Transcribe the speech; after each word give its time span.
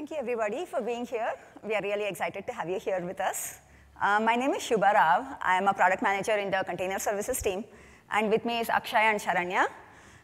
Thank 0.00 0.12
you, 0.12 0.16
everybody, 0.16 0.64
for 0.64 0.80
being 0.80 1.04
here. 1.04 1.34
We 1.62 1.74
are 1.74 1.82
really 1.82 2.08
excited 2.08 2.46
to 2.46 2.54
have 2.54 2.70
you 2.70 2.80
here 2.80 3.02
with 3.04 3.20
us. 3.20 3.58
Uh, 4.00 4.18
my 4.18 4.34
name 4.34 4.52
is 4.52 4.62
Shubha 4.62 4.94
Rao. 4.94 5.36
I 5.42 5.58
am 5.58 5.68
a 5.68 5.74
product 5.74 6.02
manager 6.02 6.36
in 6.38 6.50
the 6.50 6.64
container 6.66 6.98
services 6.98 7.42
team. 7.42 7.66
And 8.10 8.30
with 8.30 8.46
me 8.46 8.60
is 8.60 8.70
Akshay 8.70 8.96
and 8.96 9.20
Sharanya. 9.20 9.66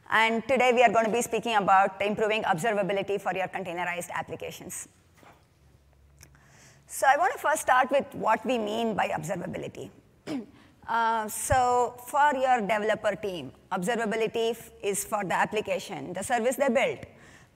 And 0.08 0.42
today 0.48 0.72
we 0.72 0.82
are 0.82 0.90
going 0.90 1.04
to 1.04 1.12
be 1.12 1.20
speaking 1.20 1.56
about 1.56 2.00
improving 2.00 2.42
observability 2.44 3.20
for 3.20 3.34
your 3.34 3.48
containerized 3.48 4.08
applications. 4.12 4.88
So 6.86 7.06
I 7.06 7.18
want 7.18 7.34
to 7.34 7.38
first 7.38 7.60
start 7.60 7.90
with 7.90 8.06
what 8.14 8.46
we 8.46 8.56
mean 8.56 8.94
by 8.94 9.08
observability. 9.08 9.90
uh, 10.88 11.28
so 11.28 12.00
for 12.06 12.32
your 12.34 12.62
developer 12.62 13.14
team, 13.14 13.52
observability 13.70 14.56
is 14.82 15.04
for 15.04 15.22
the 15.22 15.34
application, 15.34 16.14
the 16.14 16.22
service 16.22 16.56
they 16.56 16.70
built. 16.70 17.04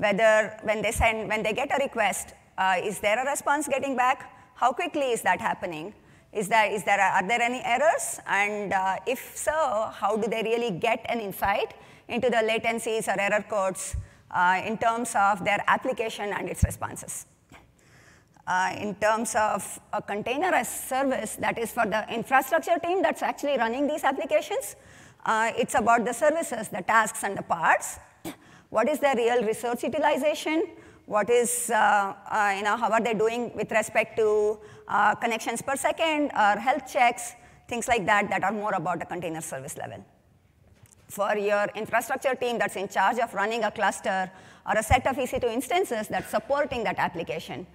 Whether 0.01 0.57
when 0.63 0.81
they 0.81 0.93
send, 0.93 1.29
when 1.29 1.43
they 1.43 1.53
get 1.53 1.71
a 1.71 1.79
request, 1.79 2.33
uh, 2.57 2.77
is 2.83 3.01
there 3.01 3.23
a 3.23 3.29
response 3.29 3.69
getting 3.69 3.97
back? 3.97 4.33
How 4.55 4.73
quickly 4.73 5.13
is 5.13 5.21
that 5.23 5.43
happening? 5.43 5.93
Is 6.33 6.49
there, 6.49 6.73
is 6.73 6.85
there 6.85 6.99
are 6.99 7.29
there 7.29 7.43
any 7.43 7.61
errors? 7.63 8.19
And 8.27 8.73
uh, 8.73 8.97
if 9.07 9.37
so, 9.37 9.91
how 9.93 10.17
do 10.17 10.27
they 10.27 10.43
really 10.43 10.71
get 10.71 11.05
an 11.11 11.21
insight 11.21 11.75
into 12.09 12.31
the 12.31 12.39
latencies 12.39 13.09
or 13.09 13.21
error 13.21 13.45
codes 13.47 13.95
uh, 14.31 14.63
in 14.65 14.79
terms 14.79 15.13
of 15.15 15.45
their 15.45 15.63
application 15.67 16.33
and 16.33 16.49
its 16.49 16.65
responses? 16.65 17.27
Uh, 18.47 18.75
in 18.81 18.95
terms 18.95 19.35
of 19.35 19.79
a 19.93 20.01
container 20.01 20.55
as 20.55 20.67
service 20.67 21.37
that 21.37 21.59
is 21.59 21.73
for 21.73 21.85
the 21.85 22.11
infrastructure 22.11 22.79
team 22.79 23.03
that's 23.03 23.21
actually 23.21 23.59
running 23.59 23.87
these 23.87 24.03
applications. 24.03 24.77
Uh, 25.27 25.53
it's 25.59 25.75
about 25.75 26.07
the 26.07 26.15
services, 26.15 26.69
the 26.69 26.81
tasks, 26.81 27.23
and 27.23 27.37
the 27.37 27.43
pods. 27.43 27.99
What 28.71 28.89
is 28.89 29.01
their 29.01 29.17
real 29.17 29.43
resource 29.43 29.83
utilization? 29.83 30.65
What 31.07 31.29
is, 31.29 31.71
uh, 31.71 32.15
uh 32.31 32.55
you 32.57 32.63
know, 32.63 32.77
how 32.77 32.91
are 32.91 33.01
they 33.01 33.15
doing 33.15 33.53
with 33.55 33.71
respect 33.73 34.17
to 34.17 34.59
uh, 34.87 35.17
connections 35.17 35.61
per 35.61 35.75
second 35.75 36.31
or 36.33 36.59
health 36.59 36.91
checks, 36.91 37.35
things 37.69 37.89
like 37.89 38.07
that 38.07 38.31
that 38.31 38.45
are 38.45 38.53
more 38.53 38.75
about 38.75 39.01
the 39.01 39.07
container 39.07 39.41
service 39.41 39.77
level. 39.77 40.05
For 41.09 41.37
your 41.37 41.67
infrastructure 41.75 42.37
team 42.37 42.59
that's 42.59 42.77
in 42.77 42.87
charge 42.87 43.19
of 43.19 43.35
running 43.35 43.65
a 43.65 43.73
cluster 43.73 44.31
or 44.65 44.79
a 44.79 44.83
set 44.85 45.05
of 45.09 45.17
EC2 45.17 45.45
instances 45.53 46.07
that's 46.07 46.31
supporting 46.31 46.85
that 46.85 46.99
application, 46.99 47.67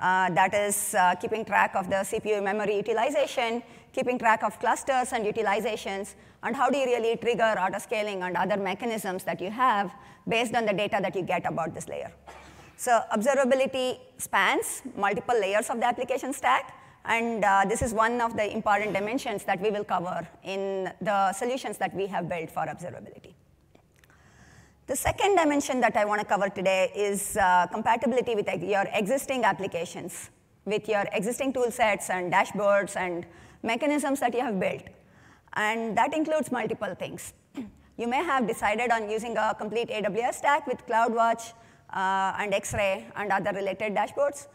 uh, 0.00 0.30
that 0.30 0.54
is 0.54 0.94
uh, 0.94 1.16
keeping 1.16 1.44
track 1.44 1.74
of 1.74 1.90
the 1.90 1.96
CPU 1.96 2.42
memory 2.42 2.76
utilization, 2.76 3.60
keeping 3.92 4.18
track 4.20 4.44
of 4.44 4.58
clusters 4.60 5.12
and 5.12 5.26
utilizations, 5.26 6.14
and 6.44 6.54
how 6.54 6.68
do 6.70 6.78
you 6.78 6.86
really 6.86 7.16
trigger 7.16 7.54
autoscaling 7.58 8.20
and 8.26 8.36
other 8.36 8.56
mechanisms 8.56 9.24
that 9.24 9.40
you 9.40 9.50
have 9.50 9.90
based 10.28 10.54
on 10.54 10.66
the 10.66 10.72
data 10.72 10.98
that 11.00 11.16
you 11.16 11.22
get 11.22 11.44
about 11.46 11.74
this 11.74 11.88
layer. 11.88 12.12
So 12.76 13.00
observability 13.12 13.98
spans 14.18 14.82
multiple 14.96 15.38
layers 15.40 15.70
of 15.70 15.80
the 15.80 15.86
application 15.86 16.32
stack, 16.32 16.74
and 17.04 17.44
uh, 17.44 17.64
this 17.68 17.82
is 17.82 17.92
one 17.92 18.20
of 18.20 18.36
the 18.36 18.50
important 18.52 18.94
dimensions 18.94 19.44
that 19.44 19.60
we 19.60 19.70
will 19.70 19.84
cover 19.84 20.26
in 20.42 20.90
the 21.00 21.32
solutions 21.32 21.78
that 21.78 21.94
we 21.94 22.06
have 22.06 22.28
built 22.28 22.50
for 22.50 22.66
observability. 22.66 23.34
The 24.86 24.96
second 24.96 25.36
dimension 25.36 25.80
that 25.80 25.96
I 25.96 26.04
want 26.04 26.20
to 26.20 26.26
cover 26.26 26.50
today 26.50 26.92
is 26.94 27.38
uh, 27.38 27.66
compatibility 27.72 28.34
with 28.34 28.48
your 28.62 28.84
existing 28.92 29.44
applications, 29.44 30.30
with 30.66 30.88
your 30.88 31.04
existing 31.12 31.54
tool 31.54 31.70
sets 31.70 32.10
and 32.10 32.30
dashboards 32.30 32.96
and 32.96 33.24
mechanisms 33.62 34.20
that 34.20 34.34
you 34.34 34.40
have 34.40 34.60
built. 34.60 34.82
And 35.54 35.96
that 35.96 36.12
includes 36.14 36.50
multiple 36.50 36.94
things. 36.94 37.32
you 37.96 38.08
may 38.08 38.22
have 38.24 38.46
decided 38.46 38.90
on 38.90 39.08
using 39.08 39.36
a 39.36 39.54
complete 39.56 39.88
AWS 39.88 40.34
stack 40.34 40.66
with 40.66 40.86
CloudWatch 40.86 41.52
uh, 41.92 42.34
and 42.38 42.52
X-Ray 42.52 43.06
and 43.16 43.30
other 43.30 43.52
related 43.52 43.94
dashboards. 43.94 44.48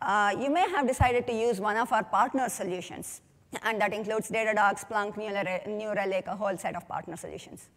Uh, 0.00 0.34
you 0.38 0.50
may 0.50 0.68
have 0.70 0.86
decided 0.86 1.26
to 1.26 1.32
use 1.32 1.60
one 1.60 1.76
of 1.76 1.92
our 1.92 2.04
partner 2.04 2.48
solutions, 2.48 3.20
and 3.62 3.80
that 3.80 3.92
includes 3.92 4.30
Datadog, 4.30 4.82
Splunk, 4.84 5.16
New 5.66 5.92
Relic, 5.92 6.26
a 6.26 6.36
whole 6.36 6.56
set 6.56 6.74
of 6.76 6.86
partner 6.88 7.16
solutions. 7.16 7.68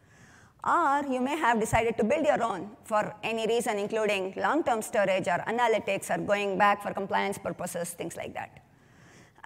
Or 0.63 1.03
you 1.09 1.21
may 1.21 1.37
have 1.37 1.59
decided 1.59 1.95
to 1.97 2.03
build 2.03 2.25
your 2.25 2.43
own 2.43 2.71
for 2.83 3.15
any 3.23 3.47
reason, 3.47 3.79
including 3.79 4.33
long-term 4.35 4.81
storage 4.81 5.27
or 5.27 5.41
analytics 5.47 6.13
or 6.13 6.17
going 6.21 6.57
back 6.57 6.83
for 6.83 6.93
compliance 6.93 7.37
purposes, 7.37 7.91
things 7.91 8.17
like 8.17 8.33
that. 8.33 8.61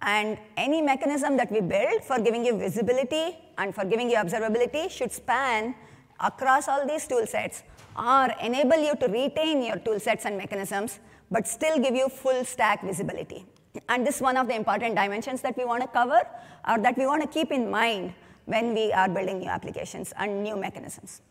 And 0.03 0.37
any 0.57 0.81
mechanism 0.81 1.37
that 1.37 1.49
we 1.49 1.61
build 1.61 2.03
for 2.03 2.19
giving 2.19 2.45
you 2.45 2.57
visibility 2.57 3.37
and 3.57 3.73
for 3.73 3.85
giving 3.85 4.09
you 4.09 4.17
observability 4.17 4.91
should 4.91 5.13
span 5.13 5.75
across 6.19 6.67
all 6.67 6.85
these 6.85 7.07
tool 7.07 7.25
sets 7.25 7.63
or 7.97 8.27
enable 8.41 8.77
you 8.77 8.95
to 8.97 9.07
retain 9.07 9.63
your 9.63 9.77
tool 9.77 9.99
sets 10.01 10.25
and 10.25 10.37
mechanisms, 10.37 10.99
but 11.31 11.47
still 11.47 11.79
give 11.79 11.95
you 11.95 12.09
full 12.09 12.43
stack 12.43 12.83
visibility. 12.83 13.45
And 13.87 14.05
this 14.05 14.17
is 14.17 14.21
one 14.21 14.35
of 14.35 14.47
the 14.47 14.55
important 14.55 14.95
dimensions 14.95 15.41
that 15.41 15.57
we 15.57 15.63
want 15.63 15.81
to 15.83 15.87
cover 15.87 16.21
or 16.67 16.79
that 16.79 16.97
we 16.97 17.05
want 17.07 17.21
to 17.21 17.27
keep 17.27 17.51
in 17.51 17.71
mind 17.71 18.13
when 18.45 18.73
we 18.73 18.91
are 18.91 19.07
building 19.07 19.39
new 19.39 19.49
applications 19.49 20.13
and 20.17 20.43
new 20.43 20.57
mechanisms. 20.57 21.21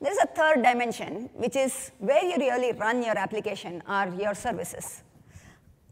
There's 0.00 0.18
a 0.18 0.26
third 0.26 0.62
dimension, 0.62 1.30
which 1.34 1.56
is 1.56 1.90
where 1.98 2.22
you 2.22 2.36
really 2.36 2.72
run 2.72 3.02
your 3.02 3.18
application 3.18 3.82
or 3.88 4.14
your 4.20 4.34
services. 4.34 5.02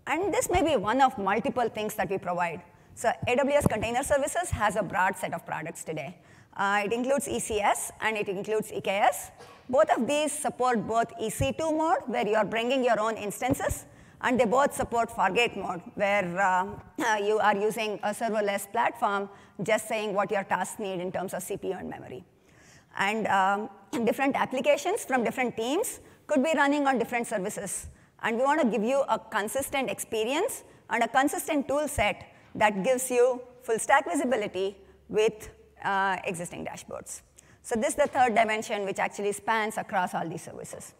And 0.06 0.32
this 0.32 0.50
may 0.50 0.62
be 0.62 0.76
one 0.76 1.00
of 1.00 1.16
multiple 1.18 1.68
things 1.68 1.94
that 1.94 2.10
we 2.10 2.18
provide. 2.18 2.62
So 2.94 3.10
AWS 3.26 3.68
Container 3.68 4.02
Services 4.02 4.50
has 4.50 4.76
a 4.76 4.82
broad 4.82 5.16
set 5.16 5.32
of 5.32 5.44
products 5.46 5.82
today. 5.82 6.16
Uh, 6.56 6.82
it 6.84 6.92
includes 6.92 7.26
ECS 7.26 7.90
and 8.00 8.16
it 8.16 8.28
includes 8.28 8.70
EKS. 8.70 9.30
Both 9.68 9.90
of 9.90 10.06
these 10.06 10.30
support 10.30 10.86
both 10.86 11.08
EC2 11.20 11.76
mode, 11.76 12.02
where 12.06 12.26
you 12.26 12.36
are 12.36 12.44
bringing 12.44 12.84
your 12.84 13.00
own 13.00 13.16
instances, 13.16 13.86
and 14.20 14.38
they 14.38 14.44
both 14.44 14.74
support 14.74 15.10
Fargate 15.10 15.56
mode, 15.56 15.82
where 15.94 16.40
uh, 16.40 16.66
you 17.16 17.38
are 17.38 17.56
using 17.56 17.98
a 18.02 18.10
serverless 18.10 18.70
platform, 18.70 19.28
just 19.62 19.88
saying 19.88 20.14
what 20.14 20.30
your 20.30 20.44
tasks 20.44 20.78
need 20.78 21.00
in 21.00 21.10
terms 21.10 21.34
of 21.34 21.42
CPU 21.42 21.78
and 21.78 21.88
memory. 21.88 22.24
And 22.96 23.26
um, 23.26 23.70
different 24.04 24.36
applications 24.36 25.04
from 25.04 25.24
different 25.24 25.56
teams 25.56 26.00
could 26.26 26.44
be 26.44 26.52
running 26.54 26.86
on 26.86 26.98
different 26.98 27.26
services. 27.26 27.88
And 28.24 28.38
we 28.38 28.42
want 28.42 28.60
to 28.62 28.66
give 28.66 28.82
you 28.82 29.04
a 29.08 29.18
consistent 29.18 29.90
experience 29.90 30.64
and 30.88 31.04
a 31.04 31.08
consistent 31.08 31.68
tool 31.68 31.86
set 31.86 32.34
that 32.54 32.82
gives 32.82 33.10
you 33.10 33.40
full 33.62 33.78
stack 33.78 34.10
visibility 34.10 34.76
with 35.10 35.50
uh, 35.84 36.16
existing 36.24 36.64
dashboards. 36.64 37.20
So 37.62 37.76
this 37.76 37.90
is 37.90 37.94
the 37.96 38.06
third 38.06 38.34
dimension, 38.34 38.84
which 38.86 38.98
actually 38.98 39.32
spans 39.32 39.76
across 39.76 40.14
all 40.14 40.26
these 40.26 40.42
services. 40.42 40.94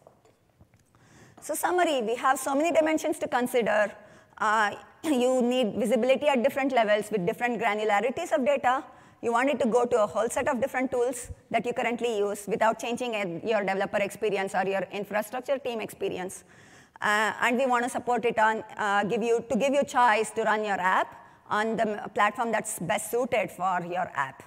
So 1.41 1.55
summary, 1.55 2.03
we 2.03 2.15
have 2.17 2.39
so 2.39 2.55
many 2.55 2.73
dimensions 2.73 3.19
to 3.21 3.29
consider. 3.29 3.91
Uh, 4.37 4.75
you 5.05 5.41
need 5.41 5.77
visibility 5.77 6.27
at 6.27 6.43
different 6.43 6.73
levels 6.73 7.11
with 7.11 7.27
different 7.27 7.61
granularities 7.61 8.33
of 8.33 8.45
data. 8.45 8.85
You 9.23 9.33
want 9.33 9.49
it 9.49 9.59
to 9.61 9.67
go 9.67 9.87
to 9.87 10.03
a 10.03 10.06
whole 10.06 10.29
set 10.29 10.49
of 10.49 10.61
different 10.61 10.91
tools 10.91 11.31
that 11.51 11.65
you 11.65 11.73
currently 11.73 12.19
use 12.19 12.47
without 12.47 12.79
changing 12.79 13.15
your 13.47 13.61
developer 13.61 13.97
experience 13.99 14.55
or 14.55 14.67
your 14.67 14.87
infrastructure 14.93 15.59
team 15.59 15.81
experience. 15.81 16.45
Uh, 17.04 17.32
and 17.42 17.59
we 17.59 17.66
want 17.66 17.84
to 17.84 17.91
support 17.91 18.25
it 18.25 18.38
on, 18.38 18.65
uh, 18.78 19.04
give 19.04 19.22
you, 19.22 19.44
to 19.50 19.56
give 19.56 19.75
you 19.75 19.84
choice 19.84 20.31
to 20.31 20.42
run 20.42 20.65
your 20.65 20.81
app 20.81 21.09
on 21.50 21.76
the 21.76 22.10
platform 22.15 22.50
that's 22.50 22.78
best 22.78 23.10
suited 23.10 23.50
for 23.50 23.82
your 23.84 24.10
app. 24.15 24.42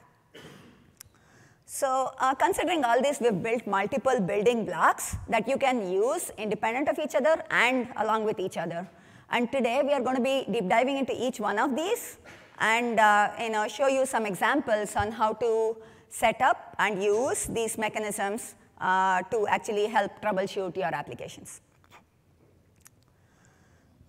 So 1.65 2.11
uh, 2.19 2.33
considering 2.33 2.83
all 2.83 2.99
this, 2.99 3.19
we've 3.19 3.43
built 3.43 3.67
multiple 3.67 4.19
building 4.21 4.65
blocks 4.65 5.17
that 5.29 5.47
you 5.47 5.57
can 5.57 5.91
use 5.91 6.31
independent 6.35 6.89
of 6.89 6.97
each 6.97 7.13
other 7.13 7.43
and 7.51 7.89
along 7.97 8.23
with 8.23 8.39
each 8.39 8.57
other. 8.57 8.89
And 9.29 9.51
today 9.51 9.83
we 9.83 9.93
are 9.93 10.01
going 10.01 10.15
to 10.15 10.21
be 10.21 10.45
deep 10.51 10.67
diving 10.67 10.97
into 10.97 11.13
each 11.15 11.39
one 11.39 11.59
of 11.59 11.75
these 11.75 12.17
and 12.57 12.99
uh, 12.99 13.33
you 13.39 13.51
know, 13.51 13.67
show 13.67 13.87
you 13.87 14.07
some 14.07 14.25
examples 14.25 14.95
on 14.95 15.11
how 15.11 15.33
to 15.33 15.77
set 16.09 16.41
up 16.41 16.75
and 16.79 17.03
use 17.03 17.45
these 17.45 17.77
mechanisms 17.77 18.55
uh, 18.81 19.21
to 19.29 19.45
actually 19.47 19.85
help 19.85 20.11
troubleshoot 20.23 20.75
your 20.75 20.95
applications. 20.95 21.61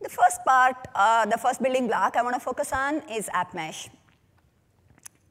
The 0.00 0.08
first 0.08 0.44
part, 0.44 0.76
uh, 0.94 1.26
the 1.26 1.38
first 1.38 1.60
building 1.60 1.88
block 1.88 2.16
I 2.16 2.22
want 2.22 2.34
to 2.34 2.40
focus 2.40 2.72
on 2.72 3.02
is 3.10 3.28
AppMesh. 3.34 3.88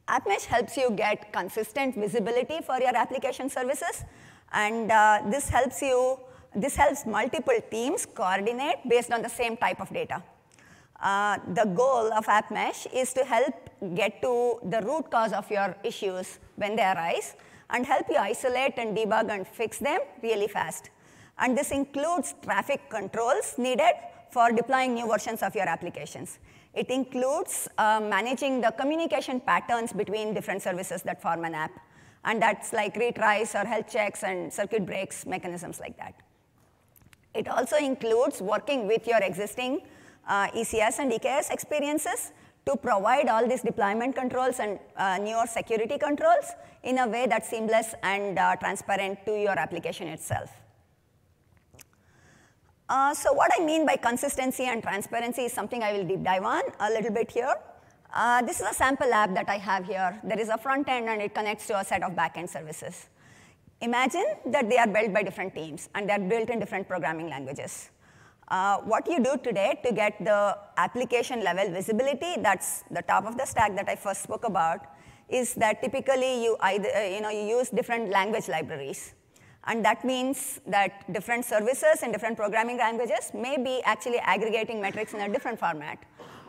AppMesh 0.06 0.44
helps 0.44 0.76
you 0.76 0.90
get 0.90 1.32
consistent 1.32 1.94
visibility 1.94 2.60
for 2.64 2.78
your 2.78 2.94
application 2.94 3.48
services, 3.48 4.04
and 4.52 4.90
uh, 4.90 5.22
this 5.26 5.48
helps 5.48 5.80
you, 5.80 6.18
this 6.54 6.76
helps 6.76 7.06
multiple 7.06 7.58
teams 7.70 8.06
coordinate 8.06 8.76
based 8.88 9.10
on 9.10 9.22
the 9.22 9.28
same 9.28 9.56
type 9.56 9.80
of 9.80 9.90
data. 9.90 10.22
Uh, 11.00 11.38
the 11.54 11.64
goal 11.64 12.12
of 12.12 12.26
AppMesh 12.26 12.86
is 12.92 13.12
to 13.14 13.24
help 13.24 13.54
get 13.94 14.20
to 14.20 14.58
the 14.64 14.82
root 14.82 15.10
cause 15.10 15.32
of 15.32 15.50
your 15.50 15.76
issues 15.84 16.40
when 16.56 16.76
they 16.76 16.82
arise 16.82 17.36
and 17.70 17.86
help 17.86 18.06
you 18.10 18.16
isolate 18.16 18.74
and 18.78 18.96
debug 18.96 19.30
and 19.30 19.46
fix 19.46 19.78
them 19.78 20.00
really 20.22 20.48
fast. 20.48 20.90
And 21.38 21.56
this 21.56 21.70
includes 21.70 22.34
traffic 22.42 22.90
controls 22.90 23.54
needed 23.58 23.92
for 24.30 24.52
deploying 24.52 24.94
new 24.94 25.06
versions 25.06 25.42
of 25.42 25.54
your 25.54 25.68
applications. 25.68 26.38
It 26.74 26.90
includes 26.90 27.68
uh, 27.78 28.00
managing 28.00 28.60
the 28.60 28.70
communication 28.70 29.40
patterns 29.40 29.92
between 29.92 30.34
different 30.34 30.62
services 30.62 31.02
that 31.02 31.20
form 31.20 31.44
an 31.44 31.54
app. 31.54 31.72
And 32.24 32.42
that's 32.42 32.72
like 32.72 32.94
retries 32.94 33.54
or 33.54 33.66
health 33.66 33.90
checks 33.90 34.22
and 34.22 34.52
circuit 34.52 34.84
breaks, 34.84 35.26
mechanisms 35.26 35.80
like 35.80 35.96
that. 35.98 36.14
It 37.34 37.48
also 37.48 37.76
includes 37.76 38.40
working 38.40 38.86
with 38.86 39.06
your 39.06 39.18
existing 39.22 39.80
uh, 40.28 40.48
ECS 40.48 40.98
and 40.98 41.12
EKS 41.12 41.50
experiences 41.50 42.32
to 42.66 42.76
provide 42.76 43.28
all 43.28 43.46
these 43.48 43.62
deployment 43.62 44.14
controls 44.14 44.60
and 44.60 44.78
uh, 44.96 45.16
newer 45.18 45.46
security 45.46 45.98
controls 45.98 46.52
in 46.82 46.98
a 46.98 47.08
way 47.08 47.26
that's 47.26 47.48
seamless 47.48 47.94
and 48.02 48.38
uh, 48.38 48.56
transparent 48.56 49.18
to 49.24 49.32
your 49.32 49.58
application 49.58 50.08
itself. 50.08 50.50
Uh, 52.88 53.12
so 53.12 53.32
what 53.34 53.50
I 53.58 53.62
mean 53.62 53.84
by 53.84 53.96
consistency 53.96 54.64
and 54.64 54.82
transparency 54.82 55.42
is 55.42 55.52
something 55.52 55.82
I 55.82 55.92
will 55.92 56.04
deep 56.04 56.22
dive 56.22 56.42
on 56.42 56.62
a 56.80 56.88
little 56.88 57.10
bit 57.10 57.30
here. 57.30 57.54
Uh, 58.14 58.40
this 58.42 58.60
is 58.60 58.66
a 58.66 58.72
sample 58.72 59.12
app 59.12 59.34
that 59.34 59.48
I 59.48 59.58
have 59.58 59.84
here. 59.84 60.18
There 60.24 60.40
is 60.40 60.48
a 60.48 60.56
front 60.56 60.88
end 60.88 61.08
and 61.08 61.20
it 61.20 61.34
connects 61.34 61.66
to 61.66 61.78
a 61.78 61.84
set 61.84 62.02
of 62.02 62.12
backend 62.12 62.48
services. 62.48 63.08
Imagine 63.82 64.24
that 64.46 64.70
they 64.70 64.78
are 64.78 64.86
built 64.86 65.12
by 65.12 65.22
different 65.22 65.54
teams 65.54 65.90
and 65.94 66.08
they're 66.08 66.18
built 66.18 66.48
in 66.48 66.58
different 66.58 66.88
programming 66.88 67.28
languages. 67.28 67.90
Uh, 68.48 68.78
what 68.78 69.06
you 69.06 69.22
do 69.22 69.36
today 69.44 69.78
to 69.84 69.92
get 69.92 70.16
the 70.24 70.56
application 70.78 71.44
level 71.44 71.70
visibility, 71.70 72.40
that's 72.40 72.84
the 72.90 73.02
top 73.02 73.26
of 73.26 73.36
the 73.36 73.44
stack 73.44 73.76
that 73.76 73.86
I 73.86 73.96
first 73.96 74.22
spoke 74.22 74.46
about, 74.46 74.80
is 75.28 75.52
that 75.56 75.82
typically 75.82 76.42
you, 76.42 76.56
either, 76.60 76.88
uh, 76.96 77.02
you, 77.02 77.20
know, 77.20 77.28
you 77.28 77.42
use 77.42 77.68
different 77.68 78.08
language 78.08 78.48
libraries. 78.48 79.12
And 79.68 79.84
that 79.84 80.02
means 80.02 80.60
that 80.66 81.12
different 81.12 81.44
services 81.44 82.02
and 82.02 82.10
different 82.10 82.38
programming 82.38 82.78
languages 82.78 83.30
may 83.34 83.58
be 83.58 83.82
actually 83.84 84.18
aggregating 84.18 84.80
metrics 84.80 85.12
in 85.12 85.20
a 85.20 85.28
different 85.28 85.58
format. 85.58 85.98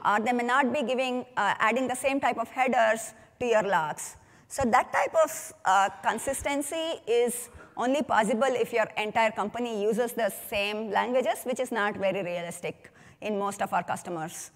Or 0.05 0.21
they 0.21 0.31
may 0.31 0.45
not 0.45 0.71
be 0.73 0.83
giving, 0.83 1.25
uh, 1.35 1.53
adding 1.59 1.89
the 1.89 1.95
same 1.95 2.21
type 2.21 2.37
of 2.37 2.47
headers 2.47 3.13
to 3.41 3.45
your 3.45 3.63
logs. 3.63 4.15
So 4.47 4.63
that 4.63 4.93
type 4.93 5.13
of 5.21 5.53
uh, 5.65 5.89
consistency 6.01 7.01
is 7.05 7.49
only 7.75 8.03
possible 8.03 8.47
if 8.47 8.71
your 8.71 8.87
entire 8.97 9.31
company 9.31 9.83
uses 9.83 10.13
the 10.13 10.29
same 10.29 10.89
languages, 10.89 11.43
which 11.43 11.59
is 11.59 11.73
not 11.73 11.97
very 11.97 12.23
realistic 12.23 12.89
in 13.19 13.37
most 13.37 13.61
of 13.61 13.73
our 13.73 13.83
customers. 13.83 14.51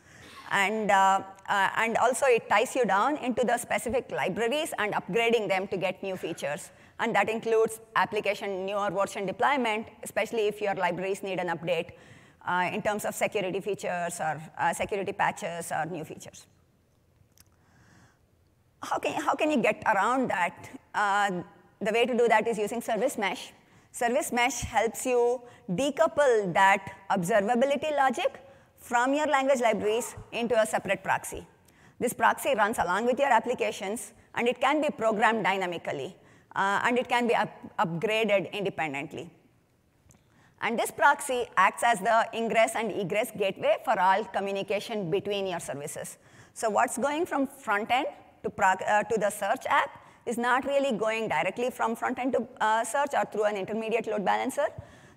And, 0.51 0.89
uh, 0.89 1.21
uh, 1.49 1.69
and 1.75 1.97
also 1.97 2.27
it 2.27 2.47
ties 2.49 2.75
you 2.75 2.85
down 2.85 3.17
into 3.17 3.43
the 3.43 3.57
specific 3.57 4.09
libraries 4.09 4.73
and 4.79 4.93
upgrading 4.93 5.49
them 5.49 5.67
to 5.67 5.77
get 5.77 6.01
new 6.01 6.15
features. 6.15 6.71
And 7.03 7.13
that 7.15 7.29
includes 7.29 7.81
application 7.95 8.65
newer 8.65 8.89
version 8.89 9.25
deployment, 9.25 9.87
especially 10.03 10.47
if 10.47 10.61
your 10.61 10.73
libraries 10.75 11.21
need 11.21 11.39
an 11.39 11.49
update 11.55 11.91
uh, 12.47 12.69
in 12.73 12.81
terms 12.81 13.03
of 13.05 13.13
security 13.13 13.59
features 13.59 14.19
or 14.19 14.41
uh, 14.57 14.73
security 14.73 15.11
patches 15.11 15.71
or 15.71 15.85
new 15.85 16.05
features 16.05 16.47
how 18.83 18.99
can, 18.99 19.21
how 19.21 19.35
can 19.35 19.49
you 19.49 19.57
get 19.57 19.81
around 19.93 20.29
that? 20.29 20.69
Uh, 20.93 21.43
the 21.81 21.91
way 21.91 22.05
to 22.05 22.15
do 22.15 22.27
that 22.27 22.47
is 22.47 22.57
using 22.57 22.81
service 22.81 23.17
mesh. 23.17 23.51
Service 23.91 24.31
mesh 24.31 24.61
helps 24.61 25.05
you 25.05 25.41
decouple 25.71 26.53
that 26.53 26.93
observability 27.11 27.95
logic 27.95 28.39
from 28.77 29.13
your 29.13 29.27
language 29.27 29.61
libraries 29.61 30.15
into 30.31 30.59
a 30.59 30.65
separate 30.65 31.03
proxy. 31.03 31.45
This 31.99 32.13
proxy 32.13 32.53
runs 32.55 32.79
along 32.79 33.05
with 33.05 33.19
your 33.19 33.29
applications, 33.29 34.13
and 34.35 34.47
it 34.47 34.59
can 34.59 34.81
be 34.81 34.89
programmed 34.89 35.43
dynamically, 35.43 36.15
uh, 36.55 36.81
and 36.83 36.97
it 36.97 37.07
can 37.07 37.27
be 37.27 37.35
up 37.35 37.51
upgraded 37.79 38.51
independently. 38.51 39.29
And 40.61 40.79
this 40.79 40.91
proxy 40.91 41.45
acts 41.57 41.83
as 41.83 41.99
the 41.99 42.25
ingress 42.33 42.75
and 42.75 42.91
egress 42.91 43.31
gateway 43.37 43.75
for 43.83 43.99
all 43.99 44.23
communication 44.23 45.11
between 45.11 45.45
your 45.45 45.59
services. 45.59 46.17
So 46.53 46.69
what's 46.69 46.97
going 46.97 47.25
from 47.25 47.47
front 47.47 47.91
end 47.91 48.07
to, 48.43 48.51
uh, 48.63 49.03
to 49.03 49.19
the 49.19 49.29
search 49.29 49.65
app 49.67 49.99
is 50.25 50.37
not 50.37 50.63
really 50.65 50.97
going 50.97 51.27
directly 51.27 51.69
from 51.69 51.95
front 51.97 52.17
end 52.17 52.33
to 52.33 52.47
uh, 52.61 52.83
search 52.85 53.09
or 53.13 53.25
through 53.25 53.45
an 53.45 53.57
intermediate 53.57 54.07
load 54.07 54.23
balancer. 54.23 54.67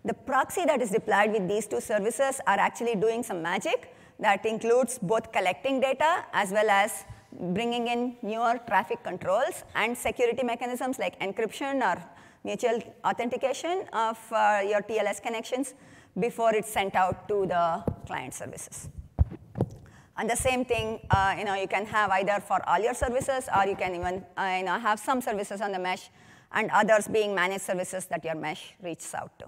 The 0.05 0.15
proxy 0.15 0.65
that 0.65 0.83
is 0.83 0.91
deployed 0.91 1.33
with 1.33 1.47
these 1.49 1.67
two 1.67 1.81
services 1.81 2.41
are 2.47 2.59
actually 2.59 2.97
doing 2.97 3.23
some 3.23 3.41
magic 3.43 3.95
that 4.19 4.45
includes 4.47 4.99
both 4.99 5.31
collecting 5.31 5.81
data 5.81 6.25
as 6.33 6.51
well 6.51 6.71
as 6.71 7.05
bringing 7.33 7.89
in 7.89 8.17
newer 8.23 8.59
traffic 8.67 9.03
controls 9.03 9.65
and 9.75 9.97
security 9.97 10.43
mechanisms 10.43 10.99
like 10.99 11.19
encryption 11.21 11.83
or 11.83 12.03
mutual 12.45 12.81
authentication 13.05 13.85
of 13.93 14.19
uh, 14.33 14.63
your 14.67 14.83
TLS 14.83 15.23
connections 15.23 15.75
before 16.19 16.55
it's 16.55 16.71
sent 16.71 16.95
out 16.95 17.29
to 17.29 17.47
the 17.47 17.85
client 18.07 18.33
services. 18.33 18.89
And 20.19 20.31
the 20.31 20.37
same 20.37 20.65
thing, 20.65 21.01
uh, 21.11 21.35
you 21.39 21.45
know, 21.45 21.55
you 21.55 21.69
can 21.69 21.85
have 21.87 22.11
either 22.11 22.41
for 22.41 22.67
all 22.67 22.79
your 22.79 22.95
services, 22.95 23.49
or 23.55 23.67
you 23.67 23.77
can 23.77 23.95
even 23.95 24.25
uh, 24.39 24.57
you 24.59 24.65
know, 24.65 24.79
have 24.79 24.99
some 24.99 25.21
services 25.21 25.61
on 25.61 25.73
the 25.73 25.79
mesh, 25.79 26.09
and 26.53 26.71
others 26.71 27.07
being 27.07 27.35
managed 27.35 27.65
services 27.65 28.07
that 28.07 28.25
your 28.25 28.35
mesh 28.35 28.75
reaches 28.83 29.13
out 29.13 29.39
to. 29.39 29.47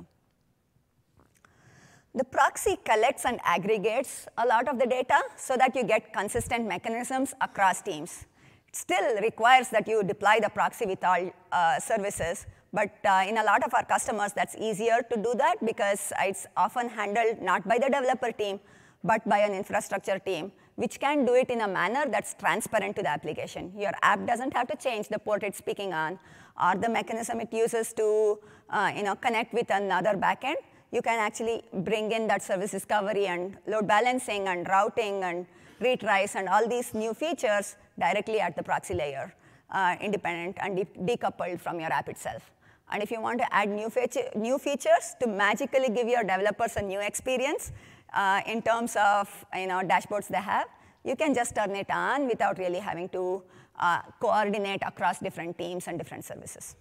The 2.15 2.25
proxy 2.25 2.77
collects 2.85 3.25
and 3.27 3.39
aggregates 3.45 4.27
a 4.39 4.47
lot 4.47 4.67
of 4.67 4.79
the 4.79 4.87
data 4.87 5.21
so 5.37 5.57
that 5.57 5.77
you 5.77 5.85
get 5.85 6.13
consistent 6.13 6.67
mechanisms 6.67 7.35
across 7.41 7.83
teams. 7.83 8.25
It 8.69 8.77
still 8.77 9.21
requires 9.21 9.69
that 9.69 9.87
you 9.87 10.03
deploy 10.03 10.41
the 10.43 10.49
proxy 10.49 10.87
with 10.87 11.05
all 11.05 11.31
uh, 11.53 11.79
services, 11.79 12.47
but 12.73 12.93
uh, 13.05 13.25
in 13.27 13.39
a 13.39 13.45
lot 13.45 13.63
of 13.65 13.73
our 13.75 13.85
customers, 13.85 14.33
that's 14.33 14.57
easier 14.59 15.03
to 15.11 15.17
do 15.17 15.35
that 15.37 15.57
because 15.65 16.13
it's 16.21 16.47
often 16.57 16.89
handled 16.89 17.41
not 17.41 17.67
by 17.69 17.79
the 17.79 17.87
developer 17.87 18.33
team, 18.33 18.59
but 19.05 19.27
by 19.29 19.39
an 19.39 19.53
infrastructure 19.53 20.19
team, 20.19 20.51
which 20.77 20.99
can 20.99 21.25
do 21.25 21.35
it 21.35 21.51
in 21.51 21.61
a 21.61 21.69
manner 21.69 22.07
that's 22.11 22.35
transparent 22.35 22.97
to 22.97 23.03
the 23.03 23.09
application. 23.09 23.73
Your 23.77 23.93
app 24.03 24.27
doesn't 24.27 24.55
have 24.55 24.67
to 24.69 24.77
change 24.77 25.09
the 25.09 25.19
port 25.19 25.43
it's 25.43 25.59
speaking 25.59 25.93
on 25.93 26.19
or 26.63 26.75
the 26.75 26.89
mechanism 26.89 27.41
it 27.41 27.53
uses 27.53 27.93
to 27.95 28.39
uh, 28.71 28.93
you 28.95 29.03
know, 29.03 29.15
connect 29.15 29.53
with 29.55 29.71
another 29.71 30.15
backend. 30.15 30.57
You 30.91 31.03
can 31.03 31.19
actually 31.19 31.63
bring 31.73 32.13
in 32.13 32.27
that 32.29 32.43
service 32.43 32.71
discovery 32.71 33.27
and 33.27 33.57
load 33.67 33.87
balancing 33.87 34.49
and 34.49 34.67
routing 34.67 35.23
and 35.23 35.47
retries 35.81 36.35
and 36.35 36.49
all 36.49 36.67
these 36.67 36.95
new 36.95 37.15
features 37.15 37.77
directly 37.99 38.41
at 38.41 38.57
the 38.57 38.63
proxy 38.63 38.95
layer, 38.95 39.35
uh, 39.71 39.97
independent 40.01 40.57
and 40.61 40.77
de 40.77 40.85
decoupled 40.85 41.61
from 41.61 41.79
your 41.79 41.93
app 41.93 42.09
itself. 42.09 42.51
And 42.91 43.03
if 43.03 43.11
you 43.11 43.21
want 43.21 43.39
to 43.41 43.55
add 43.55 43.69
new, 43.69 43.91
new 44.35 44.59
features 44.59 45.15
to 45.21 45.27
magically 45.27 45.91
give 45.91 46.09
your 46.09 46.23
developers 46.23 46.77
a 46.77 46.83
new 46.83 47.01
experience, 47.01 47.73
uh, 48.15 48.41
in 48.47 48.63
terms 48.63 48.97
of 48.97 49.29
you 49.55 49.67
know, 49.67 49.83
dashboards 49.83 50.29
they 50.29 50.39
have, 50.39 50.69
you 51.05 51.17
can 51.17 51.35
just 51.35 51.55
turn 51.55 51.77
it 51.77 51.91
on 51.91 52.27
without 52.27 52.59
really 52.59 52.79
having 52.79 53.09
to 53.11 53.43
uh, 53.79 54.01
coordinate 54.21 54.83
across 54.87 55.19
different 55.19 55.59
teams 55.59 55.87
and 55.87 55.99
different 55.99 56.25
services. 56.25 56.75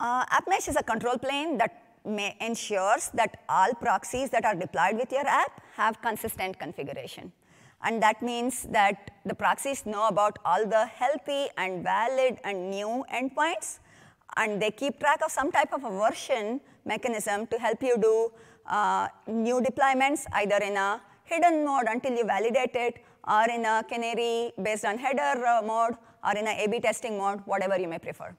Uh, 0.00 0.24
AppMesh 0.26 0.68
is 0.68 0.76
a 0.76 0.82
control 0.82 1.18
plane 1.18 1.58
that 1.58 1.82
ensures 2.40 3.10
that 3.14 3.42
all 3.48 3.74
proxies 3.74 4.30
that 4.30 4.44
are 4.44 4.54
deployed 4.54 4.96
with 4.96 5.10
your 5.10 5.26
app 5.26 5.60
have 5.74 6.00
consistent 6.00 6.58
configuration. 6.58 7.32
And 7.82 8.00
that 8.02 8.22
means 8.22 8.62
that 8.70 9.10
the 9.24 9.34
proxies 9.34 9.84
know 9.86 10.06
about 10.06 10.38
all 10.44 10.66
the 10.66 10.86
healthy 10.86 11.48
and 11.56 11.82
valid 11.82 12.38
and 12.44 12.70
new 12.70 13.04
endpoints, 13.12 13.80
and 14.36 14.62
they 14.62 14.70
keep 14.70 15.00
track 15.00 15.20
of 15.24 15.32
some 15.32 15.50
type 15.50 15.72
of 15.72 15.84
a 15.84 15.90
version 15.90 16.60
mechanism 16.84 17.46
to 17.48 17.58
help 17.58 17.82
you 17.82 17.98
do 18.00 18.32
uh, 18.66 19.08
new 19.26 19.60
deployments, 19.60 20.26
either 20.32 20.56
in 20.56 20.76
a 20.76 21.00
hidden 21.24 21.64
mode 21.64 21.86
until 21.88 22.12
you 22.12 22.24
validate 22.24 22.74
it, 22.74 22.98
or 23.28 23.44
in 23.50 23.64
a 23.64 23.84
canary 23.88 24.52
based 24.62 24.84
on 24.84 24.96
header 24.96 25.44
uh, 25.44 25.60
mode, 25.62 25.94
or 26.24 26.36
in 26.36 26.46
a 26.46 26.64
A-B 26.64 26.80
testing 26.80 27.18
mode, 27.18 27.40
whatever 27.46 27.78
you 27.78 27.88
may 27.88 27.98
prefer. 27.98 28.34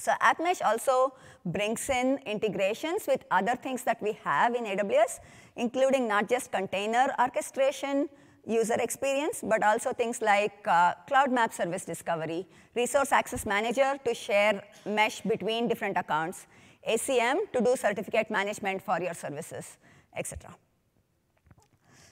So 0.00 0.12
AppMesh 0.22 0.64
also 0.64 1.14
brings 1.44 1.88
in 1.90 2.20
integrations 2.24 3.08
with 3.08 3.24
other 3.32 3.56
things 3.56 3.82
that 3.82 4.00
we 4.00 4.12
have 4.24 4.54
in 4.54 4.64
AWS, 4.64 5.18
including 5.56 6.06
not 6.06 6.28
just 6.28 6.52
container 6.52 7.08
orchestration, 7.18 8.08
user 8.46 8.76
experience, 8.78 9.40
but 9.42 9.64
also 9.64 9.92
things 9.92 10.22
like 10.22 10.66
uh, 10.68 10.94
Cloud 11.08 11.32
Map 11.32 11.52
Service 11.52 11.84
Discovery, 11.84 12.46
Resource 12.76 13.10
Access 13.10 13.44
Manager 13.44 13.96
to 14.04 14.14
share 14.14 14.62
mesh 14.86 15.20
between 15.22 15.66
different 15.66 15.96
accounts, 15.96 16.46
ACM 16.88 17.50
to 17.52 17.60
do 17.60 17.74
certificate 17.74 18.30
management 18.30 18.80
for 18.80 19.00
your 19.02 19.14
services, 19.14 19.78
etc. 20.16 20.54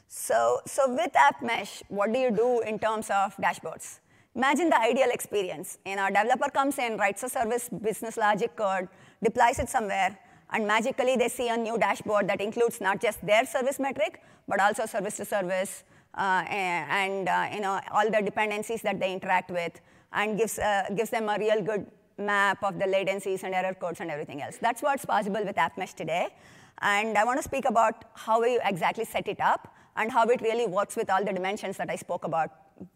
So, 0.09 0.61
so 0.67 0.93
with 0.93 1.13
AppMesh, 1.13 1.85
what 1.87 2.13
do 2.13 2.19
you 2.19 2.33
do 2.33 2.61
in 2.63 2.81
terms 2.81 3.11
of 3.11 3.37
dashboards? 3.37 4.01
Imagine 4.37 4.69
the 4.69 4.79
ideal 4.79 5.09
experience. 5.11 5.79
You 5.87 5.97
know, 5.97 6.07
a 6.07 6.11
developer 6.11 6.51
comes 6.51 6.79
in, 6.79 6.99
writes 6.99 7.23
a 7.23 7.29
service 7.31 7.71
business 7.71 8.19
logic 8.19 8.55
code, 8.55 8.87
deploys 9.25 9.59
it 9.59 9.71
somewhere, 9.71 10.19
and 10.51 10.67
magically 10.67 11.17
they 11.17 11.29
see 11.29 11.49
a 11.49 11.57
new 11.57 11.79
dashboard 11.79 12.29
that 12.29 12.43
includes 12.43 12.83
not 12.83 13.01
just 13.01 13.27
their 13.27 13.47
service 13.47 13.81
metric, 13.81 14.23
but 14.47 14.61
also 14.61 14.85
service 14.85 15.17
to 15.17 15.25
service, 15.25 15.85
uh, 16.19 16.45
and, 16.49 17.31
uh, 17.31 17.49
you 17.51 17.61
know, 17.61 17.81
all 17.91 18.11
the 18.11 18.21
dependencies 18.21 18.83
that 18.83 19.01
they 19.01 19.11
interact 19.11 19.51
with, 19.51 19.81
and 20.13 20.37
gives, 20.37 20.59
uh, 20.59 20.85
gives 20.95 21.09
them 21.09 21.31
a 21.31 21.39
real 21.39 21.63
good 21.63 21.87
map 22.19 22.63
of 22.63 22.79
the 22.79 22.85
latencies 22.85 23.43
and 23.43 23.55
error 23.55 23.73
codes 23.73 24.01
and 24.01 24.11
everything 24.11 24.43
else. 24.43 24.59
That's 24.61 24.83
what's 24.83 25.07
possible 25.07 25.43
with 25.47 25.57
AppMesh 25.57 25.95
today. 25.95 26.29
And 26.83 27.17
I 27.17 27.25
want 27.25 27.39
to 27.39 27.43
speak 27.43 27.65
about 27.65 28.05
how 28.13 28.43
we 28.43 28.61
exactly 28.63 29.07
set 29.07 29.29
it 29.29 29.41
up 29.41 29.75
and 29.97 30.13
how 30.13 30.25
it 30.29 30.43
really 30.43 30.67
works 30.67 30.95
with 30.95 31.09
all 31.09 31.25
the 31.25 31.33
dimensions 31.33 31.79
that 31.79 31.89
I 31.89 31.97
spoke 31.97 32.27
about 32.27 32.51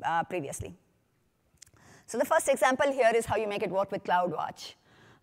uh, 0.05 0.23
previously. 0.25 0.77
So 2.11 2.19
the 2.19 2.25
first 2.25 2.49
example 2.49 2.93
here 2.93 3.13
is 3.15 3.25
how 3.25 3.37
you 3.37 3.47
make 3.47 3.63
it 3.63 3.71
work 3.71 3.93
with 3.93 4.03
CloudWatch. 4.03 4.75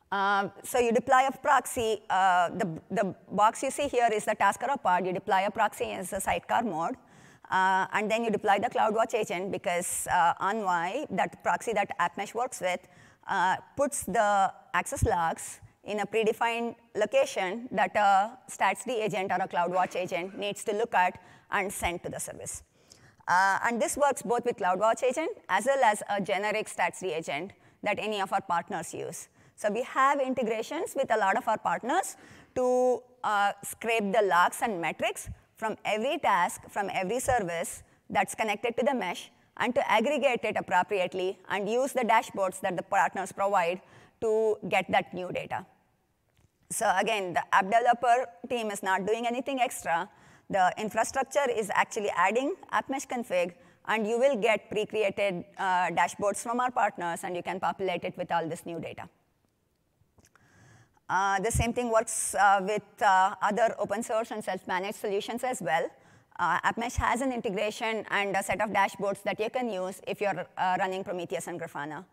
Um, 0.10 0.54
so 0.64 0.80
you 0.80 0.94
deploy 0.94 1.28
a 1.28 1.38
proxy. 1.38 2.02
Uh, 2.10 2.48
the, 2.48 2.82
the 2.90 3.14
box 3.30 3.62
you 3.62 3.72
see 3.72 3.90
here 3.90 4.08
is 4.14 4.24
the 4.24 4.36
task 4.36 4.62
or 4.64 4.78
pod. 4.78 5.06
You 5.06 5.12
deploy 5.12 5.46
a 5.46 5.52
proxy 5.52 5.92
as 5.92 6.14
a 6.14 6.22
sidecar 6.22 6.64
mode. 6.64 6.96
Uh, 7.52 7.88
and 7.92 8.10
then 8.10 8.24
you 8.24 8.32
deploy 8.32 8.60
the 8.60 8.70
CloudWatch 8.70 9.16
agent 9.16 9.52
because 9.52 10.08
uh, 10.10 10.34
Envoy, 10.40 11.06
that 11.10 11.44
proxy 11.44 11.74
that 11.74 11.92
AppMesh 12.00 12.34
works 12.34 12.62
with, 12.62 12.80
uh, 13.28 13.58
puts 13.76 14.04
the 14.04 14.54
access 14.74 15.04
logs 15.04 15.60
in 15.84 16.00
a 16.00 16.06
predefined 16.06 16.74
location 16.96 17.68
that 17.72 17.94
a 17.98 18.32
StatsD 18.50 19.04
agent 19.04 19.30
or 19.34 19.44
a 19.44 19.48
CloudWatch 19.50 19.98
agent 19.98 20.40
needs 20.40 20.64
to 20.64 20.72
look 20.72 20.94
at 20.94 21.20
and 21.52 21.70
send 21.70 22.02
to 22.04 22.10
the 22.10 22.20
service. 22.20 22.64
Uh, 23.28 23.60
and 23.66 23.82
this 23.82 23.98
works 23.98 24.22
both 24.22 24.46
with 24.46 24.58
CloudWatch 24.58 25.04
agent 25.04 25.32
as 25.50 25.66
well 25.66 25.84
as 25.84 26.02
a 26.10 26.22
generic 26.22 26.68
StatsD 26.68 27.16
agent 27.16 27.52
that 27.84 28.00
any 28.00 28.22
of 28.22 28.32
our 28.32 28.42
partners 28.42 28.94
use. 28.94 29.28
So 29.56 29.72
we 29.72 29.84
have 29.84 30.20
integrations 30.22 30.96
with 30.96 31.12
a 31.12 31.18
lot 31.18 31.36
of 31.36 31.48
our 31.48 31.58
partners 31.58 32.16
to 32.56 33.02
uh, 33.24 33.52
scrape 33.64 34.14
the 34.14 34.22
logs 34.24 34.60
and 34.62 34.80
metrics 34.80 35.30
from 35.58 35.76
every 35.84 36.20
task, 36.20 36.62
from 36.70 36.90
every 36.94 37.20
service 37.20 37.84
that's 38.10 38.36
connected 38.36 38.78
to 38.78 38.86
the 38.86 38.94
mesh, 38.94 39.32
and 39.58 39.74
to 39.74 39.92
aggregate 39.92 40.42
it 40.44 40.56
appropriately 40.58 41.40
and 41.50 41.68
use 41.68 41.92
the 41.92 42.02
dashboards 42.02 42.62
that 42.62 42.78
the 42.78 42.84
partners 42.84 43.32
provide 43.32 43.82
to 44.22 44.58
get 44.70 44.86
that 44.92 45.14
new 45.14 45.32
data. 45.32 45.66
So 46.70 46.92
again, 46.98 47.34
the 47.34 47.44
app 47.54 47.66
developer 47.66 48.28
team 48.50 48.72
is 48.72 48.84
not 48.84 49.06
doing 49.06 49.26
anything 49.26 49.60
extra. 49.60 50.10
The 50.50 50.74
infrastructure 50.78 51.50
is 51.50 51.70
actually 51.74 52.10
adding 52.16 52.56
AppMesh 52.72 53.08
config, 53.08 53.54
and 53.88 54.08
you 54.08 54.18
will 54.18 54.38
get 54.38 54.70
pre-created 54.70 55.46
uh, 55.58 55.88
dashboards 55.92 56.38
from 56.38 56.60
our 56.60 56.72
partners, 56.72 57.22
and 57.24 57.36
you 57.36 57.44
can 57.44 57.60
populate 57.60 58.04
it 58.04 58.18
with 58.18 58.32
all 58.32 58.48
this 58.48 58.66
new 58.66 58.80
data. 58.80 59.10
Uh, 61.10 61.40
the 61.40 61.52
same 61.52 61.72
thing 61.72 61.90
works 61.90 62.36
uh, 62.36 62.60
with 62.62 62.84
uh, 63.02 63.34
other 63.42 63.74
open 63.80 64.04
source 64.04 64.32
and 64.32 64.44
self-managed 64.44 64.96
solutions 64.96 65.44
as 65.44 65.62
well. 65.62 65.90
Uh, 66.40 66.60
AppMesh 66.62 66.96
has 66.96 67.22
an 67.22 67.32
integration 67.32 68.06
and 68.12 68.36
a 68.36 68.44
set 68.44 68.62
of 68.62 68.70
dashboards 68.70 69.24
that 69.24 69.40
you 69.40 69.50
can 69.50 69.70
use 69.70 70.02
if 70.06 70.22
you're 70.22 70.46
uh, 70.58 70.76
running 70.80 71.04
Prometheus 71.04 71.48
and 71.48 71.60
Grafana. 71.60 72.06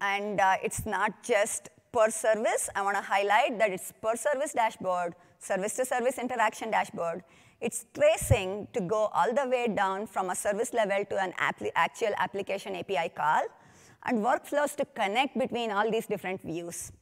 And 0.00 0.40
it's 0.64 0.84
not 0.84 1.22
just 1.22 1.68
per 1.92 2.10
service. 2.10 2.68
I 2.74 2.82
want 2.82 2.96
to 2.96 3.02
highlight 3.02 3.58
that 3.58 3.70
it's 3.70 3.92
per 4.02 4.16
service 4.16 4.52
dashboard, 4.52 5.14
service 5.42 5.74
to 5.74 5.84
service 5.84 6.18
interaction 6.18 6.70
dashboard. 6.70 7.22
It's 7.60 7.86
tracing 7.94 8.68
to 8.72 8.80
go 8.80 9.10
all 9.12 9.32
the 9.34 9.48
way 9.48 9.68
down 9.68 10.06
from 10.06 10.30
a 10.30 10.34
service 10.34 10.72
level 10.72 11.04
to 11.10 11.22
an 11.22 11.32
actual 11.38 12.12
application 12.16 12.76
API 12.76 13.10
call, 13.14 13.42
and 14.04 14.18
workflows 14.18 14.74
to 14.76 14.84
connect 14.84 15.38
between 15.38 15.70
all 15.70 15.90
these 15.90 16.06
different 16.06 16.40
views. 16.42 16.92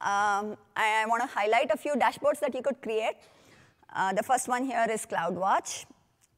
Um, 0.00 0.56
I 0.76 1.04
want 1.08 1.22
to 1.22 1.28
highlight 1.28 1.70
a 1.70 1.76
few 1.76 1.94
dashboards 1.94 2.40
that 2.40 2.54
you 2.54 2.62
could 2.62 2.80
create. 2.80 3.16
Uh, 3.94 4.12
the 4.12 4.22
first 4.22 4.48
one 4.48 4.64
here 4.64 4.86
is 4.90 5.04
CloudWatch. 5.04 5.84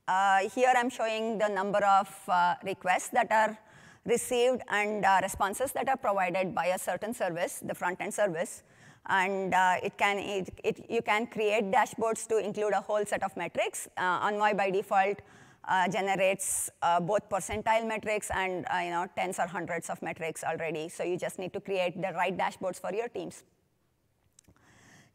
Uh, 0.08 0.49
here 0.54 0.72
I'm 0.76 0.90
showing 0.90 1.38
the 1.38 1.49
number 1.49 1.84
of 1.84 2.08
uh, 2.28 2.54
requests 2.64 3.08
that 3.11 3.30
are 3.30 3.56
received 4.04 4.62
and 4.68 5.04
uh, 5.04 5.20
responses 5.22 5.70
that 5.72 5.88
are 5.88 5.96
provided 5.96 6.54
by 6.54 6.66
a 6.66 6.78
certain 6.78 7.14
service, 7.14 7.61
the 7.64 7.75
front-end 7.75 8.12
service. 8.12 8.64
And 9.09 9.52
uh, 9.52 9.76
it 9.82 9.99
can, 9.99 10.18
it, 10.18 10.50
it, 10.62 10.87
you 10.88 11.02
can 11.02 11.26
create 11.26 11.71
dashboards 11.71 12.26
to 12.28 12.38
include 12.38 12.73
a 12.73 12.80
whole 12.80 13.04
set 13.04 13.23
of 13.23 13.37
metrics. 13.37 13.88
Uh, 13.97 14.21
Envoy 14.23 14.54
by 14.54 14.71
default 14.71 15.21
uh, 15.68 15.88
generates 15.88 16.71
uh, 16.82 17.00
both 17.00 17.28
percentile 17.28 17.87
metrics 17.87 18.30
and 18.35 18.64
uh, 18.73 18.78
you 18.78 18.90
know, 18.90 19.06
tens 19.16 19.38
or 19.38 19.47
hundreds 19.47 19.90
of 19.90 20.00
metrics 20.02 20.44
already. 20.44 20.88
So 20.88 21.02
you 21.04 21.16
just 21.16 21.38
need 21.38 21.52
to 21.52 21.61
create 21.61 22.00
the 22.00 22.12
right 22.14 22.37
dashboards 22.37 22.80
for 22.80 22.92
your 22.94 23.09
teams. 23.09 23.44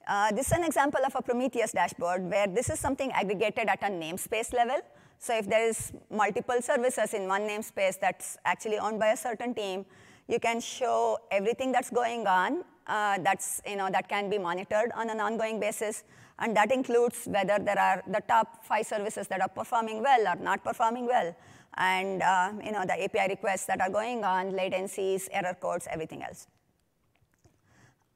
Uh, 0.08 0.32
this 0.32 0.48
is 0.48 0.53
an 0.53 0.63
example 0.63 1.01
of 1.06 1.13
a 1.15 1.22
Prometheus 1.22 1.74
dashboard 1.74 2.29
where 2.29 2.48
this 2.48 2.70
is 2.70 2.79
something 2.79 3.12
aggregated 3.12 3.67
at 3.67 3.84
a 3.84 3.91
namespace 3.91 4.53
level. 4.53 4.77
So 5.20 5.38
if 5.38 5.50
there 5.50 5.67
is 5.67 5.91
multiple 6.10 6.62
services 6.62 7.13
in 7.13 7.27
one 7.27 7.41
namespace 7.41 8.00
that's 8.00 8.38
actually 8.46 8.77
owned 8.77 9.00
by 9.00 9.08
a 9.08 9.17
certain 9.17 9.53
team, 9.53 9.86
you 10.29 10.39
can 10.39 10.62
show 10.62 11.17
everything 11.32 11.72
that's 11.72 11.89
going 11.89 12.25
on 12.25 12.63
uh, 12.88 13.17
that's, 13.22 13.62
you 13.67 13.75
know, 13.75 13.89
that 13.91 14.08
can 14.08 14.29
be 14.29 14.38
monitored 14.38 14.91
on 14.96 15.10
an 15.10 15.20
ongoing 15.20 15.60
basis. 15.60 16.03
And 16.39 16.56
that 16.56 16.72
includes 16.72 17.25
whether 17.25 17.58
there 17.60 17.79
are 17.79 18.03
the 18.08 18.22
top 18.27 18.63
five 18.63 18.86
services 18.86 19.27
that 19.27 19.41
are 19.41 19.50
performing 19.50 20.01
well 20.01 20.27
or 20.27 20.36
not 20.36 20.63
performing 20.63 21.08
well, 21.08 21.36
and 21.77 22.22
uh, 22.22 22.51
you 22.63 22.72
know, 22.72 22.86
the 22.86 23.03
API 23.03 23.29
requests 23.29 23.65
that 23.65 23.82
are 23.82 23.89
going 23.89 24.24
on, 24.24 24.51
latencies, 24.51 25.27
error 25.32 25.56
codes, 25.60 25.88
everything 25.89 26.24
else. 26.24 26.48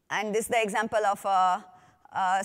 And 0.09 0.35
this 0.35 0.41
is 0.41 0.47
the 0.49 0.61
example 0.61 1.03
of 1.05 1.25
uh, 1.25 1.61
uh 2.13 2.43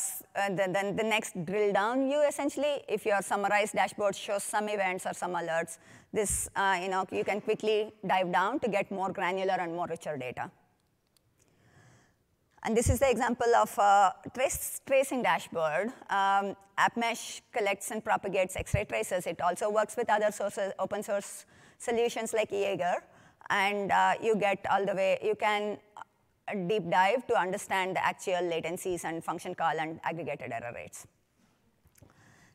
then 0.49 0.97
the 0.97 1.02
next 1.02 1.45
drill 1.45 1.73
down 1.73 2.06
view, 2.06 2.23
essentially, 2.26 2.83
if 2.88 3.04
your 3.04 3.21
summarized 3.21 3.75
dashboard 3.75 4.14
shows 4.14 4.45
some 4.45 4.68
events 4.68 5.04
or 5.04 5.12
some 5.12 5.35
alerts, 5.35 5.78
this, 6.12 6.49
uh, 6.56 6.78
you 6.80 6.88
know, 6.88 7.04
you 7.11 7.25
can 7.25 7.40
quickly 7.40 7.92
dive 8.06 8.33
down 8.33 8.61
to 8.61 8.68
get 8.68 8.90
more 8.90 9.11
granular 9.12 9.54
and 9.54 9.75
more 9.75 9.87
richer 9.88 10.16
data. 10.16 10.50
And 12.64 12.76
this 12.76 12.90
is 12.90 12.98
the 12.98 13.08
example 13.08 13.54
of 13.56 13.76
a 13.78 14.12
tracing 14.86 15.22
dashboard. 15.22 15.88
Um, 16.10 16.56
AppMesh 16.78 17.40
collects 17.52 17.90
and 17.90 18.04
propagates 18.04 18.56
X-ray 18.56 18.84
traces. 18.84 19.26
It 19.26 19.40
also 19.40 19.70
works 19.70 19.96
with 19.96 20.10
other 20.10 20.32
sources, 20.32 20.72
open 20.78 21.02
source 21.02 21.46
solutions 21.78 22.32
like 22.32 22.50
Jaeger. 22.50 22.96
And 23.50 23.92
uh, 23.92 24.14
you 24.20 24.36
get 24.36 24.66
all 24.70 24.84
the 24.84 24.94
way, 24.94 25.18
you 25.22 25.36
can 25.36 25.78
deep 26.66 26.90
dive 26.90 27.26
to 27.26 27.38
understand 27.38 27.96
the 27.96 28.04
actual 28.04 28.42
latencies 28.42 29.04
and 29.04 29.22
function 29.22 29.54
call 29.54 29.78
and 29.78 30.00
aggregated 30.04 30.52
error 30.52 30.72
rates. 30.75 31.06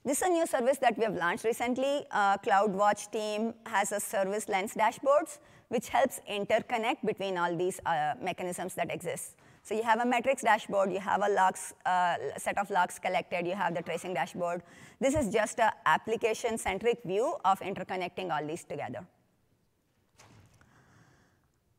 This 0.03 0.17
is 0.22 0.27
a 0.27 0.29
new 0.29 0.48
service 0.48 0.77
that 0.79 0.98
we 0.98 1.03
have 1.03 1.15
launched 1.15 1.43
recently. 1.43 2.05
Uh, 2.10 2.38
CloudWatch 2.39 3.12
team 3.12 3.53
has 3.67 3.91
a 3.91 3.98
ServiceLens 3.98 4.74
dashboards, 4.74 5.38
which 5.70 5.89
helps 5.89 6.20
interconnect 6.29 7.05
between 7.05 7.38
all 7.38 7.55
these 7.55 7.79
uh, 7.86 8.13
mechanisms 8.22 8.74
that 8.75 8.91
exist. 8.91 9.36
So 9.63 9.75
you 9.75 9.84
have 9.84 10.00
a 10.00 10.06
metrics 10.06 10.41
dashboard, 10.41 10.91
you 10.91 11.00
have 11.00 11.22
a 11.22 11.30
logs, 11.30 11.74
uh, 11.86 12.15
set 12.38 12.58
of 12.58 12.70
logs 12.72 12.98
collected, 12.98 13.46
you 13.46 13.53
have 13.53 13.75
the 13.75 13.82
tracing 13.82 14.13
dashboard. 14.13 14.63
This 15.00 15.13
is 15.13 15.32
just 15.32 15.60
an 15.60 15.72
application-centric 15.86 17.03
view 17.06 17.36
of 17.46 17.60
interconnecting 17.60 18.32
all 18.32 18.46
these 18.46 18.63
together. 18.63 19.06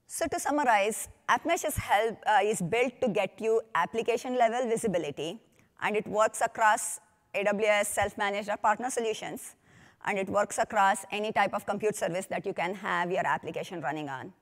So 0.07 0.27
to 0.29 0.39
summarize, 0.39 1.09
AppMesh 1.29 1.65
is, 1.67 1.77
help, 1.77 2.19
uh, 2.27 2.39
is 2.45 2.61
built 2.61 3.01
to 3.01 3.09
get 3.09 3.41
you 3.41 3.63
application 3.75 4.37
level 4.37 4.69
visibility, 4.69 5.41
and 5.81 5.97
it 5.97 6.07
works 6.07 6.41
across 6.41 7.01
AWS 7.35 7.87
self-managed 7.87 8.49
or 8.49 8.59
partner 8.59 8.91
solutions, 8.91 9.57
and 10.05 10.19
it 10.19 10.29
works 10.29 10.59
across 10.59 11.05
any 11.11 11.33
type 11.33 11.55
of 11.55 11.67
compute 11.67 11.97
service 11.97 12.27
that 12.27 12.47
you 12.47 12.53
can 12.53 12.75
have 12.75 13.11
your 13.11 13.27
application 13.27 13.81
running 13.81 14.09
on. 14.09 14.33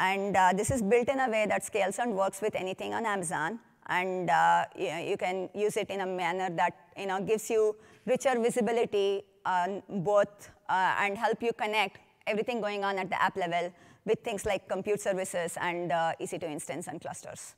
And 0.00 0.34
uh, 0.34 0.52
this 0.56 0.70
is 0.70 0.80
built 0.80 1.08
in 1.08 1.20
a 1.20 1.28
way 1.28 1.44
that 1.46 1.62
scales 1.62 1.98
and 1.98 2.16
works 2.16 2.40
with 2.40 2.54
anything 2.54 2.94
on 2.94 3.04
Amazon, 3.04 3.60
and 3.86 4.30
uh, 4.30 4.64
you, 4.74 4.88
know, 4.88 4.98
you, 4.98 5.16
can 5.18 5.50
use 5.54 5.76
it 5.76 5.90
in 5.90 6.00
a 6.00 6.06
manner 6.06 6.48
that 6.56 6.72
you 6.96 7.06
know, 7.06 7.20
gives 7.20 7.50
you 7.50 7.76
richer 8.06 8.34
visibility 8.40 9.22
on 9.44 9.82
both 9.88 10.50
uh, 10.70 10.94
and 11.00 11.18
help 11.18 11.42
you 11.42 11.52
connect 11.52 11.98
everything 12.26 12.62
going 12.62 12.82
on 12.82 12.98
at 12.98 13.10
the 13.10 13.22
app 13.22 13.36
level 13.36 13.70
with 14.06 14.20
things 14.20 14.46
like 14.46 14.66
compute 14.68 15.02
services 15.02 15.58
and 15.60 15.92
uh, 15.92 16.12
EC2 16.18 16.44
instance 16.44 16.86
and 16.86 16.98
clusters. 17.00 17.54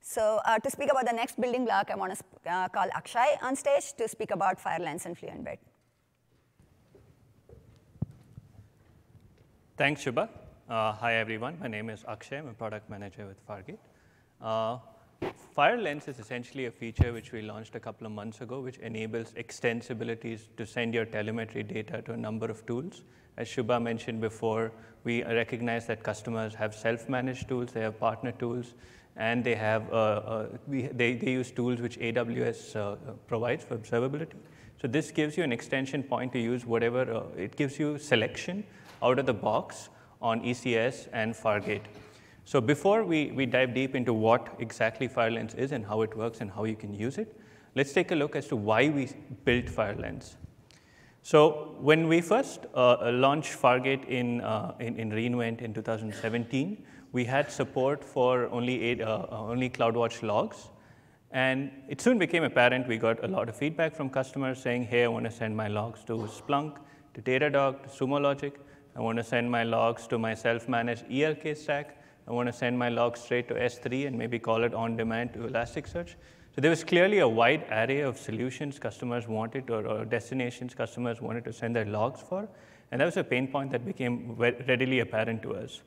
So 0.00 0.40
uh, 0.44 0.58
to 0.58 0.70
speak 0.70 0.90
about 0.90 1.06
the 1.06 1.12
next 1.12 1.40
building 1.40 1.64
block, 1.64 1.88
I 1.88 1.94
want 1.94 2.18
to 2.18 2.50
uh, 2.50 2.68
call 2.68 2.88
Akshay 2.96 3.36
on 3.42 3.54
stage 3.54 3.92
to 3.94 4.08
speak 4.08 4.32
about 4.32 4.58
FireLens 4.58 5.06
and 5.06 5.16
FluentBit. 5.16 5.58
Thanks, 9.76 10.04
Shubha. 10.04 10.28
Uh, 10.68 10.92
hi, 10.92 11.14
everyone. 11.14 11.58
My 11.60 11.68
name 11.68 11.90
is 11.90 12.04
Akshay. 12.06 12.38
I'm 12.38 12.48
a 12.48 12.52
product 12.52 12.90
manager 12.90 13.26
with 13.26 13.46
Fargate. 13.46 13.78
Uh, 14.40 14.78
FireLens 15.56 16.08
is 16.08 16.18
essentially 16.18 16.66
a 16.66 16.70
feature 16.70 17.12
which 17.12 17.32
we 17.32 17.42
launched 17.42 17.74
a 17.74 17.80
couple 17.80 18.06
of 18.06 18.12
months 18.12 18.40
ago, 18.40 18.60
which 18.60 18.78
enables 18.78 19.32
extensibilities 19.36 20.48
to 20.56 20.66
send 20.66 20.94
your 20.94 21.04
telemetry 21.04 21.62
data 21.62 22.02
to 22.02 22.12
a 22.12 22.16
number 22.16 22.46
of 22.46 22.64
tools 22.66 23.02
as 23.36 23.48
Shubha 23.48 23.80
mentioned 23.80 24.20
before, 24.20 24.72
we 25.04 25.24
recognize 25.24 25.86
that 25.86 26.02
customers 26.02 26.54
have 26.54 26.74
self-managed 26.74 27.48
tools, 27.48 27.72
they 27.72 27.80
have 27.80 27.98
partner 27.98 28.32
tools, 28.32 28.74
and 29.16 29.42
they 29.42 29.54
have 29.54 29.90
uh, 29.90 29.96
uh, 29.96 30.46
we, 30.66 30.82
they, 30.82 31.14
they 31.14 31.32
use 31.32 31.50
tools 31.50 31.80
which 31.80 31.98
AWS 31.98 32.76
uh, 32.76 32.96
provides 33.26 33.64
for 33.64 33.76
observability. 33.76 34.36
So 34.80 34.88
this 34.88 35.10
gives 35.10 35.36
you 35.36 35.44
an 35.44 35.52
extension 35.52 36.02
point 36.02 36.32
to 36.32 36.38
use 36.38 36.66
whatever, 36.66 37.10
uh, 37.12 37.22
it 37.36 37.56
gives 37.56 37.78
you 37.78 37.98
selection 37.98 38.64
out 39.02 39.18
of 39.18 39.26
the 39.26 39.34
box 39.34 39.88
on 40.20 40.40
ECS 40.42 41.08
and 41.12 41.34
Fargate. 41.34 41.84
So 42.44 42.60
before 42.60 43.04
we, 43.04 43.30
we 43.32 43.46
dive 43.46 43.74
deep 43.74 43.94
into 43.94 44.12
what 44.12 44.56
exactly 44.58 45.08
FireLens 45.08 45.56
is 45.56 45.72
and 45.72 45.86
how 45.86 46.02
it 46.02 46.16
works 46.16 46.40
and 46.40 46.50
how 46.50 46.64
you 46.64 46.76
can 46.76 46.92
use 46.92 47.18
it, 47.18 47.36
let's 47.74 47.92
take 47.92 48.10
a 48.10 48.14
look 48.14 48.34
as 48.36 48.48
to 48.48 48.56
why 48.56 48.88
we 48.88 49.08
built 49.44 49.66
FireLens. 49.66 50.34
So 51.22 51.76
when 51.78 52.08
we 52.08 52.20
first 52.20 52.66
uh, 52.74 53.10
launched 53.12 53.52
Fargate 53.52 54.08
in, 54.08 54.40
uh, 54.40 54.74
in, 54.80 54.96
in, 54.98 55.10
re:Invent 55.10 55.62
in 55.62 55.72
2017, 55.72 56.84
we 57.12 57.24
had 57.24 57.50
support 57.50 58.02
for 58.04 58.48
only, 58.48 58.82
eight, 58.82 59.00
uh, 59.00 59.26
uh 59.30 59.38
only 59.38 59.70
CloudWatch 59.70 60.22
logs. 60.22 60.70
And 61.30 61.70
it 61.88 62.00
soon 62.00 62.18
became 62.18 62.42
apparent 62.42 62.88
we 62.88 62.98
got 62.98 63.22
a 63.24 63.28
lot 63.28 63.48
of 63.48 63.56
feedback 63.56 63.94
from 63.94 64.10
customers 64.10 64.60
saying, 64.60 64.84
hey, 64.84 65.04
I 65.04 65.08
want 65.08 65.24
to 65.24 65.30
send 65.30 65.56
my 65.56 65.68
logs 65.68 66.02
to 66.04 66.14
Splunk, 66.14 66.78
to 67.14 67.22
Datadog, 67.22 67.84
to 67.84 67.88
Sumo 67.88 68.20
Logic. 68.20 68.52
I 68.94 69.00
want 69.00 69.18
to 69.18 69.24
send 69.24 69.50
my 69.50 69.64
logs 69.64 70.06
to 70.08 70.18
my 70.18 70.34
self-managed 70.34 71.04
ELK 71.10 71.56
stack. 71.56 71.96
I 72.28 72.32
want 72.32 72.46
to 72.48 72.52
send 72.52 72.78
my 72.78 72.88
logs 72.88 73.20
straight 73.20 73.48
to 73.48 73.54
S3 73.54 74.06
and 74.06 74.18
maybe 74.18 74.38
call 74.38 74.64
it 74.64 74.74
on 74.74 74.96
demand 74.96 75.32
to 75.34 75.40
Elasticsearch. 75.40 76.14
So 76.54 76.60
there 76.60 76.70
was 76.70 76.84
clearly 76.84 77.20
a 77.20 77.28
wide 77.28 77.64
array 77.70 78.00
of 78.00 78.18
solutions 78.18 78.78
customers 78.78 79.26
wanted 79.26 79.70
or, 79.70 79.86
or, 79.86 80.04
destinations 80.04 80.74
customers 80.74 81.22
wanted 81.22 81.44
to 81.44 81.52
send 81.52 81.74
their 81.74 81.86
logs 81.86 82.20
for. 82.20 82.46
And 82.90 83.00
that 83.00 83.06
was 83.06 83.16
a 83.16 83.24
pain 83.24 83.48
point 83.48 83.70
that 83.70 83.86
became 83.86 84.34
readily 84.36 85.00
apparent 85.00 85.42
to 85.44 85.54
us. 85.54 85.80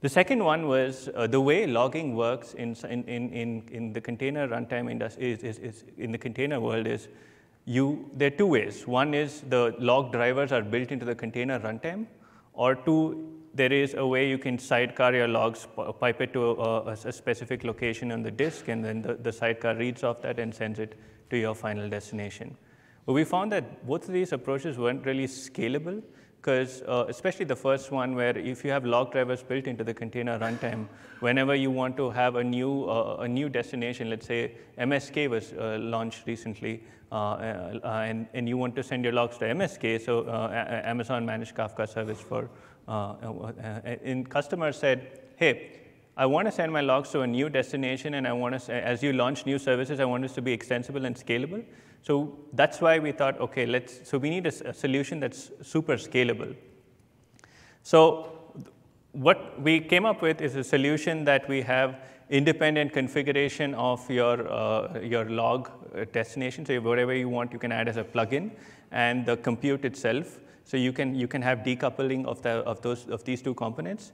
The 0.00 0.08
second 0.08 0.42
one 0.42 0.66
was 0.66 1.10
uh, 1.14 1.26
the 1.26 1.40
way 1.42 1.66
logging 1.66 2.16
works 2.16 2.54
in, 2.54 2.74
in, 2.88 3.04
in, 3.04 3.68
in 3.70 3.92
the 3.92 4.00
container 4.00 4.48
runtime 4.48 4.90
industry 4.90 5.32
is, 5.32 5.42
is, 5.42 5.58
is, 5.58 5.84
in 5.98 6.10
the 6.10 6.16
container 6.16 6.58
world 6.58 6.86
is 6.86 7.08
you, 7.66 8.10
there 8.14 8.28
are 8.28 8.36
two 8.36 8.46
ways. 8.46 8.86
One 8.86 9.12
is 9.12 9.42
the 9.42 9.74
log 9.78 10.12
drivers 10.12 10.52
are 10.52 10.62
built 10.62 10.90
into 10.90 11.04
the 11.04 11.14
container 11.14 11.60
runtime, 11.60 12.06
or 12.60 12.74
two, 12.74 13.02
there 13.54 13.72
is 13.72 13.94
a 13.94 14.06
way 14.06 14.28
you 14.28 14.36
can 14.36 14.58
sidecar 14.58 15.14
your 15.14 15.28
logs, 15.28 15.66
pipe 15.98 16.20
it 16.20 16.34
to 16.34 16.50
a, 16.50 16.90
a 16.90 17.12
specific 17.12 17.64
location 17.64 18.12
on 18.12 18.22
the 18.22 18.30
disk, 18.30 18.68
and 18.68 18.84
then 18.84 19.00
the, 19.00 19.14
the, 19.14 19.32
sidecar 19.32 19.74
reads 19.76 20.04
off 20.04 20.20
that 20.20 20.38
and 20.38 20.54
sends 20.54 20.78
it 20.78 20.98
to 21.30 21.38
your 21.38 21.54
final 21.54 21.88
destination. 21.88 22.54
But 23.06 23.14
we 23.14 23.24
found 23.24 23.50
that 23.52 23.86
both 23.86 24.06
of 24.08 24.12
these 24.12 24.32
approaches 24.32 24.76
weren't 24.76 25.06
really 25.06 25.26
scalable, 25.26 26.02
because 26.40 26.80
uh, 26.82 27.04
especially 27.08 27.44
the 27.44 27.56
first 27.56 27.90
one, 27.90 28.14
where 28.14 28.36
if 28.36 28.64
you 28.64 28.70
have 28.70 28.86
log 28.86 29.12
drivers 29.12 29.42
built 29.42 29.66
into 29.66 29.84
the 29.84 29.92
container 29.92 30.38
runtime, 30.38 30.86
whenever 31.20 31.54
you 31.54 31.70
want 31.70 31.96
to 31.98 32.08
have 32.10 32.36
a 32.36 32.44
new, 32.44 32.84
uh, 32.84 33.18
a 33.20 33.28
new 33.28 33.50
destination, 33.50 34.08
let's 34.08 34.26
say 34.26 34.52
MSK 34.78 35.28
was 35.28 35.52
uh, 35.52 35.76
launched 35.78 36.26
recently, 36.26 36.82
uh, 37.12 37.14
uh, 37.14 38.02
and, 38.06 38.26
and 38.32 38.48
you 38.48 38.56
want 38.56 38.74
to 38.76 38.82
send 38.82 39.04
your 39.04 39.12
logs 39.12 39.36
to 39.38 39.44
MSK, 39.44 40.00
so 40.00 40.20
uh, 40.20 40.80
Amazon 40.84 41.26
Managed 41.26 41.54
Kafka 41.54 41.86
Service 41.88 42.20
for 42.20 42.48
and 42.88 44.28
customers 44.28 44.76
said, 44.76 45.20
hey, 45.36 45.79
I 46.20 46.26
want 46.26 46.46
to 46.48 46.52
send 46.52 46.70
my 46.70 46.82
logs 46.82 47.08
to 47.12 47.22
a 47.22 47.26
new 47.26 47.48
destination, 47.48 48.12
and 48.12 48.28
I 48.28 48.34
want 48.34 48.60
to, 48.60 48.74
as 48.74 49.02
you 49.02 49.14
launch 49.14 49.46
new 49.46 49.58
services, 49.58 50.00
I 50.00 50.04
want 50.04 50.22
this 50.22 50.34
to 50.34 50.42
be 50.42 50.52
extensible 50.52 51.06
and 51.06 51.16
scalable. 51.16 51.64
So 52.02 52.36
that's 52.52 52.82
why 52.82 52.98
we 52.98 53.12
thought, 53.12 53.40
okay, 53.40 53.64
let's, 53.64 54.06
so 54.06 54.18
we 54.18 54.28
need 54.28 54.44
a, 54.44 54.68
a 54.68 54.74
solution 54.74 55.18
that's 55.18 55.50
super 55.62 55.94
scalable. 55.94 56.54
So 57.84 58.52
what 59.12 59.62
we 59.62 59.80
came 59.80 60.04
up 60.04 60.20
with 60.20 60.42
is 60.42 60.56
a 60.56 60.62
solution 60.62 61.24
that 61.24 61.48
we 61.48 61.62
have 61.62 62.02
independent 62.28 62.92
configuration 62.92 63.72
of 63.74 64.08
your, 64.10 64.46
uh, 64.52 65.00
your 65.00 65.24
log 65.30 65.70
destination. 66.12 66.66
So 66.66 66.78
whatever 66.82 67.14
you 67.14 67.30
want, 67.30 67.50
you 67.50 67.58
can 67.58 67.72
add 67.72 67.88
as 67.88 67.96
a 67.96 68.04
plugin, 68.04 68.50
and 68.90 69.24
the 69.24 69.38
compute 69.38 69.86
itself. 69.86 70.38
So 70.66 70.76
you 70.76 70.92
can, 70.92 71.14
you 71.14 71.28
can 71.28 71.40
have 71.40 71.60
decoupling 71.60 72.26
of, 72.26 72.42
the, 72.42 72.50
of, 72.50 72.82
those, 72.82 73.08
of 73.08 73.24
these 73.24 73.40
two 73.40 73.54
components. 73.54 74.12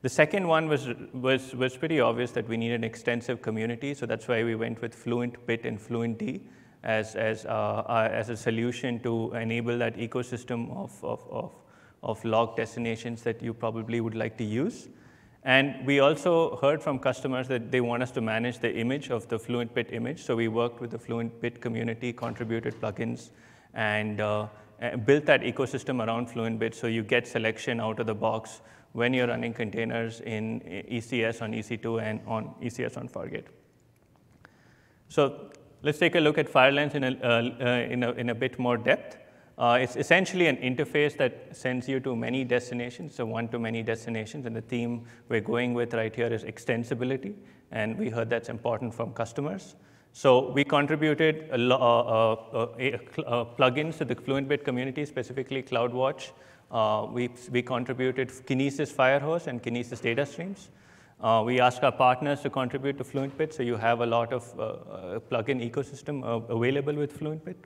The 0.00 0.08
second 0.08 0.46
one 0.46 0.68
was, 0.68 0.88
was, 1.12 1.54
was 1.56 1.76
pretty 1.76 1.98
obvious 1.98 2.30
that 2.32 2.48
we 2.48 2.56
need 2.56 2.70
an 2.70 2.84
extensive 2.84 3.42
community, 3.42 3.94
so 3.94 4.06
that's 4.06 4.28
why 4.28 4.44
we 4.44 4.54
went 4.54 4.80
with 4.80 4.94
Fluent 4.94 5.44
Bit 5.44 5.64
and 5.64 5.80
Fluent 5.80 6.18
D 6.18 6.40
as, 6.84 7.16
as, 7.16 7.44
uh, 7.46 7.48
uh, 7.48 8.08
as 8.12 8.30
a 8.30 8.36
solution 8.36 9.00
to 9.00 9.32
enable 9.32 9.76
that 9.78 9.96
ecosystem 9.96 10.70
of, 10.76 11.04
of, 11.04 11.26
of, 11.30 11.52
of 12.04 12.24
log 12.24 12.56
destinations 12.56 13.22
that 13.22 13.42
you 13.42 13.52
probably 13.52 14.00
would 14.00 14.14
like 14.14 14.38
to 14.38 14.44
use. 14.44 14.88
And 15.42 15.84
we 15.84 15.98
also 15.98 16.56
heard 16.62 16.80
from 16.80 17.00
customers 17.00 17.48
that 17.48 17.72
they 17.72 17.80
want 17.80 18.04
us 18.04 18.12
to 18.12 18.20
manage 18.20 18.60
the 18.60 18.72
image 18.72 19.10
of 19.10 19.26
the 19.28 19.38
Fluent 19.38 19.74
Bit 19.74 19.92
image. 19.92 20.22
So 20.22 20.36
we 20.36 20.46
worked 20.46 20.80
with 20.80 20.92
the 20.92 20.98
Fluent 20.98 21.40
Bit 21.40 21.60
community, 21.60 22.12
contributed 22.12 22.80
plugins, 22.80 23.30
and 23.74 24.20
uh, 24.20 24.46
built 25.04 25.26
that 25.26 25.40
ecosystem 25.40 26.06
around 26.06 26.30
Fluent 26.30 26.60
Bit 26.60 26.76
so 26.76 26.86
you 26.86 27.02
get 27.02 27.26
selection 27.26 27.80
out 27.80 27.98
of 27.98 28.06
the 28.06 28.14
box 28.14 28.60
when 28.92 29.14
you're 29.14 29.28
running 29.28 29.52
containers 29.52 30.20
in 30.20 30.60
ECS 30.90 31.42
on 31.42 31.52
EC2 31.52 32.02
and 32.02 32.20
on 32.26 32.54
ECS 32.62 32.96
on 32.96 33.08
Fargate. 33.08 33.46
So 35.08 35.50
let's 35.82 35.98
take 35.98 36.14
a 36.14 36.20
look 36.20 36.38
at 36.38 36.50
FireLens 36.50 36.94
in 36.94 37.04
a, 37.04 37.10
uh, 37.22 37.90
in 37.90 38.02
a, 38.02 38.12
in 38.12 38.30
a 38.30 38.34
bit 38.34 38.58
more 38.58 38.76
depth. 38.76 39.18
Uh, 39.58 39.78
it's 39.80 39.96
essentially 39.96 40.46
an 40.46 40.56
interface 40.58 41.16
that 41.16 41.48
sends 41.56 41.88
you 41.88 41.98
to 41.98 42.14
many 42.14 42.44
destinations, 42.44 43.14
so 43.16 43.26
one-to-many 43.26 43.82
destinations. 43.82 44.46
And 44.46 44.54
the 44.54 44.60
theme 44.60 45.04
we're 45.28 45.40
going 45.40 45.74
with 45.74 45.94
right 45.94 46.14
here 46.14 46.32
is 46.32 46.44
extensibility, 46.44 47.34
and 47.72 47.98
we 47.98 48.08
heard 48.08 48.30
that's 48.30 48.48
important 48.48 48.94
from 48.94 49.12
customers. 49.12 49.74
So 50.12 50.50
we 50.52 50.64
contributed 50.64 51.48
a, 51.50 51.74
uh, 51.74 51.76
uh, 51.76 52.62
uh, 52.62 53.44
plugins 53.56 53.98
to 53.98 54.04
the 54.04 54.14
FluentBit 54.14 54.64
community, 54.64 55.04
specifically 55.04 55.62
CloudWatch. 55.62 56.30
We, 56.70 57.30
we 57.50 57.62
contributed 57.62 58.28
Kinesis 58.28 58.92
Firehose 58.92 59.46
and 59.46 59.62
Kinesis 59.62 60.02
data 60.02 60.26
streams. 60.26 60.70
Uh, 61.20 61.42
we 61.44 61.58
ask 61.58 61.82
our 61.82 61.90
partners 61.90 62.42
to 62.42 62.50
contribute 62.50 62.96
to 62.96 63.04
FluentBit, 63.04 63.52
so 63.52 63.64
you 63.64 63.76
have 63.76 64.00
a 64.00 64.06
lot 64.06 64.32
of 64.32 64.44
uh, 64.58 65.18
plugin 65.28 65.68
ecosystem 65.68 66.22
uh, 66.22 66.54
available 66.54 66.94
with 66.94 67.18
FluentBit. 67.18 67.56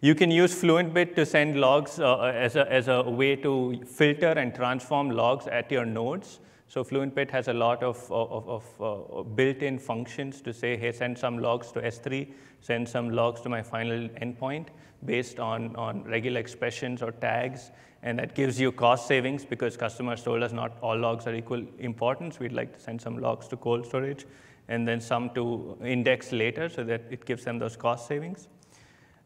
You 0.00 0.16
can 0.16 0.32
use 0.32 0.60
FluentBit 0.60 1.14
to 1.14 1.24
send 1.24 1.60
logs 1.60 2.00
as, 2.00 2.56
a, 2.56 2.70
as 2.72 2.88
a 2.88 3.02
way 3.02 3.36
to 3.36 3.80
filter 3.86 4.32
and 4.32 4.52
transform 4.52 5.10
logs 5.10 5.46
at 5.46 5.70
your 5.70 5.84
nodes. 5.84 6.40
So 6.66 6.82
FluentBit 6.82 7.30
has 7.30 7.46
a 7.46 7.52
lot 7.52 7.84
of, 7.84 8.10
of, 8.10 8.48
of 8.48 8.64
uh, 8.80 9.22
built-in 9.22 9.78
functions 9.78 10.40
to 10.40 10.52
say, 10.52 10.76
hey, 10.76 10.90
send 10.90 11.16
some 11.16 11.38
logs 11.38 11.70
to 11.72 11.80
S3, 11.80 12.32
send 12.60 12.88
some 12.88 13.10
logs 13.10 13.40
to 13.42 13.48
my 13.48 13.62
final 13.62 14.08
endpoint 14.08 14.68
based 15.04 15.40
on, 15.40 15.74
on 15.76 16.04
regular 16.04 16.40
expressions 16.40 17.02
or 17.02 17.12
tags. 17.12 17.70
And 18.02 18.18
that 18.18 18.34
gives 18.34 18.60
you 18.60 18.72
cost 18.72 19.06
savings 19.06 19.44
because 19.44 19.76
customers 19.76 20.22
told 20.22 20.42
us 20.42 20.52
not 20.52 20.76
all 20.80 20.98
logs 20.98 21.26
are 21.26 21.34
equal 21.34 21.64
importance. 21.78 22.38
We'd 22.38 22.52
like 22.52 22.74
to 22.74 22.80
send 22.80 23.00
some 23.00 23.18
logs 23.18 23.46
to 23.48 23.56
cold 23.56 23.86
storage 23.86 24.26
and 24.68 24.86
then 24.86 25.00
some 25.00 25.30
to 25.30 25.76
index 25.84 26.32
later 26.32 26.68
so 26.68 26.84
that 26.84 27.02
it 27.10 27.24
gives 27.24 27.44
them 27.44 27.58
those 27.58 27.76
cost 27.76 28.08
savings. 28.08 28.48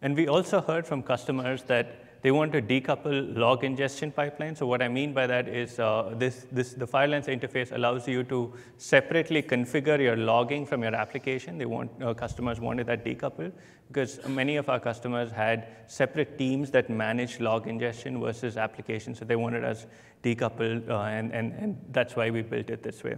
And 0.02 0.16
we 0.16 0.28
also 0.28 0.60
heard 0.60 0.86
from 0.86 1.02
customers 1.02 1.62
that 1.64 2.05
they 2.26 2.32
want 2.32 2.52
to 2.52 2.60
decouple 2.60 3.36
log 3.38 3.62
ingestion 3.62 4.10
pipeline. 4.10 4.56
So 4.56 4.66
what 4.66 4.82
I 4.82 4.88
mean 4.88 5.12
by 5.14 5.28
that 5.28 5.46
is 5.46 5.78
uh, 5.78 6.12
this, 6.16 6.48
this, 6.50 6.72
the 6.72 6.84
FireLens 6.84 7.26
interface 7.26 7.70
allows 7.70 8.08
you 8.08 8.24
to 8.24 8.52
separately 8.78 9.40
configure 9.44 10.00
your 10.00 10.16
logging 10.16 10.66
from 10.66 10.82
your 10.82 10.92
application. 10.92 11.56
They 11.56 11.66
want, 11.66 11.88
uh, 12.02 12.14
customers 12.14 12.58
wanted 12.58 12.88
that 12.88 13.04
decoupled 13.04 13.52
because 13.86 14.18
many 14.26 14.56
of 14.56 14.68
our 14.68 14.80
customers 14.80 15.30
had 15.30 15.68
separate 15.86 16.36
teams 16.36 16.72
that 16.72 16.90
managed 16.90 17.40
log 17.40 17.68
ingestion 17.68 18.20
versus 18.20 18.56
applications. 18.56 19.20
So 19.20 19.24
they 19.24 19.36
wanted 19.36 19.62
us 19.62 19.86
decoupled, 20.24 20.90
uh, 20.90 21.02
and, 21.02 21.32
and, 21.32 21.52
and 21.52 21.80
that's 21.92 22.16
why 22.16 22.30
we 22.30 22.42
built 22.42 22.70
it 22.70 22.82
this 22.82 23.04
way. 23.04 23.14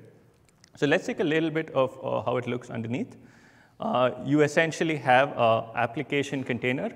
So 0.77 0.87
let's 0.87 1.07
take 1.07 1.21
a 1.21 1.25
little 1.25 1.51
bit 1.51 1.71
of 1.71 1.99
uh, 2.05 2.21
how 2.21 2.37
it 2.37 2.47
looks 2.47 2.69
underneath. 2.69 3.17
Uh, 3.81 4.11
you 4.27 4.43
essentially 4.43 4.97
have 4.97 5.31
an 5.31 5.65
application 5.77 6.45
container 6.45 6.95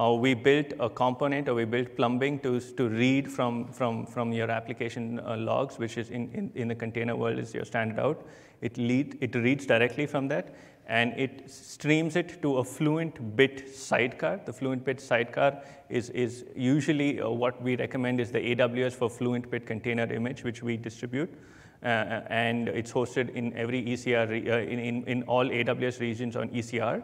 uh, 0.00 0.12
we 0.12 0.32
built 0.34 0.72
a 0.80 0.88
component 0.88 1.48
or 1.48 1.54
we 1.54 1.64
built 1.64 1.94
plumbing 1.94 2.38
to, 2.40 2.58
to 2.60 2.88
read 2.88 3.30
from, 3.30 3.66
from, 3.72 4.06
from 4.06 4.32
your 4.32 4.50
application 4.50 5.20
uh, 5.20 5.36
logs, 5.36 5.78
which 5.78 5.98
is 5.98 6.08
in, 6.10 6.30
in, 6.32 6.50
in, 6.54 6.68
the 6.68 6.74
container 6.74 7.14
world 7.14 7.38
is 7.38 7.52
your 7.52 7.64
standard 7.64 7.98
out. 7.98 8.26
It, 8.62 8.78
lead, 8.78 9.18
it 9.20 9.34
reads 9.34 9.66
directly 9.66 10.06
from 10.06 10.28
that 10.28 10.54
and 10.86 11.12
it 11.18 11.50
streams 11.50 12.16
it 12.16 12.40
to 12.40 12.58
a 12.58 12.64
Fluent 12.64 13.36
Bit 13.36 13.74
sidecar. 13.76 14.40
The 14.44 14.52
Fluent 14.52 14.84
Bit 14.84 15.00
sidecar 15.00 15.62
is, 15.90 16.08
is 16.10 16.46
usually 16.56 17.20
uh, 17.20 17.28
what 17.28 17.60
we 17.62 17.76
recommend 17.76 18.20
is 18.20 18.32
the 18.32 18.40
AWS 18.40 18.94
for 18.94 19.10
Fluent 19.10 19.50
Bit 19.50 19.66
container 19.66 20.10
image, 20.12 20.44
which 20.44 20.62
we 20.62 20.76
distribute. 20.76 21.32
Uh, 21.82 21.86
uh 21.86 22.24
and 22.28 22.68
it's 22.68 22.92
hosted 22.92 23.30
in 23.34 23.56
every 23.56 23.82
ECR, 23.82 24.28
uh, 24.30 24.58
in, 24.58 24.78
in, 24.78 25.04
in 25.04 25.22
all 25.24 25.44
AWS 25.44 26.00
regions 26.00 26.36
on 26.36 26.48
ECR. 26.48 27.02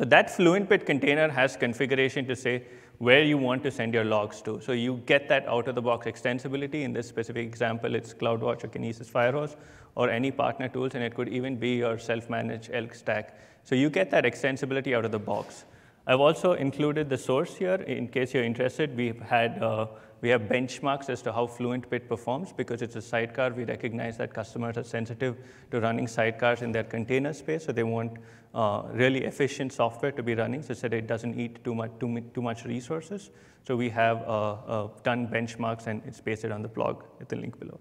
So 0.00 0.06
that 0.06 0.30
Fluent 0.30 0.66
Bit 0.66 0.86
container 0.86 1.28
has 1.28 1.58
configuration 1.58 2.24
to 2.24 2.34
say 2.34 2.62
where 2.96 3.22
you 3.22 3.36
want 3.36 3.62
to 3.64 3.70
send 3.70 3.92
your 3.92 4.04
logs 4.04 4.40
to. 4.40 4.58
So 4.62 4.72
you 4.72 5.02
get 5.04 5.28
that 5.28 5.46
out-of-the-box 5.46 6.06
extensibility. 6.06 6.84
In 6.84 6.94
this 6.94 7.06
specific 7.06 7.46
example, 7.46 7.94
it's 7.94 8.14
CloudWatch 8.14 8.64
or 8.64 8.68
Kinesis 8.68 9.10
Firehose 9.10 9.56
or 9.96 10.08
any 10.08 10.30
partner 10.30 10.68
tools, 10.68 10.94
and 10.94 11.04
it 11.04 11.14
could 11.14 11.28
even 11.28 11.56
be 11.56 11.76
your 11.76 11.98
self-managed 11.98 12.70
Elk 12.72 12.94
stack. 12.94 13.38
So 13.64 13.74
you 13.74 13.90
get 13.90 14.10
that 14.12 14.24
extensibility 14.24 14.96
out 14.96 15.04
of 15.04 15.12
the 15.12 15.18
box. 15.18 15.66
I've 16.06 16.20
also 16.20 16.54
included 16.54 17.10
the 17.10 17.18
source 17.18 17.54
here 17.54 17.74
in 17.74 18.08
case 18.08 18.32
you're 18.32 18.42
interested. 18.42 18.96
We've 18.96 19.20
had 19.20 19.62
uh, 19.62 19.86
we 20.22 20.28
have 20.28 20.42
benchmarks 20.42 21.08
as 21.08 21.22
to 21.22 21.32
how 21.32 21.46
fluent 21.46 21.88
FluentBit 21.88 22.08
performs 22.08 22.52
because 22.52 22.82
it's 22.82 22.96
a 22.96 23.02
sidecar. 23.02 23.50
We 23.50 23.64
recognize 23.64 24.18
that 24.18 24.34
customers 24.34 24.76
are 24.76 24.84
sensitive 24.84 25.36
to 25.70 25.80
running 25.80 26.06
sidecars 26.06 26.62
in 26.62 26.72
their 26.72 26.84
container 26.84 27.32
space, 27.32 27.64
so 27.64 27.72
they 27.72 27.84
want 27.84 28.18
uh, 28.54 28.82
really 28.92 29.24
efficient 29.24 29.72
software 29.72 30.12
to 30.12 30.22
be 30.22 30.34
running 30.34 30.62
such 30.62 30.80
that 30.80 30.92
it 30.92 31.06
doesn't 31.06 31.38
eat 31.38 31.62
too 31.64 31.74
much, 31.74 31.90
too, 32.00 32.20
too 32.34 32.42
much 32.42 32.64
resources. 32.64 33.30
So 33.66 33.76
we 33.76 33.88
have 33.90 34.22
uh, 34.22 34.52
uh, 34.52 34.88
done 35.02 35.28
benchmarks 35.28 35.86
and 35.86 36.02
it's 36.06 36.20
pasted 36.20 36.50
on 36.50 36.62
the 36.62 36.68
blog 36.68 37.04
at 37.20 37.28
the 37.28 37.36
link 37.36 37.58
below. 37.58 37.78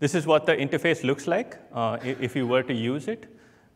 This 0.00 0.14
is 0.14 0.26
what 0.26 0.44
the 0.44 0.54
interface 0.54 1.02
looks 1.02 1.26
like 1.26 1.56
uh, 1.72 1.98
if 2.02 2.36
you 2.36 2.46
were 2.46 2.62
to 2.62 2.74
use 2.74 3.08
it. 3.08 3.26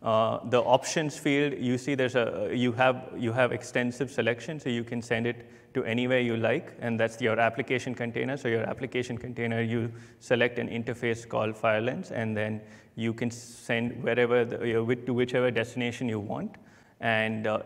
Uh, 0.03 0.39
the 0.51 0.61
options 0.61 1.19
field, 1.19 1.55
you 1.59 1.77
see 1.77 1.95
there's 1.95 2.15
a, 2.15 2.51
you 2.55 2.71
have, 2.73 3.11
you 3.17 3.33
have 3.33 3.51
extensive 3.51 4.11
selection, 4.11 4.61
so 4.61 4.69
you 4.69 4.85
can 4.85 5.03
send 5.03 5.27
it 5.27 5.51
to 5.75 5.85
anywhere 5.85 6.21
you 6.21 6.37
like, 6.37 6.73
and 6.81 6.99
that's 6.99 7.21
your 7.21 7.39
application 7.39 7.95
container. 7.95 8.37
So 8.37 8.47
your 8.49 8.63
application 8.63 9.19
container, 9.19 9.61
you 9.61 9.93
select 10.21 10.59
an 10.59 10.69
interface 10.69 11.29
called 11.29 11.57
FireLens, 11.57 12.13
and 12.13 12.37
then 12.37 12.61
you 12.95 13.13
can 13.13 13.31
send 13.31 14.03
wherever, 14.03 14.45
the, 14.45 14.67
you 14.67 14.95
to 14.95 15.15
whichever 15.15 15.51
destination 15.51 16.09
you 16.09 16.21
want. 16.21 16.55
And 17.01 17.49
uh, 17.49 17.63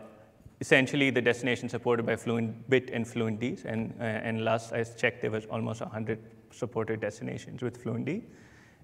essentially, 0.59 1.11
the 1.11 1.21
destination 1.21 1.69
supported 1.69 2.05
by 2.05 2.15
FluentBit 2.15 2.89
and 2.91 3.05
FluentD, 3.05 3.63
and, 3.65 3.93
uh, 3.99 4.03
and 4.03 4.43
last 4.43 4.73
I 4.73 4.83
checked, 4.83 5.21
there 5.21 5.31
was 5.31 5.45
almost 5.45 5.81
100 5.81 6.19
supported 6.51 6.99
destinations 6.99 7.61
with 7.61 7.83
FluentD. 7.83 8.23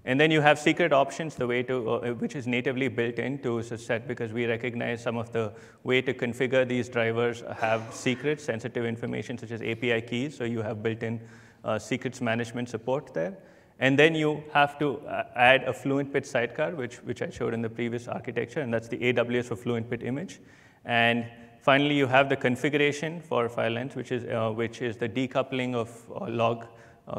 And 0.04 0.18
then 0.18 0.30
you 0.30 0.40
have 0.40 0.58
secret 0.58 0.92
options, 0.92 1.34
the 1.34 1.46
way 1.46 1.62
to, 1.64 1.90
uh, 1.90 2.10
which 2.14 2.34
is 2.34 2.46
natively 2.46 2.88
built 2.88 3.16
into 3.16 3.62
set 3.62 4.08
because 4.08 4.32
we 4.32 4.46
recognize 4.46 5.02
some 5.02 5.18
of 5.18 5.30
the 5.32 5.52
way 5.84 6.00
to 6.00 6.14
configure 6.14 6.66
these 6.66 6.88
drivers 6.88 7.42
have 7.58 7.94
secrets, 7.94 8.42
sensitive 8.44 8.86
information 8.86 9.36
such 9.36 9.50
as 9.50 9.60
API 9.60 10.00
keys. 10.00 10.36
So 10.36 10.44
you 10.44 10.62
have 10.62 10.82
built-in 10.82 11.20
uh, 11.64 11.78
secrets 11.78 12.20
management 12.22 12.70
support 12.70 13.12
there. 13.12 13.36
And 13.78 13.98
then 13.98 14.14
you 14.14 14.42
have 14.52 14.78
to 14.78 14.98
uh, 15.00 15.24
add 15.36 15.64
a 15.64 15.72
FluentBit 15.72 16.26
sidecar, 16.26 16.74
which, 16.74 16.96
which 16.98 17.22
I 17.22 17.30
showed 17.30 17.54
in 17.54 17.62
the 17.62 17.70
previous 17.70 18.08
architecture, 18.08 18.60
and 18.60 18.72
that's 18.72 18.88
the 18.88 18.98
AWS 18.98 19.46
for 19.46 19.56
FluentBit 19.56 20.02
image. 20.02 20.40
And 20.84 21.26
finally, 21.60 21.94
you 21.94 22.06
have 22.06 22.28
the 22.28 22.36
configuration 22.36 23.20
for 23.22 23.48
FireLens, 23.48 23.96
which 23.96 24.12
is, 24.12 24.24
uh, 24.24 24.50
which 24.50 24.82
is 24.82 24.98
the 24.98 25.08
decoupling 25.08 25.74
of 25.74 25.90
uh, 26.10 26.28
log 26.28 26.66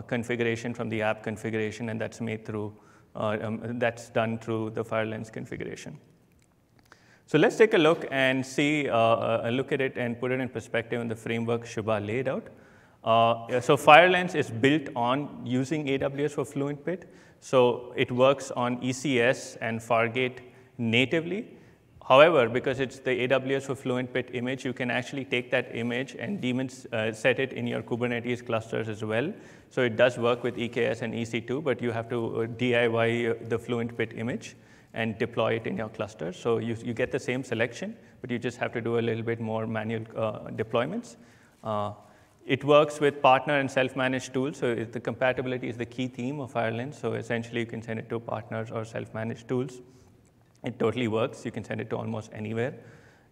configuration 0.02 0.74
from 0.74 0.90
the 0.90 1.02
app 1.02 1.24
configuration, 1.24 1.90
and 1.90 2.00
that's 2.00 2.22
made 2.22 2.46
through, 2.46 2.74
uh, 3.16 3.38
um, 3.42 3.80
that's 3.80 4.10
done 4.10 4.38
through 4.40 4.70
the 4.70 4.84
FireLens 4.84 5.32
configuration. 5.32 5.98
So 7.26 7.38
let's 7.38 7.56
take 7.56 7.74
a 7.74 7.78
look 7.78 8.06
and 8.12 8.46
see, 8.46 8.90
uh, 8.90 9.50
look 9.50 9.72
at 9.72 9.82
it 9.82 9.98
and 9.98 10.20
put 10.20 10.32
it 10.32 10.40
in 10.40 10.50
perspective 10.50 11.00
in 11.00 11.08
the 11.08 11.16
framework 11.16 11.66
Shubha 11.66 12.06
laid 12.06 12.28
out. 12.28 12.48
Uh, 13.04 13.60
so 13.62 13.78
FireLens 13.78 14.36
is 14.36 14.50
built 14.50 14.90
on 14.96 15.42
using 15.46 15.88
AWS 15.88 16.32
for 16.32 16.44
FluentBit. 16.44 17.04
So 17.40 17.94
it 17.96 18.12
works 18.12 18.52
on 18.52 18.78
ECS 18.82 19.58
and 19.62 19.80
Fargate 19.80 20.40
natively. 20.78 21.48
However, 22.08 22.50
because 22.50 22.80
it's 22.80 23.00
the 23.00 23.28
AWS 23.28 23.64
for 23.64 23.76
FluentBit 23.76 24.34
image, 24.34 24.66
you 24.66 24.74
can 24.74 24.90
actually 24.90 25.24
take 25.24 25.52
that 25.52 25.74
image 25.76 26.16
and 26.16 26.42
daemons, 26.42 26.88
uh, 26.92 27.14
set 27.14 27.40
it 27.40 27.54
in 27.54 27.68
your 27.68 27.82
Kubernetes 27.84 28.46
clusters 28.46 28.90
as 28.90 29.04
well. 29.04 29.32
So 29.70 29.82
it 29.82 29.96
does 29.98 30.18
work 30.18 30.44
with 30.44 30.56
EKS 30.56 31.04
and 31.04 31.14
EC2, 31.14 31.64
but 31.64 31.82
you 31.82 31.92
have 31.92 32.10
to 32.10 32.42
uh, 32.42 32.48
DIY 32.48 33.48
the 33.50 33.60
Fluent 33.60 33.96
FluentBit 33.96 34.18
image 34.18 34.56
and 34.94 35.18
deploy 35.18 35.54
it 35.54 35.68
in 35.68 35.78
your 35.78 35.90
cluster. 35.90 36.34
So 36.34 36.58
you, 36.58 36.76
you 36.84 36.94
get 36.94 37.12
the 37.12 37.20
same 37.20 37.44
selection, 37.44 37.96
but 38.20 38.30
you 38.32 38.40
just 38.40 38.58
have 38.58 38.74
to 38.74 38.82
do 38.82 39.00
a 39.00 39.02
little 39.02 39.24
bit 39.24 39.40
more 39.40 39.68
manual 39.68 40.04
uh, 40.18 40.50
deployments. 40.50 41.16
Uh, 41.64 41.94
it 42.46 42.64
works 42.64 43.00
with 43.00 43.22
partner 43.22 43.60
and 43.60 43.70
self-managed 43.70 44.34
tools, 44.34 44.58
so 44.58 44.74
the 44.74 45.00
compatibility 45.00 45.70
is 45.70 45.78
the 45.78 45.86
key 45.86 46.08
theme 46.08 46.40
of 46.40 46.52
FireLens. 46.52 46.96
So 46.96 47.14
essentially, 47.14 47.62
you 47.62 47.68
can 47.68 47.82
send 47.82 48.00
it 48.00 48.10
to 48.10 48.20
partners 48.20 48.72
or 48.72 48.84
self-managed 48.84 49.48
tools. 49.48 49.82
It 50.64 50.78
totally 50.80 51.08
works. 51.08 51.46
You 51.46 51.52
can 51.52 51.64
send 51.64 51.82
it 51.82 51.90
to 51.90 51.98
almost 51.98 52.32
anywhere. 52.34 52.74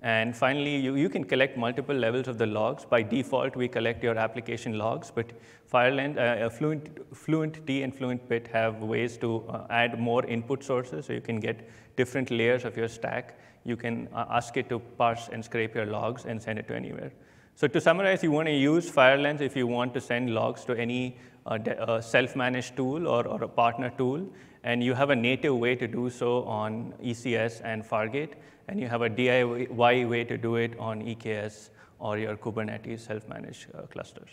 And 0.01 0.35
finally, 0.35 0.77
you, 0.77 0.95
you 0.95 1.09
can 1.09 1.25
collect 1.25 1.57
multiple 1.57 1.95
levels 1.95 2.29
of 2.29 2.37
the 2.37 2.45
logs. 2.45 2.85
By 2.85 3.01
default, 3.01 3.57
we 3.57 3.67
collect 3.67 4.01
your 4.01 4.17
application 4.17 4.77
logs, 4.77 5.11
but 5.13 5.33
FireLens, 5.71 6.17
uh, 6.17 6.49
Fluent, 6.49 6.95
FluentD 7.13 7.83
and 7.83 7.93
FluentBit 7.93 8.47
have 8.47 8.81
ways 8.81 9.17
to 9.17 9.43
uh, 9.49 9.67
add 9.69 9.99
more 9.99 10.25
input 10.25 10.63
sources, 10.63 11.05
so 11.05 11.13
you 11.13 11.19
can 11.19 11.41
get 11.41 11.69
different 11.97 12.31
layers 12.31 12.63
of 12.63 12.77
your 12.77 12.87
stack. 12.87 13.37
You 13.65 13.75
can 13.75 14.07
uh, 14.13 14.25
ask 14.29 14.55
it 14.55 14.69
to 14.69 14.79
parse 14.79 15.27
and 15.33 15.43
scrape 15.43 15.75
your 15.75 15.85
logs 15.85 16.23
and 16.23 16.41
send 16.41 16.59
it 16.59 16.67
to 16.69 16.75
anywhere. 16.75 17.11
So 17.55 17.67
to 17.67 17.81
summarize, 17.81 18.23
you 18.23 18.31
want 18.31 18.47
to 18.47 18.53
use 18.53 18.89
FireLens 18.89 19.41
if 19.41 19.53
you 19.53 19.67
want 19.67 19.93
to 19.95 19.99
send 19.99 20.33
logs 20.33 20.63
to 20.63 20.79
any 20.79 21.17
uh, 21.45 21.55
uh, 21.55 21.99
self-managed 21.99 22.77
tool 22.77 23.05
or, 23.05 23.27
or 23.27 23.43
a 23.43 23.49
partner 23.49 23.91
tool, 23.97 24.25
and 24.69 24.83
you 24.83 24.93
have 24.93 25.09
a 25.09 25.15
native 25.15 25.55
way 25.57 25.75
to 25.75 25.87
do 25.87 26.09
so 26.11 26.43
on 26.43 26.93
ECS 27.03 27.61
and 27.63 27.83
Fargate, 27.83 28.33
and 28.67 28.79
you 28.79 28.87
have 28.87 29.01
a 29.01 29.09
DIY 29.09 30.07
way 30.07 30.23
to 30.23 30.37
do 30.37 30.57
it 30.57 30.77
on 30.77 31.01
EKS 31.01 31.69
or 31.97 32.19
your 32.19 32.35
Kubernetes 32.37 32.99
self-managed 32.99 33.65
uh, 33.73 33.87
clusters. 33.87 34.29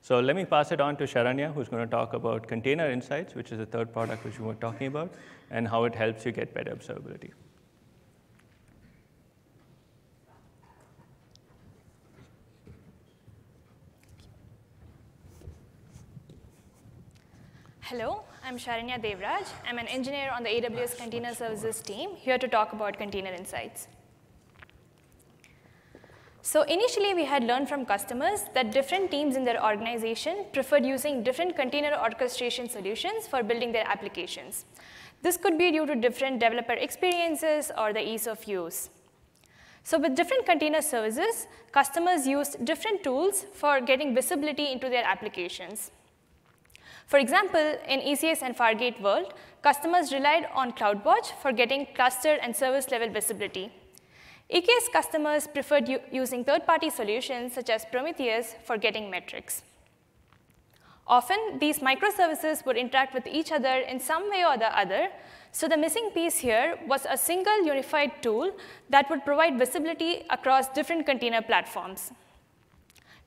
So 0.00 0.18
let 0.18 0.34
me 0.34 0.44
pass 0.44 0.72
it 0.72 0.80
on 0.80 0.96
to 0.96 1.04
Sharanya, 1.04 1.54
who's 1.54 1.68
going 1.68 1.84
to 1.84 1.90
talk 1.90 2.12
about 2.12 2.48
Container 2.48 2.90
Insights, 2.90 3.36
which 3.36 3.52
is 3.52 3.58
the 3.58 3.66
third 3.66 3.92
product 3.92 4.24
which 4.24 4.40
we 4.40 4.46
were 4.46 4.54
talking 4.54 4.88
about, 4.88 5.12
and 5.52 5.68
how 5.68 5.84
it 5.84 5.94
helps 5.94 6.26
you 6.26 6.32
get 6.32 6.52
better 6.52 6.74
observability. 6.74 7.30
Hello, 17.80 18.24
I'm 18.48 18.56
Sharanya 18.56 18.98
Devraj. 18.98 19.46
I'm 19.68 19.76
an 19.76 19.86
engineer 19.88 20.30
on 20.34 20.42
the 20.42 20.48
AWS 20.48 20.96
Container 20.96 21.34
Services 21.34 21.82
team, 21.82 22.16
here 22.16 22.38
to 22.38 22.48
talk 22.48 22.72
about 22.72 22.96
Container 22.96 23.30
Insights. 23.30 23.88
So 26.40 26.62
initially, 26.62 27.12
we 27.12 27.26
had 27.26 27.44
learned 27.44 27.68
from 27.68 27.84
customers 27.84 28.44
that 28.54 28.72
different 28.72 29.10
teams 29.10 29.36
in 29.36 29.44
their 29.44 29.62
organization 29.62 30.46
preferred 30.54 30.86
using 30.86 31.22
different 31.22 31.56
container 31.56 31.94
orchestration 31.94 32.70
solutions 32.70 33.26
for 33.26 33.42
building 33.42 33.70
their 33.70 33.86
applications. 33.86 34.64
This 35.20 35.36
could 35.36 35.58
be 35.58 35.70
due 35.70 35.84
to 35.84 35.94
different 35.94 36.40
developer 36.40 36.72
experiences 36.72 37.70
or 37.76 37.92
the 37.92 38.00
ease 38.00 38.26
of 38.26 38.42
use. 38.44 38.88
So 39.82 39.98
with 39.98 40.16
different 40.16 40.46
container 40.46 40.80
services, 40.80 41.48
customers 41.70 42.26
used 42.26 42.64
different 42.64 43.04
tools 43.04 43.44
for 43.52 43.82
getting 43.82 44.14
visibility 44.14 44.72
into 44.72 44.88
their 44.88 45.04
applications. 45.04 45.90
For 47.08 47.18
example, 47.18 47.78
in 47.88 48.00
ECS 48.00 48.42
and 48.42 48.54
Fargate 48.54 49.00
world, 49.00 49.32
customers 49.62 50.12
relied 50.12 50.46
on 50.54 50.72
CloudWatch 50.72 51.32
for 51.40 51.52
getting 51.52 51.86
cluster 51.94 52.36
and 52.42 52.54
service 52.54 52.90
level 52.90 53.08
visibility. 53.08 53.72
EKS 54.52 54.92
customers 54.92 55.46
preferred 55.46 55.88
using 56.12 56.44
third-party 56.44 56.90
solutions 56.90 57.54
such 57.54 57.70
as 57.70 57.86
Prometheus 57.86 58.56
for 58.66 58.76
getting 58.76 59.10
metrics. 59.10 59.62
Often, 61.06 61.58
these 61.60 61.78
microservices 61.78 62.66
would 62.66 62.76
interact 62.76 63.14
with 63.14 63.26
each 63.26 63.52
other 63.52 63.78
in 63.78 63.98
some 63.98 64.28
way 64.28 64.44
or 64.44 64.58
the 64.58 64.78
other, 64.78 65.08
so 65.50 65.66
the 65.66 65.78
missing 65.78 66.10
piece 66.12 66.36
here 66.36 66.78
was 66.86 67.06
a 67.08 67.16
single 67.16 67.64
unified 67.64 68.22
tool 68.22 68.52
that 68.90 69.08
would 69.08 69.24
provide 69.24 69.58
visibility 69.58 70.26
across 70.28 70.68
different 70.68 71.06
container 71.06 71.40
platforms. 71.40 72.12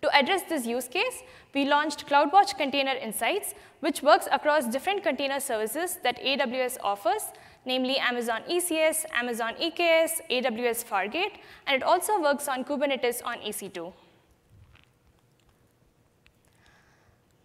To 0.02 0.10
address 0.18 0.42
this 0.50 0.66
use 0.66 0.88
case, 0.88 1.22
we 1.54 1.66
launched 1.66 2.08
CloudWatch 2.08 2.58
Container 2.58 2.94
Insights, 2.94 3.54
which 3.82 4.02
works 4.02 4.28
across 4.32 4.66
different 4.66 5.04
container 5.04 5.40
services 5.40 6.00
that 6.04 6.20
AWS 6.20 6.78
offers, 6.84 7.22
namely 7.68 7.98
Amazon 7.98 8.42
ECS, 8.50 9.06
Amazon 9.14 9.54
EKS, 9.62 10.22
AWS 10.32 10.84
Fargate, 10.84 11.38
and 11.68 11.76
it 11.76 11.84
also 11.84 12.20
works 12.20 12.48
on 12.48 12.64
Kubernetes 12.64 13.24
on 13.24 13.38
EC2. 13.42 13.94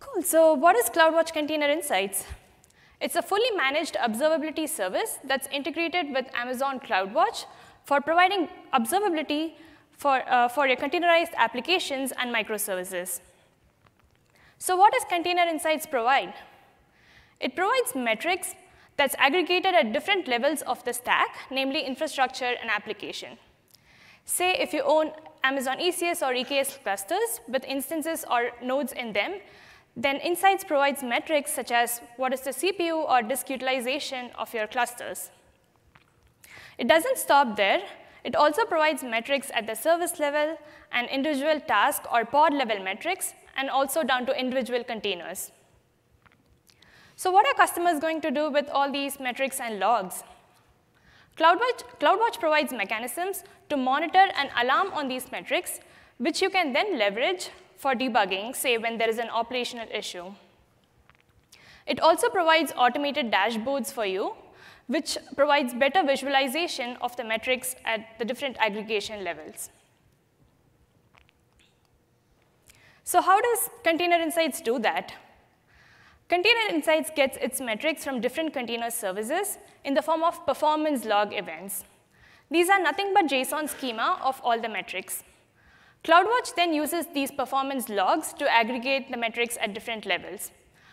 Cool, 0.01 0.23
so 0.23 0.55
what 0.55 0.77
is 0.77 0.89
CloudWatch 0.89 1.35
Container 1.35 1.69
Insights? 1.69 2.25
It's 3.03 3.17
a 3.17 3.23
fully 3.23 3.51
managed 3.55 3.97
observability 3.97 4.67
service 4.67 5.19
that's 5.25 5.47
integrated 5.49 6.11
with 6.15 6.25
Amazon 6.35 6.81
CloudWatch 6.81 7.45
for 7.85 8.01
providing 8.01 8.49
observability 8.73 9.53
for, 9.97 10.23
uh, 10.29 10.49
for 10.49 10.67
your 10.67 10.77
containerized 10.77 11.35
applications 11.37 12.13
and 12.19 12.35
microservices. 12.35 13.21
So 14.59 14.77
what 14.77 14.93
does 14.93 15.05
Container 15.09 15.43
Insights 15.43 15.87
provide? 15.87 16.35
It 17.41 17.55
provides 17.55 17.95
metrics 17.95 18.55
that's 18.97 19.15
aggregated 19.19 19.75
at 19.75 19.93
different 19.93 20.27
levels 20.27 20.63
of 20.63 20.83
the 20.85 20.93
stack, 20.93 21.37
namely 21.51 21.83
infrastructure 21.83 22.55
and 22.61 22.71
application. 22.71 23.39
Say 24.25 24.55
if 24.55 24.73
you 24.73 24.83
own 24.83 25.13
Amazon 25.45 25.79
ECS 25.79 26.23
or 26.23 26.35
EKS 26.35 26.83
clusters 26.83 27.41
with 27.47 27.65
instances 27.65 28.25
or 28.31 28.51
nodes 28.63 28.93
in 28.93 29.13
them, 29.13 29.35
then 29.97 30.17
Insights 30.17 30.65
provides 30.65 31.03
metrics 31.03 31.53
such 31.53 31.71
as 31.71 32.01
what 32.17 32.33
is 32.35 32.41
the 32.41 32.51
CPU 32.51 33.09
or 33.09 33.23
disk 33.23 33.49
utilization 33.49 34.31
of 34.39 34.53
your 34.53 34.67
clusters. 34.67 35.31
It 36.77 36.89
doesn't 36.89 37.17
stop 37.17 37.57
there. 37.57 37.83
It 38.27 38.35
also 38.35 38.65
provides 38.65 39.05
metrics 39.05 39.53
at 39.55 39.69
the 39.69 39.77
service 39.77 40.19
level 40.19 40.59
and 40.91 41.09
individual 41.09 41.61
task 41.61 42.13
or 42.13 42.25
pod 42.25 42.53
level 42.53 42.81
metrics 42.83 43.35
and 43.57 43.71
also 43.71 44.03
down 44.03 44.27
to 44.27 44.37
individual 44.39 44.83
containers. 44.83 45.53
So 47.15 47.31
what 47.31 47.47
are 47.47 47.55
customers 47.55 48.01
going 48.01 48.21
to 48.23 48.33
do 48.33 48.51
with 48.51 48.69
all 48.69 48.91
these 48.91 49.21
metrics 49.21 49.61
and 49.61 49.79
logs? 49.79 50.25
CloudWatch, 51.37 51.85
CloudWatch 52.01 52.41
provides 52.41 52.73
mechanisms 52.73 53.45
to 53.69 53.77
monitor 53.77 54.27
and 54.37 54.51
alarm 54.61 54.93
on 54.93 55.07
these 55.07 55.31
metrics, 55.31 55.79
which 56.19 56.43
you 56.43 56.51
can 56.51 56.73
then 56.73 56.99
leverage 56.99 57.51
for 57.77 57.95
debugging, 57.95 58.57
say 58.57 58.77
when 58.77 58.99
there 58.99 59.09
is 59.09 59.19
an 59.19 59.31
operational 59.31 59.87
issue. 59.95 60.33
It 61.87 62.01
also 62.01 62.29
provides 62.29 62.73
automated 62.77 63.31
dashboards 63.31 63.93
for 63.93 64.05
you, 64.05 64.35
which 64.87 65.19
provides 65.35 65.75
better 65.75 66.03
visualization 66.03 66.97
of 67.01 67.17
the 67.17 67.25
metrics 67.25 67.75
at 67.85 68.19
the 68.19 68.25
different 68.25 68.57
aggregation 68.59 69.25
levels. 69.25 69.71
So 73.05 73.21
how 73.21 73.41
does 73.41 73.71
Container 73.85 74.17
Insights 74.17 74.61
do 74.61 74.79
that? 74.81 75.13
Container 76.29 76.75
Insights 76.75 77.11
gets 77.15 77.37
its 77.37 77.61
metrics 77.61 78.05
from 78.05 78.21
different 78.21 78.53
container 78.53 78.91
services 78.91 79.59
in 79.85 79.95
the 79.95 80.03
form 80.03 80.25
of 80.25 80.45
performance 80.45 81.05
log 81.05 81.33
events. 81.33 81.85
These 82.51 82.69
are 82.69 82.81
nothing 82.81 83.13
but 83.15 83.27
JSON 83.27 83.69
schema 83.69 84.21
of 84.25 84.41
all 84.43 84.61
the 84.61 84.69
metrics. 84.69 85.23
CloudWatch 86.03 86.55
then 86.57 86.73
uses 86.73 87.07
these 87.15 87.31
performance 87.31 87.89
logs 87.89 88.33
to 88.35 88.53
aggregate 88.53 89.11
the 89.11 89.17
metrics 89.17 89.57
at 89.61 89.75
different 89.75 90.07
levels. 90.07 90.51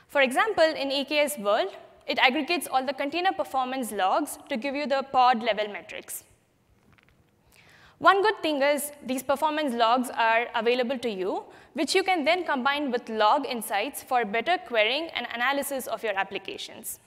For 0.08 0.22
example, 0.22 0.64
in 0.64 0.90
EKS 0.90 1.40
World, 1.40 1.70
it 2.08 2.20
aggregates 2.20 2.68
all 2.68 2.86
the 2.86 2.94
container 2.94 3.32
performance 3.32 3.92
logs 3.92 4.38
to 4.50 4.58
give 4.58 4.76
you 4.76 4.86
the 4.86 5.04
pod 5.12 5.44
level 5.44 5.68
metrics. 5.68 6.24
One 8.00 8.22
good 8.22 8.42
thing 8.42 8.62
is 8.62 8.92
these 9.06 9.24
performance 9.24 9.74
logs 9.74 10.10
are 10.10 10.48
available 10.56 10.98
to 11.00 11.10
you, 11.10 11.44
which 11.74 11.96
you 11.96 12.04
can 12.04 12.26
then 12.26 12.44
combine 12.44 12.92
with 12.92 13.08
log 13.08 13.46
insights 13.46 14.04
for 14.04 14.26
better 14.26 14.58
querying 14.58 15.08
and 15.16 15.26
analysis 15.34 15.88
of 15.88 16.04
your 16.04 16.14
applications. 16.18 17.00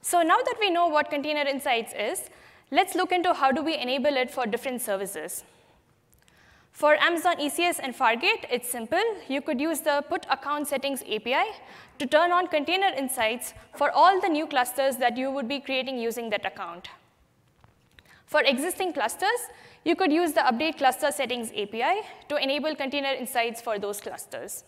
So 0.00 0.22
now 0.22 0.36
that 0.36 0.54
we 0.60 0.70
know 0.70 0.86
what 0.86 1.10
Container 1.10 1.42
Insights 1.42 1.92
is, 1.92 2.30
let's 2.70 2.94
look 2.94 3.12
into 3.12 3.34
how 3.34 3.50
do 3.52 3.62
we 3.62 3.76
enable 3.76 4.16
it 4.16 4.30
for 4.30 4.46
different 4.46 4.80
services. 4.80 5.44
For 6.76 6.94
Amazon 6.96 7.36
ECS 7.38 7.80
and 7.82 7.96
Fargate, 7.96 8.44
it's 8.50 8.68
simple. 8.68 9.02
You 9.28 9.40
could 9.40 9.58
use 9.58 9.80
the 9.80 10.04
put 10.10 10.26
account 10.28 10.68
settings 10.68 11.00
API 11.10 11.46
to 11.98 12.06
turn 12.06 12.32
on 12.32 12.48
container 12.48 12.88
insights 12.88 13.54
for 13.74 13.90
all 13.92 14.20
the 14.20 14.28
new 14.28 14.46
clusters 14.46 14.98
that 14.98 15.16
you 15.16 15.30
would 15.30 15.48
be 15.48 15.58
creating 15.58 15.98
using 15.98 16.28
that 16.28 16.44
account. 16.44 16.90
For 18.26 18.42
existing 18.42 18.92
clusters, 18.92 19.48
you 19.86 19.96
could 19.96 20.12
use 20.12 20.34
the 20.34 20.42
update 20.42 20.76
cluster 20.76 21.10
settings 21.10 21.50
API 21.52 22.02
to 22.28 22.36
enable 22.36 22.76
container 22.76 23.14
insights 23.14 23.62
for 23.62 23.78
those 23.78 23.98
clusters. 23.98 24.64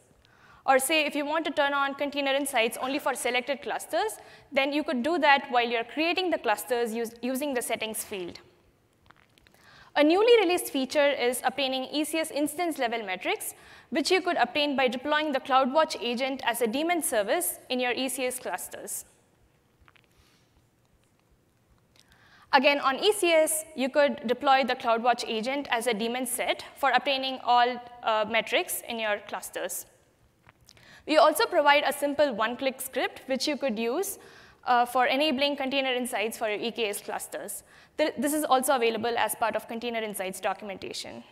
Or 0.64 0.78
say 0.78 1.04
if 1.04 1.14
you 1.14 1.26
want 1.26 1.44
to 1.44 1.50
turn 1.50 1.74
on 1.74 1.94
container 1.94 2.32
insights 2.32 2.78
only 2.80 3.00
for 3.00 3.14
selected 3.14 3.60
clusters, 3.60 4.16
then 4.50 4.72
you 4.72 4.82
could 4.82 5.02
do 5.02 5.18
that 5.18 5.48
while 5.50 5.68
you're 5.68 5.84
creating 5.84 6.30
the 6.30 6.38
clusters 6.38 6.94
using 7.20 7.52
the 7.52 7.60
settings 7.60 8.02
field. 8.02 8.40
A 9.98 10.04
newly 10.04 10.38
released 10.38 10.70
feature 10.70 11.08
is 11.08 11.40
obtaining 11.42 11.88
ECS 11.92 12.30
instance 12.30 12.78
level 12.78 13.02
metrics, 13.04 13.56
which 13.90 14.12
you 14.12 14.20
could 14.20 14.36
obtain 14.36 14.76
by 14.76 14.86
deploying 14.86 15.32
the 15.32 15.40
CloudWatch 15.40 16.00
agent 16.00 16.40
as 16.46 16.60
a 16.60 16.68
daemon 16.68 17.02
service 17.02 17.58
in 17.68 17.80
your 17.80 17.92
ECS 17.92 18.40
clusters. 18.40 19.04
Again, 22.52 22.78
on 22.78 22.98
ECS, 22.98 23.64
you 23.74 23.88
could 23.88 24.24
deploy 24.24 24.62
the 24.62 24.76
CloudWatch 24.76 25.24
agent 25.26 25.66
as 25.72 25.88
a 25.88 25.94
daemon 25.94 26.26
set 26.26 26.64
for 26.76 26.92
obtaining 26.92 27.40
all 27.42 27.66
uh, 28.04 28.24
metrics 28.30 28.82
in 28.88 29.00
your 29.00 29.18
clusters. 29.26 29.84
We 31.08 31.16
also 31.16 31.44
provide 31.44 31.82
a 31.84 31.92
simple 31.92 32.32
one-click 32.32 32.80
script, 32.80 33.22
which 33.26 33.48
you 33.48 33.56
could 33.56 33.76
use 33.76 34.20
uh, 34.68 34.84
for 34.84 35.06
enabling 35.06 35.56
container 35.56 35.92
insights 35.92 36.38
for 36.38 36.46
EKS 36.46 37.02
clusters. 37.02 37.64
This 37.96 38.34
is 38.34 38.44
also 38.44 38.76
available 38.76 39.16
as 39.18 39.34
part 39.34 39.56
of 39.56 39.66
Container 39.66 40.00
Insights 40.00 40.40
documentation. 40.40 41.24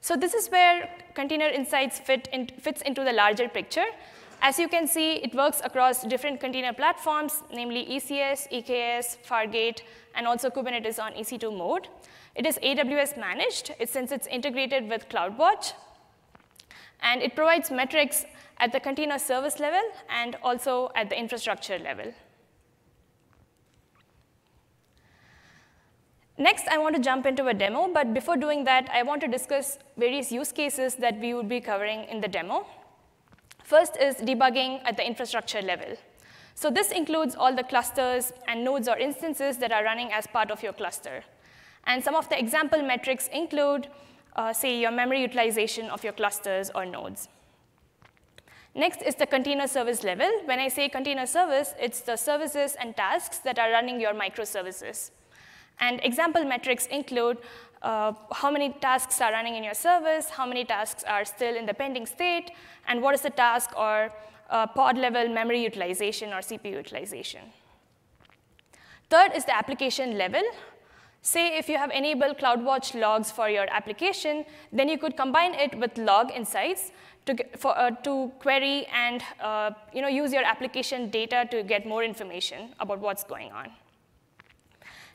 So 0.00 0.16
this 0.16 0.32
is 0.32 0.48
where 0.48 0.88
Container 1.14 1.48
Insights 1.48 1.98
fit 1.98 2.28
in, 2.32 2.46
fits 2.60 2.82
into 2.82 3.04
the 3.04 3.12
larger 3.12 3.48
picture. 3.48 3.84
As 4.40 4.58
you 4.58 4.68
can 4.68 4.86
see, 4.86 5.14
it 5.14 5.34
works 5.34 5.60
across 5.64 6.02
different 6.04 6.40
container 6.40 6.72
platforms, 6.72 7.42
namely 7.52 7.86
ECS, 7.86 8.50
EKS, 8.52 9.16
Fargate, 9.26 9.80
and 10.14 10.26
also 10.26 10.50
Kubernetes 10.50 11.02
on 11.02 11.12
EC2 11.14 11.56
mode. 11.56 11.88
It 12.34 12.46
is 12.46 12.58
AWS 12.58 13.16
managed 13.18 13.74
since 13.86 14.12
it's 14.12 14.26
integrated 14.26 14.88
with 14.88 15.08
CloudWatch. 15.08 15.72
And 17.00 17.22
it 17.22 17.34
provides 17.34 17.70
metrics 17.70 18.24
at 18.64 18.72
the 18.72 18.80
container 18.80 19.18
service 19.18 19.60
level 19.60 19.82
and 20.08 20.36
also 20.42 20.90
at 20.94 21.10
the 21.10 21.18
infrastructure 21.18 21.78
level. 21.78 22.14
Next, 26.38 26.66
I 26.68 26.78
want 26.78 26.96
to 26.96 27.02
jump 27.02 27.26
into 27.26 27.46
a 27.46 27.54
demo, 27.54 27.90
but 27.92 28.14
before 28.14 28.36
doing 28.36 28.64
that, 28.64 28.88
I 28.90 29.02
want 29.02 29.20
to 29.20 29.28
discuss 29.28 29.78
various 29.98 30.32
use 30.32 30.50
cases 30.50 30.94
that 30.94 31.20
we 31.20 31.34
would 31.34 31.48
be 31.48 31.60
covering 31.60 32.04
in 32.04 32.22
the 32.22 32.26
demo. 32.26 32.66
First 33.62 33.98
is 33.98 34.16
debugging 34.16 34.80
at 34.84 34.96
the 34.96 35.06
infrastructure 35.06 35.60
level. 35.60 35.96
So 36.54 36.70
this 36.70 36.90
includes 36.90 37.34
all 37.34 37.54
the 37.54 37.64
clusters 37.64 38.32
and 38.48 38.64
nodes 38.64 38.88
or 38.88 38.96
instances 38.96 39.58
that 39.58 39.72
are 39.72 39.84
running 39.84 40.10
as 40.12 40.26
part 40.26 40.50
of 40.50 40.62
your 40.62 40.72
cluster. 40.72 41.22
And 41.86 42.02
some 42.02 42.14
of 42.14 42.28
the 42.30 42.38
example 42.38 42.82
metrics 42.82 43.28
include, 43.28 43.88
uh, 44.36 44.54
say, 44.54 44.80
your 44.80 44.90
memory 44.90 45.20
utilization 45.20 45.90
of 45.90 46.02
your 46.02 46.14
clusters 46.14 46.70
or 46.74 46.86
nodes. 46.86 47.28
Next 48.74 49.02
is 49.02 49.14
the 49.14 49.26
container 49.26 49.68
service 49.68 50.02
level. 50.02 50.28
When 50.46 50.58
I 50.58 50.68
say 50.68 50.88
container 50.88 51.26
service, 51.26 51.74
it's 51.80 52.00
the 52.00 52.16
services 52.16 52.76
and 52.80 52.96
tasks 52.96 53.38
that 53.38 53.58
are 53.58 53.70
running 53.70 54.00
your 54.00 54.14
microservices. 54.14 55.10
And 55.78 56.00
example 56.02 56.44
metrics 56.44 56.86
include 56.86 57.38
uh, 57.82 58.12
how 58.32 58.50
many 58.50 58.70
tasks 58.80 59.20
are 59.20 59.30
running 59.30 59.54
in 59.54 59.62
your 59.62 59.74
service, 59.74 60.28
how 60.30 60.46
many 60.46 60.64
tasks 60.64 61.04
are 61.04 61.24
still 61.24 61.54
in 61.54 61.66
the 61.66 61.74
pending 61.74 62.06
state, 62.06 62.50
and 62.88 63.00
what 63.00 63.14
is 63.14 63.20
the 63.20 63.30
task 63.30 63.70
or 63.76 64.10
uh, 64.50 64.66
pod 64.66 64.98
level 64.98 65.28
memory 65.28 65.62
utilization 65.62 66.32
or 66.32 66.38
CPU 66.38 66.72
utilization. 66.72 67.40
Third 69.08 69.32
is 69.34 69.44
the 69.44 69.56
application 69.56 70.18
level. 70.18 70.42
Say 71.22 71.56
if 71.58 71.68
you 71.68 71.78
have 71.78 71.90
enabled 71.90 72.38
CloudWatch 72.38 72.98
logs 73.00 73.30
for 73.30 73.48
your 73.48 73.66
application, 73.70 74.44
then 74.72 74.88
you 74.88 74.98
could 74.98 75.16
combine 75.16 75.54
it 75.54 75.78
with 75.78 75.96
log 75.96 76.30
insights 76.30 76.90
to, 77.26 77.36
for, 77.56 77.76
uh, 77.78 77.90
to 77.90 78.32
query 78.38 78.86
and 78.86 79.22
uh, 79.40 79.70
you 79.92 80.02
know, 80.02 80.08
use 80.08 80.32
your 80.32 80.44
application 80.44 81.10
data 81.10 81.46
to 81.50 81.62
get 81.62 81.86
more 81.86 82.04
information 82.04 82.70
about 82.80 83.00
what's 83.00 83.24
going 83.24 83.50
on. 83.52 83.70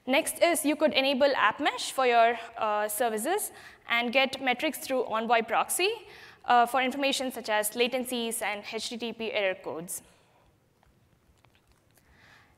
Next 0.07 0.41
is 0.41 0.65
you 0.65 0.75
could 0.75 0.93
enable 0.93 1.31
app 1.35 1.59
mesh 1.59 1.91
for 1.91 2.07
your 2.07 2.39
uh, 2.57 2.87
services 2.87 3.51
and 3.89 4.11
get 4.11 4.41
metrics 4.41 4.79
through 4.79 5.05
Envoy 5.05 5.43
proxy 5.43 5.89
uh, 6.45 6.65
for 6.65 6.81
information 6.81 7.31
such 7.31 7.49
as 7.49 7.71
latencies 7.71 8.41
and 8.41 8.63
HTTP 8.63 9.29
error 9.33 9.55
codes. 9.63 10.01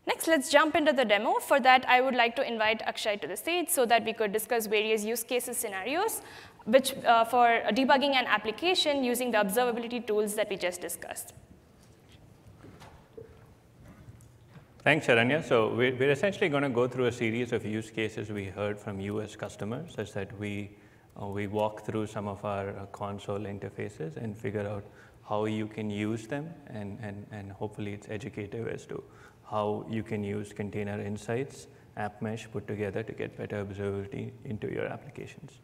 Next, 0.07 0.27
let's 0.27 0.49
jump 0.49 0.75
into 0.75 0.93
the 0.93 1.05
demo. 1.05 1.35
For 1.35 1.59
that, 1.59 1.85
I 1.87 2.01
would 2.01 2.15
like 2.15 2.35
to 2.37 2.47
invite 2.47 2.81
Akshay 2.81 3.17
to 3.17 3.27
the 3.27 3.37
stage 3.37 3.69
so 3.69 3.85
that 3.85 4.03
we 4.03 4.13
could 4.13 4.33
discuss 4.33 4.65
various 4.65 5.03
use 5.03 5.23
cases 5.23 5.57
scenarios 5.57 6.21
which, 6.65 6.93
uh, 7.05 7.25
for 7.25 7.61
debugging 7.69 8.15
an 8.15 8.25
application 8.27 9.03
using 9.03 9.31
the 9.31 9.37
observability 9.37 10.05
tools 10.05 10.35
that 10.35 10.49
we 10.49 10.57
just 10.57 10.81
discussed. 10.81 11.33
Thanks, 14.83 15.05
Sharanya. 15.05 15.43
So 15.43 15.75
we're, 15.75 16.09
essentially 16.09 16.49
going 16.49 16.63
to 16.63 16.69
go 16.69 16.87
through 16.87 17.05
a 17.05 17.11
series 17.11 17.51
of 17.51 17.63
use 17.63 17.91
cases 17.91 18.31
we 18.31 18.45
heard 18.45 18.79
from 18.79 18.99
you 18.99 19.21
as 19.21 19.35
customers, 19.35 19.93
such 19.93 20.11
that 20.13 20.35
we, 20.39 20.71
uh, 21.21 21.27
we 21.27 21.45
walk 21.45 21.85
through 21.85 22.07
some 22.07 22.27
of 22.27 22.43
our 22.43 22.69
uh, 22.69 22.85
console 22.87 23.39
interfaces 23.39 24.17
and 24.17 24.35
figure 24.35 24.67
out 24.67 24.83
how 25.29 25.45
you 25.45 25.67
can 25.67 25.91
use 25.91 26.25
them, 26.25 26.49
and, 26.67 26.97
and, 27.03 27.27
and 27.31 27.51
hopefully 27.51 27.93
it's 27.93 28.09
educative 28.09 28.67
as 28.67 28.87
to 28.87 29.03
how 29.47 29.85
you 29.87 30.01
can 30.01 30.23
use 30.23 30.51
container 30.51 30.99
insights, 30.99 31.67
app 31.95 32.19
mesh 32.19 32.49
put 32.51 32.67
together 32.67 33.03
to 33.03 33.11
get 33.11 33.37
better 33.37 33.63
observability 33.63 34.31
into 34.45 34.71
your 34.71 34.87
applications. 34.87 35.59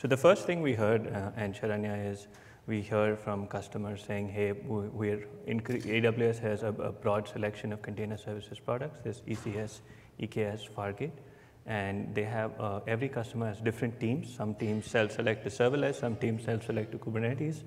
So 0.00 0.06
the 0.06 0.16
first 0.16 0.46
thing 0.46 0.62
we 0.62 0.74
heard, 0.74 1.08
uh, 1.08 1.32
and 1.36 1.52
Sharanya, 1.52 2.12
is 2.12 2.28
we 2.68 2.82
hear 2.82 3.16
from 3.16 3.48
customers 3.48 4.04
saying, 4.06 4.28
hey, 4.28 4.52
we're 4.52 5.26
AWS 5.48 6.38
has 6.38 6.62
a, 6.62 6.68
a, 6.68 6.92
broad 6.92 7.26
selection 7.26 7.72
of 7.72 7.82
container 7.82 8.16
services 8.16 8.60
products. 8.60 9.00
There's 9.02 9.22
ECS, 9.22 9.80
EKS, 10.20 10.70
Fargate, 10.70 11.18
and 11.66 12.14
they 12.14 12.22
have, 12.22 12.52
uh, 12.60 12.78
every 12.86 13.08
customer 13.08 13.48
has 13.48 13.60
different 13.60 13.98
teams. 13.98 14.32
Some 14.32 14.54
teams 14.54 14.86
self-select 14.86 15.42
to 15.42 15.50
serverless, 15.50 15.96
some 15.96 16.14
teams 16.14 16.44
self-select 16.44 16.92
to 16.92 16.98
Kubernetes. 16.98 17.64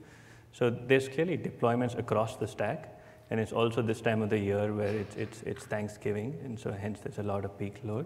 So 0.53 0.69
there's 0.69 1.09
clearly 1.09 1.37
deployments 1.37 1.99
across 1.99 2.37
the 2.37 2.47
stack, 2.47 2.97
and 3.29 3.41
it's 3.41 3.51
also 3.51 3.81
this 3.81 3.99
time 3.99 4.21
of 4.21 4.29
the 4.29 4.39
year 4.39 4.73
where 4.73 4.95
it's, 4.95 5.17
it's, 5.17 5.41
it's 5.41 5.65
Thanksgiving, 5.65 6.39
and 6.45 6.57
so 6.57 6.71
hence 6.71 7.01
there's 7.01 7.19
a 7.19 7.23
lot 7.23 7.43
of 7.43 7.57
peak 7.57 7.81
load. 7.83 8.05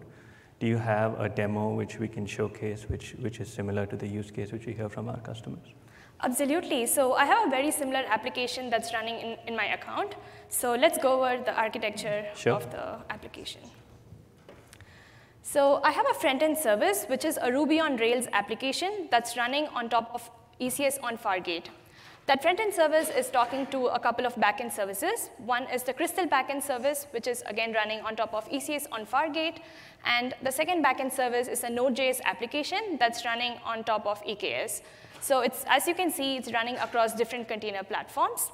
Do 0.65 0.69
you 0.71 0.77
have 0.77 1.19
a 1.19 1.29
demo 1.29 1.69
which 1.79 1.99
we 1.99 2.07
can 2.07 2.25
showcase, 2.25 2.85
which, 2.89 3.11
which 3.19 3.39
is 3.39 3.47
similar 3.47 3.85
to 3.85 3.95
the 3.95 4.07
use 4.07 4.31
case 4.31 4.51
which 4.51 4.65
we 4.65 4.73
hear 4.73 4.89
from 4.89 5.07
our 5.07 5.19
customers? 5.19 5.67
Absolutely. 6.23 6.87
So 6.87 7.13
I 7.13 7.25
have 7.25 7.47
a 7.47 7.49
very 7.51 7.69
similar 7.69 8.03
application 8.09 8.71
that's 8.71 8.91
running 8.91 9.17
in, 9.19 9.37
in 9.47 9.55
my 9.55 9.65
account. 9.65 10.15
So 10.49 10.73
let's 10.73 10.97
go 10.97 11.23
over 11.23 11.43
the 11.43 11.53
architecture 11.55 12.25
Sure. 12.35 12.53
of 12.53 12.71
the 12.71 12.97
application. 13.11 13.61
So 15.43 15.81
I 15.83 15.91
have 15.91 16.07
a 16.09 16.15
front-end 16.15 16.57
service, 16.57 17.05
which 17.09 17.25
is 17.25 17.37
a 17.39 17.51
Ruby 17.51 17.79
on 17.79 17.97
Rails 17.97 18.25
application 18.33 19.07
that's 19.11 19.37
running 19.37 19.67
on 19.67 19.87
top 19.89 20.09
of 20.15 20.31
ECS 20.59 20.97
on 21.03 21.15
Fargate. 21.15 21.67
That 22.27 22.41
front-end 22.41 22.73
service 22.73 23.09
is 23.09 23.29
talking 23.29 23.67
to 23.67 23.85
a 23.85 23.99
couple 23.99 24.25
of 24.25 24.33
backend 24.35 24.71
services. 24.71 25.29
One 25.37 25.67
is 25.71 25.83
the 25.83 25.93
Crystal 25.93 26.25
backend 26.25 26.63
service, 26.63 27.05
which 27.11 27.27
is 27.27 27.43
again 27.45 27.71
running 27.71 27.99
on 27.99 28.15
top 28.15 28.33
of 28.33 28.49
ECS 28.49 28.87
on 28.91 29.05
Fargate. 29.05 29.59
And 30.05 30.33
the 30.41 30.51
second 30.51 30.83
backend 30.83 31.13
service 31.13 31.47
is 31.47 31.63
a 31.63 31.69
Node.js 31.69 32.21
application 32.23 32.97
that's 32.99 33.25
running 33.25 33.59
on 33.63 33.83
top 33.83 34.07
of 34.07 34.23
EKS. 34.23 34.81
So 35.21 35.41
it's, 35.41 35.65
as 35.67 35.87
you 35.87 35.93
can 35.93 36.11
see, 36.11 36.37
it's 36.37 36.51
running 36.51 36.77
across 36.77 37.13
different 37.13 37.47
container 37.47 37.83
platforms. 37.83 38.51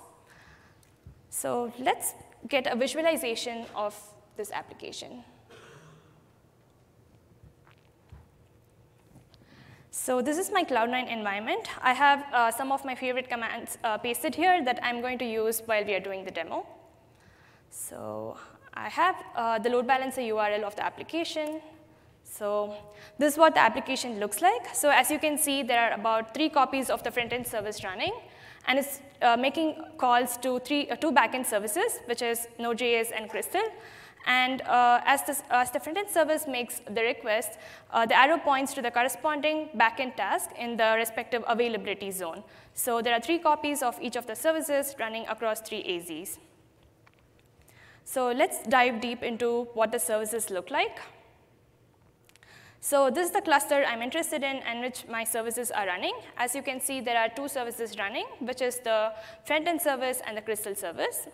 So 1.30 1.72
let's 1.80 2.14
get 2.50 2.68
a 2.68 2.76
visualization 2.76 3.66
of 3.74 3.96
this 4.36 4.52
application. 4.52 5.24
So 10.04 10.20
this 10.20 10.40
is 10.40 10.52
my 10.52 10.64
Cloud9 10.64 11.12
environment. 11.12 11.68
I 11.80 11.94
have 11.94 12.26
uh, 12.34 12.50
some 12.50 12.72
of 12.72 12.84
my 12.84 12.96
favorite 12.96 13.30
commands 13.30 13.78
uh, 13.84 14.00
pasted 14.00 14.34
here 14.34 14.66
that 14.66 14.80
I'm 14.82 15.00
going 15.00 15.20
to 15.20 15.26
use 15.26 15.62
while 15.68 15.86
we 15.86 15.94
are 15.94 16.00
doing 16.00 16.26
the 16.26 16.32
demo. 16.32 16.66
So 17.70 18.36
I 18.74 18.90
have 18.90 19.16
uh, 19.36 19.60
the 19.60 19.70
load 19.70 19.86
balancer 19.86 20.22
URL 20.22 20.64
of 20.64 20.76
the 20.76 20.84
application. 20.84 21.62
So 22.24 22.74
this 23.20 23.34
is 23.34 23.38
what 23.38 23.54
the 23.54 23.60
application 23.60 24.20
looks 24.20 24.42
like. 24.42 24.74
So 24.74 24.90
as 24.90 25.12
you 25.12 25.20
can 25.20 25.38
see, 25.38 25.62
there 25.62 25.92
are 25.92 25.94
about 25.94 26.34
three 26.34 26.50
copies 26.50 26.90
of 26.90 27.04
the 27.04 27.12
front-end 27.12 27.46
service 27.46 27.84
running. 27.84 28.14
And 28.66 28.80
it's 28.80 29.02
uh, 29.22 29.38
making 29.38 29.84
calls 30.00 30.36
to 30.38 30.58
three, 30.62 30.90
uh, 30.90 30.96
two 30.96 31.12
backend 31.12 31.46
services, 31.46 32.00
which 32.06 32.24
is 32.24 32.48
Node.js 32.58 33.12
and 33.16 33.30
Crystal. 33.30 33.70
And 34.26 34.62
uh, 34.62 35.02
as, 35.06 35.24
this, 35.24 35.42
as 35.50 35.72
the 35.72 35.80
front-end 35.80 36.10
service 36.10 36.46
makes 36.48 36.82
the 36.90 37.02
request, 37.02 37.58
uh, 37.92 38.06
the 38.06 38.18
arrow 38.18 38.38
points 38.38 38.74
to 38.76 38.82
the 38.82 38.92
corresponding 38.92 39.70
backend 39.76 40.16
task 40.16 40.52
in 40.58 40.78
the 40.78 40.94
respective 40.96 41.44
availability 41.48 42.12
zone. 42.12 42.44
So 42.74 43.02
there 43.02 43.14
are 43.14 43.22
three 43.22 43.40
copies 43.40 43.82
of 43.82 44.00
each 44.02 44.16
of 44.16 44.28
the 44.28 44.36
services 44.36 44.96
running 45.00 45.26
across 45.28 45.62
three 45.62 45.84
AZs. 45.84 46.38
So 48.06 48.32
let's 48.32 48.62
dive 48.68 49.02
deep 49.02 49.24
into 49.24 49.68
what 49.74 49.92
the 49.92 50.00
services 50.00 50.50
look 50.50 50.70
like. 50.70 51.00
So 52.84 53.12
this 53.12 53.28
is 53.28 53.32
the 53.32 53.42
cluster 53.42 53.86
I'm 53.88 54.02
interested 54.02 54.44
in 54.44 54.58
and 54.58 54.82
which 54.82 55.06
my 55.08 55.24
services 55.24 55.70
are 55.70 55.86
running. 55.86 56.16
As 56.36 56.56
you 56.56 56.64
can 56.64 56.82
see, 56.82 57.00
there 57.00 57.18
are 57.18 57.30
two 57.30 57.48
services 57.48 57.96
running, 57.98 58.26
which 58.40 58.62
is 58.62 58.80
the 58.80 59.14
front-end 59.46 59.80
service 59.80 60.20
and 60.26 60.36
the 60.36 60.42
Crystal 60.42 60.74
service. 60.74 61.28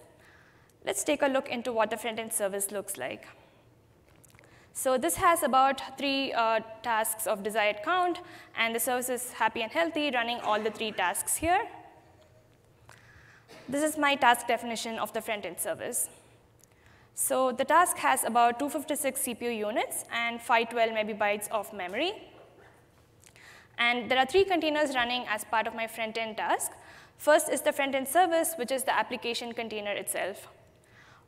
Let's 0.87 1.03
take 1.03 1.21
a 1.21 1.27
look 1.27 1.49
into 1.49 1.73
what 1.73 1.89
the 1.89 1.97
front-end 1.97 2.31
service 2.31 2.71
looks 2.71 2.97
like. 2.97 3.27
So 4.71 4.97
this 4.97 5.17
has 5.17 5.43
about 5.43 5.81
three 5.97 6.31
uh, 6.31 6.61
tasks 6.81 7.27
of 7.27 7.43
desired 7.43 7.79
count, 7.83 8.21
and 8.57 8.73
the 8.73 8.79
service 8.79 9.09
is 9.09 9.33
happy 9.33 9.63
and 9.63 9.69
healthy, 9.69 10.11
running 10.11 10.39
all 10.39 10.61
the 10.61 10.71
three 10.71 10.93
tasks 10.93 11.35
here. 11.35 11.67
This 13.67 13.83
is 13.83 13.97
my 13.97 14.15
task 14.15 14.47
definition 14.47 14.97
of 14.97 15.11
the 15.11 15.19
front-end 15.19 15.59
service. 15.59 16.07
So 17.15 17.51
the 17.51 17.65
task 17.65 17.97
has 17.97 18.23
about 18.23 18.57
256 18.57 19.23
CPU 19.23 19.57
units 19.57 20.05
and 20.09 20.39
512 20.39 20.91
megabytes 20.91 21.49
of 21.49 21.73
memory. 21.73 22.13
And 23.77 24.09
there 24.09 24.19
are 24.19 24.25
three 24.25 24.45
containers 24.45 24.95
running 24.95 25.25
as 25.27 25.43
part 25.43 25.67
of 25.67 25.75
my 25.75 25.87
front-end 25.87 26.37
task. 26.37 26.71
First 27.17 27.49
is 27.49 27.59
the 27.59 27.73
front-end 27.73 28.07
service, 28.07 28.53
which 28.55 28.71
is 28.71 28.85
the 28.85 28.95
application 28.95 29.51
container 29.51 29.91
itself. 29.91 30.47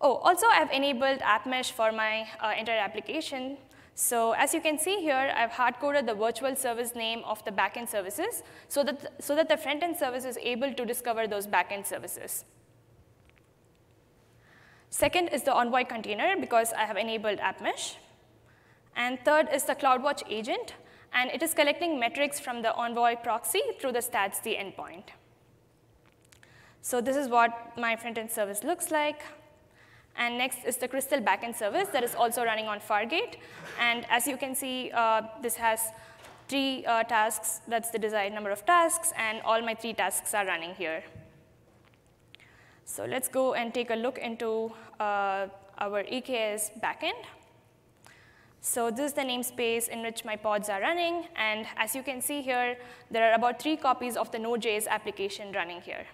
Oh, 0.02 0.16
also 0.16 0.48
I've 0.48 0.72
enabled 0.72 1.20
app 1.22 1.46
mesh 1.46 1.72
for 1.72 1.92
my 1.92 2.28
uh, 2.40 2.54
entire 2.58 2.80
application. 2.80 3.58
So 3.96 4.32
as 4.32 4.54
you 4.54 4.62
can 4.62 4.80
see 4.80 5.02
here, 5.02 5.34
I've 5.36 5.52
hard-coded 5.52 6.08
the 6.08 6.14
virtual 6.14 6.56
service 6.56 6.96
name 6.96 7.22
of 7.26 7.44
the 7.44 7.52
backend 7.52 7.90
services 7.90 8.44
so 8.70 8.82
that, 8.84 9.22
so 9.22 9.36
that 9.36 9.50
the 9.50 9.58
front-end 9.58 9.98
service 9.98 10.24
is 10.24 10.38
able 10.38 10.74
to 10.74 10.86
discover 10.86 11.28
those 11.28 11.48
backend 11.48 11.86
services. 11.86 12.46
Second 14.90 15.28
is 15.28 15.44
the 15.44 15.54
Envoy 15.54 15.84
container 15.84 16.36
because 16.40 16.72
I 16.72 16.86
have 16.86 16.96
enabled 16.96 17.40
app 17.40 17.62
mesh. 17.62 17.98
And 18.96 19.20
third 19.26 19.50
is 19.54 19.66
the 19.66 19.76
CloudWatch 19.76 20.24
agent, 20.30 20.74
and 21.14 21.30
it 21.30 21.44
is 21.44 21.54
collecting 21.54 22.00
metrics 22.00 22.40
from 22.40 22.62
the 22.62 22.74
Envoy 22.74 23.16
proxy 23.18 23.62
through 23.80 23.92
the 23.92 24.00
StatsD 24.00 24.58
endpoint. 24.58 25.10
So 26.82 27.02
this 27.02 27.18
is 27.18 27.28
what 27.28 27.74
my 27.78 27.98
front-end 27.98 28.32
service 28.32 28.64
looks 28.64 28.92
like. 28.92 29.22
And 30.20 30.38
next 30.38 30.66
is 30.66 30.76
the 30.76 30.88
Crystal 30.88 31.22
backend 31.22 31.56
service 31.56 31.88
that 31.94 32.04
is 32.04 32.14
also 32.14 32.44
running 32.44 32.68
on 32.68 32.82
Fargate. 32.82 33.38
And 33.80 34.06
as 34.10 34.28
you 34.28 34.36
can 34.36 34.54
see, 34.54 34.92
uh, 34.94 35.22
this 35.42 35.56
has 35.56 35.80
three 36.50 36.86
uh, 36.86 37.04
tasks. 37.04 37.62
That's 37.70 37.90
the 37.90 38.00
desired 38.00 38.34
number 38.34 38.52
of 38.52 38.66
tasks, 38.66 39.14
and 39.16 39.42
all 39.46 39.62
my 39.62 39.74
three 39.76 39.94
tasks 39.94 40.34
are 40.34 40.46
running 40.46 40.76
here. 40.76 41.04
So 42.84 43.06
let's 43.06 43.30
go 43.30 43.54
and 43.54 43.74
take 43.74 43.92
a 43.92 43.96
look 43.96 44.18
into 44.18 44.74
uh, 45.00 45.48
our 45.78 46.04
EKS 46.04 46.82
backend. 46.82 47.24
So 48.62 48.92
this 48.92 49.12
is 49.12 49.14
the 49.14 49.22
namespace 49.22 49.88
in 49.88 50.02
which 50.02 50.26
my 50.26 50.36
pods 50.36 50.68
are 50.68 50.82
running. 50.82 51.28
And 51.38 51.66
as 51.78 51.96
you 51.96 52.04
can 52.04 52.22
see 52.22 52.42
here, 52.42 52.78
there 53.10 53.32
are 53.32 53.36
about 53.36 53.62
three 53.62 53.78
copies 53.78 54.18
of 54.18 54.32
the 54.32 54.40
Node.js 54.40 54.88
application 54.88 55.54
running 55.54 55.80
here. 55.80 56.06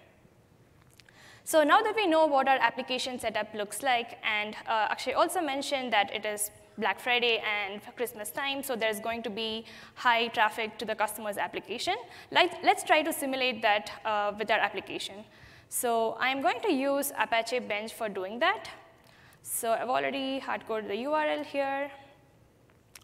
So 1.46 1.62
now 1.62 1.80
that 1.80 1.94
we 1.94 2.08
know 2.08 2.26
what 2.26 2.48
our 2.48 2.58
application 2.58 3.20
setup 3.20 3.54
looks 3.54 3.80
like, 3.80 4.18
and 4.24 4.56
uh, 4.66 4.88
Akshay 4.90 5.12
also 5.12 5.40
mentioned 5.40 5.92
that 5.92 6.12
it 6.12 6.26
is 6.26 6.50
Black 6.76 6.98
Friday 6.98 7.38
and 7.38 7.80
Christmas 7.94 8.32
time, 8.32 8.64
so 8.64 8.74
there's 8.74 8.98
going 8.98 9.22
to 9.22 9.30
be 9.30 9.64
high 9.94 10.26
traffic 10.26 10.76
to 10.78 10.84
the 10.84 10.96
customer's 10.96 11.36
application. 11.38 11.94
Like, 12.32 12.50
let's 12.64 12.82
try 12.82 13.02
to 13.02 13.12
simulate 13.12 13.62
that 13.62 13.92
uh, 14.04 14.32
with 14.36 14.50
our 14.50 14.58
application. 14.58 15.24
So 15.68 16.16
I'm 16.18 16.42
going 16.42 16.60
to 16.62 16.72
use 16.72 17.12
Apache 17.16 17.60
Bench 17.60 17.94
for 17.94 18.08
doing 18.08 18.40
that. 18.40 18.68
So 19.44 19.70
I've 19.70 19.88
already 19.88 20.40
hardcoded 20.40 20.88
the 20.88 20.96
URL 21.04 21.44
here 21.44 21.92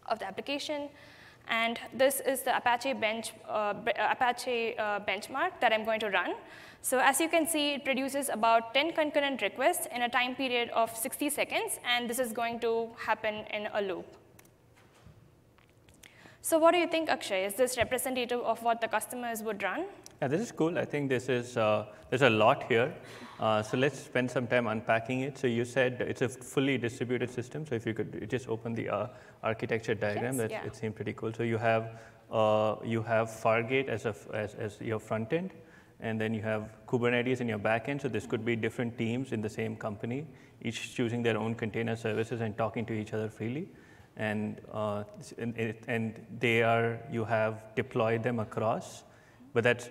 of 0.07 0.19
the 0.19 0.27
application. 0.27 0.89
And 1.47 1.79
this 1.93 2.19
is 2.19 2.41
the 2.41 2.55
Apache, 2.57 2.93
bench, 2.93 3.33
uh, 3.49 3.73
Apache 4.11 4.77
uh, 4.77 4.99
benchmark 4.99 5.59
that 5.59 5.73
I'm 5.73 5.83
going 5.85 5.99
to 6.01 6.09
run. 6.09 6.35
So 6.83 6.99
as 6.99 7.21
you 7.21 7.29
can 7.29 7.47
see, 7.47 7.75
it 7.75 7.85
produces 7.85 8.27
about 8.27 8.73
10 8.73 8.91
concurrent 8.91 9.41
requests 9.41 9.87
in 9.95 10.01
a 10.01 10.09
time 10.09 10.35
period 10.35 10.69
of 10.71 10.93
60 10.95 11.29
seconds, 11.29 11.79
and 11.85 12.09
this 12.09 12.19
is 12.19 12.33
going 12.33 12.59
to 12.59 12.89
happen 12.97 13.45
in 13.53 13.69
a 13.73 13.81
loop. 13.81 14.05
So 16.41 16.59
what 16.59 16.71
do 16.71 16.77
you 16.79 16.87
think, 16.87 17.09
Akshay? 17.09 17.45
Is 17.45 17.53
this 17.53 17.77
representative 17.77 18.41
of 18.41 18.61
what 18.63 18.81
the 18.81 18.89
customers 18.89 19.41
would 19.43 19.63
run? 19.63 19.85
Yeah, 20.21 20.27
this 20.27 20.41
is 20.41 20.51
cool. 20.51 20.77
I 20.77 20.83
think 20.83 21.07
this 21.07 21.29
is, 21.29 21.55
uh, 21.55 21.85
there's 22.09 22.21
a 22.21 22.29
lot 22.29 22.63
here. 22.63 22.93
Uh, 23.39 23.63
so 23.63 23.77
let's 23.77 23.97
spend 23.97 24.29
some 24.29 24.45
time 24.45 24.67
unpacking 24.67 25.21
it. 25.21 25.37
So 25.37 25.47
you 25.47 25.63
said 25.63 26.01
it's 26.01 26.21
a 26.21 26.27
fully 26.27 26.77
distributed 26.77 27.29
system. 27.29 27.65
So 27.65 27.75
if 27.75 27.85
you 27.85 27.93
could 27.93 28.29
just 28.29 28.49
open 28.49 28.73
the 28.73 28.89
uh, 28.89 29.07
architecture 29.41 29.95
diagram, 29.95 30.33
Yes, 30.33 30.41
that 30.41 30.51
yeah. 30.51 30.65
it 30.65 30.75
seemed 30.75 30.95
pretty 30.97 31.13
cool. 31.13 31.31
So 31.31 31.43
you 31.43 31.57
have, 31.57 31.97
uh, 32.29 32.75
you 32.83 33.01
have 33.03 33.29
Fargate 33.29 33.87
as, 33.87 34.05
a, 34.05 34.13
as, 34.33 34.55
as 34.55 34.81
your 34.81 34.99
front 34.99 35.31
end, 35.31 35.51
and 35.99 36.19
then 36.19 36.33
you 36.33 36.41
have 36.41 36.69
Kubernetes 36.87 37.41
in 37.41 37.47
your 37.47 37.59
backend. 37.59 38.01
So 38.01 38.07
this 38.07 38.25
could 38.25 38.45
be 38.45 38.55
different 38.55 38.97
teams 38.97 39.31
in 39.31 39.41
the 39.41 39.49
same 39.49 39.75
company, 39.75 40.25
each 40.61 40.95
choosing 40.95 41.23
their 41.23 41.37
own 41.37 41.55
container 41.55 41.95
services 41.95 42.41
and 42.41 42.57
talking 42.57 42.85
to 42.85 42.93
each 42.93 43.13
other 43.13 43.29
freely. 43.29 43.69
And, 44.17 44.61
uh, 44.71 45.03
and, 45.37 45.75
and 45.87 46.25
they 46.39 46.61
are, 46.61 46.99
you 47.11 47.25
have 47.25 47.75
deployed 47.75 48.21
them 48.21 48.39
across, 48.39 49.03
but 49.53 49.63
that's 49.63 49.89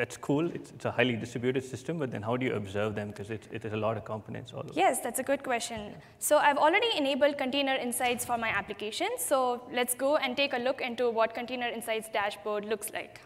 that's 0.00 0.16
cool. 0.16 0.50
It's, 0.56 0.70
it's 0.70 0.86
a 0.86 0.90
highly 0.90 1.14
distributed 1.14 1.62
system, 1.62 1.98
but 1.98 2.10
then 2.10 2.22
how 2.22 2.34
do 2.34 2.46
you 2.46 2.54
observe 2.54 2.94
them? 2.94 3.08
Because 3.10 3.30
it, 3.30 3.46
it 3.52 3.66
is 3.66 3.74
a 3.74 3.76
lot 3.76 3.98
of 3.98 4.06
components 4.06 4.50
all 4.54 4.60
over. 4.60 4.72
Yes, 4.72 5.00
that's 5.00 5.18
a 5.18 5.22
good 5.22 5.42
question. 5.42 5.94
So 6.18 6.38
I've 6.38 6.56
already 6.56 6.86
enabled 6.96 7.36
Container 7.36 7.74
Insights 7.74 8.24
for 8.24 8.38
my 8.38 8.48
application. 8.48 9.08
So 9.18 9.60
let's 9.70 9.92
go 9.92 10.16
and 10.16 10.38
take 10.38 10.54
a 10.54 10.56
look 10.56 10.80
into 10.80 11.10
what 11.10 11.34
Container 11.34 11.68
Insights 11.68 12.08
dashboard 12.14 12.64
looks 12.64 12.90
like. 12.94 13.20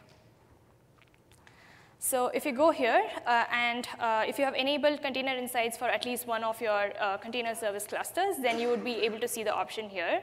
So 2.04 2.26
if 2.34 2.44
you 2.44 2.52
go 2.52 2.70
here, 2.70 3.02
uh, 3.26 3.44
and 3.50 3.88
uh, 3.98 4.24
if 4.28 4.38
you 4.38 4.44
have 4.44 4.54
enabled 4.54 5.00
Container 5.00 5.34
Insights 5.34 5.78
for 5.78 5.86
at 5.86 6.04
least 6.04 6.26
one 6.26 6.44
of 6.44 6.60
your 6.60 6.92
uh, 7.00 7.16
container 7.16 7.54
service 7.54 7.86
clusters, 7.86 8.36
then 8.42 8.58
you 8.58 8.68
would 8.68 8.84
be 8.84 8.96
able 9.06 9.18
to 9.20 9.26
see 9.26 9.42
the 9.42 9.54
option 9.54 9.88
here. 9.88 10.20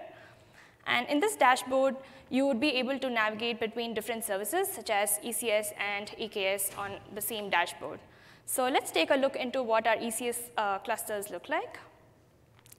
And 0.85 1.07
in 1.09 1.19
this 1.19 1.35
dashboard, 1.35 1.95
you 2.29 2.45
would 2.45 2.59
be 2.59 2.69
able 2.75 2.99
to 2.99 3.09
navigate 3.09 3.59
between 3.59 3.95
different 3.95 4.23
services, 4.23 4.67
such 4.71 4.91
as 4.91 5.17
ECS 5.25 5.73
and 5.79 6.11
EKS 6.19 6.77
on 6.77 6.99
the 7.15 7.21
same 7.21 7.49
dashboard. 7.49 7.99
So 8.45 8.67
let's 8.67 8.91
take 8.91 9.09
a 9.09 9.15
look 9.15 9.35
into 9.35 9.63
what 9.63 9.87
our 9.87 9.97
ECS 9.97 10.51
uh, 10.57 10.77
clusters 10.77 11.31
look 11.31 11.49
like. 11.49 11.79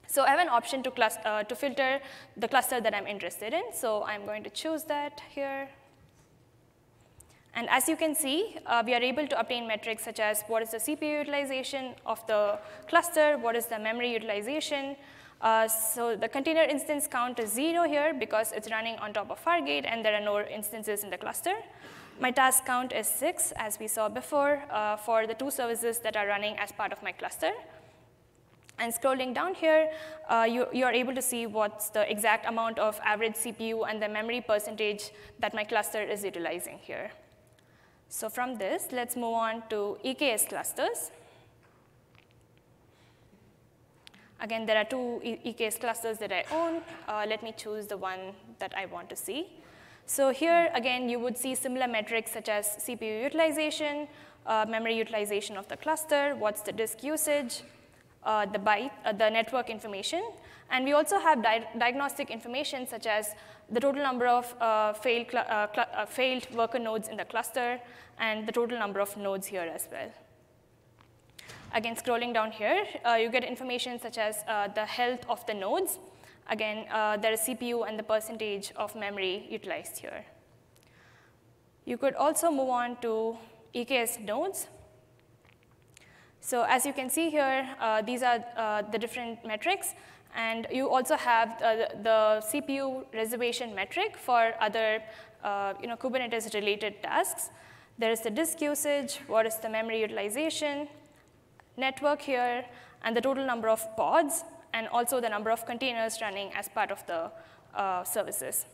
So 0.07 0.23
I 0.23 0.29
have 0.29 0.39
an 0.39 0.47
option 0.47 0.81
to, 0.81 0.91
uh, 1.27 1.43
to 1.43 1.55
filter 1.57 1.99
the 2.37 2.47
cluster 2.47 2.79
that 2.79 2.93
I'm 2.93 3.07
interested 3.07 3.51
in. 3.51 3.63
So 3.73 4.05
I'm 4.05 4.25
going 4.25 4.45
to 4.45 4.49
choose 4.49 4.83
that 4.85 5.21
here. 5.29 5.67
And 7.55 7.69
as 7.69 7.87
you 7.87 7.95
can 7.95 8.15
see, 8.15 8.57
uh, 8.65 8.81
we 8.85 8.95
are 8.95 9.01
able 9.01 9.27
to 9.27 9.39
obtain 9.39 9.67
metrics 9.67 10.03
such 10.03 10.19
as 10.19 10.43
what 10.47 10.63
is 10.63 10.71
the 10.71 10.77
CPU 10.77 11.19
utilization 11.19 11.93
of 12.05 12.25
the 12.25 12.57
cluster, 12.87 13.37
what 13.37 13.55
is 13.55 13.67
the 13.67 13.77
memory 13.77 14.11
utilization. 14.11 14.95
Uh, 15.39 15.67
so 15.67 16.15
the 16.15 16.27
container 16.27 16.63
instance 16.63 17.05
count 17.05 17.37
is 17.37 17.51
zero 17.51 17.83
here 17.83 18.13
because 18.17 18.53
it's 18.53 18.71
running 18.71 18.95
on 18.95 19.13
top 19.13 19.29
of 19.29 19.43
Fargate 19.43 19.85
and 19.85 20.03
there 20.03 20.15
are 20.15 20.21
no 20.21 20.41
instances 20.41 21.03
in 21.03 21.09
the 21.09 21.17
cluster. 21.17 21.53
My 22.19 22.31
task 22.31 22.65
count 22.65 22.91
is 22.91 23.07
six, 23.07 23.51
as 23.57 23.79
we 23.79 23.87
saw 23.87 24.07
before, 24.07 24.63
uh, 24.71 24.97
for 24.97 25.27
the 25.27 25.33
two 25.33 25.51
services 25.51 25.99
that 25.99 26.15
are 26.15 26.27
running 26.27 26.57
as 26.57 26.71
part 26.71 26.91
of 26.91 27.03
my 27.03 27.11
cluster. 27.11 27.51
And 28.79 28.91
scrolling 28.93 29.35
down 29.35 29.53
here, 29.53 29.91
uh, 30.27 30.47
you, 30.49 30.65
you, 30.73 30.85
are 30.85 30.91
able 30.91 31.13
to 31.13 31.21
see 31.21 31.45
what's 31.45 31.89
the 31.89 32.09
exact 32.09 32.47
amount 32.47 32.79
of 32.79 32.99
average 33.03 33.33
CPU 33.33 33.87
and 33.87 34.01
the 34.01 34.09
memory 34.09 34.41
percentage 34.41 35.11
that 35.39 35.53
my 35.53 35.63
cluster 35.63 36.01
is 36.01 36.23
utilizing 36.23 36.79
here. 36.81 37.11
So 38.13 38.29
from 38.29 38.59
this, 38.59 38.89
let's 38.91 39.15
move 39.15 39.33
on 39.33 39.63
to 39.71 39.97
EKS 40.05 40.47
clusters. 40.47 41.09
Again, 44.39 44.67
there 44.67 44.77
are 44.77 44.85
two 44.85 45.19
EKS 45.25 45.79
clusters 45.79 46.19
that 46.19 46.31
I 46.31 46.45
own. 46.51 46.83
Uh, 47.07 47.25
let 47.27 47.41
me 47.41 47.55
choose 47.57 47.87
the 47.87 47.97
one 47.97 48.19
that 48.59 48.71
I 48.77 48.85
want 48.85 49.09
to 49.09 49.15
see. 49.15 49.47
So 50.05 50.29
here, 50.29 50.69
again, 50.75 51.09
you 51.09 51.17
would 51.17 51.35
see 51.35 51.55
similar 51.55 51.87
metrics 51.87 52.31
such 52.31 52.49
as 52.49 52.77
CPU 52.85 53.23
utilization, 53.23 54.07
uh, 54.45 54.67
memory 54.69 54.95
utilization 54.95 55.57
of 55.57 55.67
the 55.67 55.77
cluster, 55.77 56.35
what's 56.37 56.61
the 56.61 56.71
disk 56.71 57.03
usage, 57.03 57.63
uh, 58.25 58.45
the 58.45 58.59
byte, 58.59 58.91
uh, 59.05 59.13
the 59.13 59.27
network 59.27 59.71
information. 59.71 60.23
And 60.73 60.85
we 60.85 60.93
also 60.93 61.19
have 61.19 61.43
di 61.43 61.63
diagnostic 61.77 62.31
information 62.31 62.87
such 62.87 63.05
as 63.05 63.35
the 63.69 63.79
total 63.79 64.01
number 64.01 64.27
of 64.27 64.55
uh, 64.59 64.93
failed, 64.93 65.33
uh, 65.35 65.67
uh, 65.77 66.05
failed 66.07 66.47
worker 66.51 66.79
nodes 66.79 67.07
in 67.09 67.17
the 67.17 67.25
cluster, 67.25 67.79
and 68.17 68.47
the 68.47 68.51
total 68.51 68.79
number 68.79 68.99
of 68.99 69.15
nodes 69.15 69.45
here 69.47 69.71
as 69.75 69.87
well. 69.91 70.09
Again, 71.75 71.95
scrolling 71.95 72.33
down 72.33 72.51
here, 72.51 72.85
uh, 73.05 73.13
you 73.13 73.29
get 73.29 73.43
information 73.43 73.99
such 73.99 74.17
as 74.17 74.43
uh, 74.47 74.67
the 74.67 74.85
health 74.85 75.23
of 75.29 75.45
the 75.45 75.53
nodes. 75.53 75.99
Again, 76.49 76.87
uh, 76.91 77.17
there 77.17 77.33
is 77.33 77.41
CPU 77.41 77.87
and 77.87 77.97
the 77.97 78.03
percentage 78.03 78.73
of 78.75 78.95
memory 78.95 79.45
utilized 79.49 79.99
here. 79.99 80.25
You 81.85 81.97
could 81.97 82.15
also 82.15 82.49
move 82.49 82.69
on 82.69 82.97
to 83.01 83.37
EKS 83.75 84.25
nodes. 84.25 84.67
So 86.41 86.63
as 86.63 86.85
you 86.85 86.93
can 86.93 87.09
see 87.09 87.29
here, 87.29 87.67
these 88.05 88.23
are 88.23 88.39
the 88.91 88.97
different 88.97 89.45
metrics. 89.45 89.93
And 90.35 90.67
you 90.71 90.89
also 90.89 91.15
have 91.15 91.61
uh, 91.61 91.75
the 92.01 92.43
CPU 92.51 93.05
reservation 93.13 93.75
metric 93.75 94.17
for 94.17 94.53
other 94.59 95.01
uh, 95.43 95.73
you 95.81 95.87
know, 95.87 95.95
Kubernetes-related 95.95 97.03
tasks. 97.03 97.49
There 97.97 98.11
is 98.11 98.21
the 98.21 98.31
disk 98.31 98.61
usage, 98.61 99.19
what 99.27 99.45
is 99.45 99.57
the 99.57 99.69
memory 99.69 100.01
utilization, 100.01 100.87
network 101.77 102.21
here, 102.21 102.65
and 103.03 103.15
the 103.15 103.21
total 103.21 103.45
number 103.45 103.69
of 103.69 103.85
pods, 103.95 104.43
and 104.73 104.87
also 104.87 105.21
the 105.21 105.29
number 105.29 105.51
of 105.51 105.65
containers 105.65 106.19
running 106.21 106.51
as 106.55 106.67
part 106.67 106.89
of 106.89 107.05
the 107.05 107.31
uh, 107.75 108.03
services. 108.03 108.65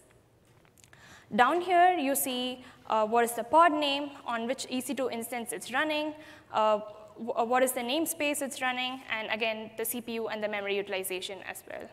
Down 1.36 1.62
here, 1.62 1.98
you 1.98 2.16
see 2.16 2.64
uh, 2.90 3.06
what 3.06 3.24
is 3.24 3.34
the 3.34 3.44
pod 3.44 3.72
name, 3.74 4.12
on 4.26 4.48
which 4.48 4.68
EC2 4.68 5.12
instance 5.12 5.52
it's 5.52 5.72
running, 5.72 6.14
uh, 6.54 6.80
what 7.20 7.64
is 7.64 7.74
the 7.74 7.82
namespace 7.82 8.42
it's 8.42 8.62
running, 8.62 9.02
and 9.12 9.30
again, 9.32 9.72
the 9.78 9.84
CPU 9.84 10.32
and 10.32 10.44
the 10.44 10.48
memory 10.48 10.76
utilization 10.76 11.40
as 11.50 11.64
well. 11.70 11.88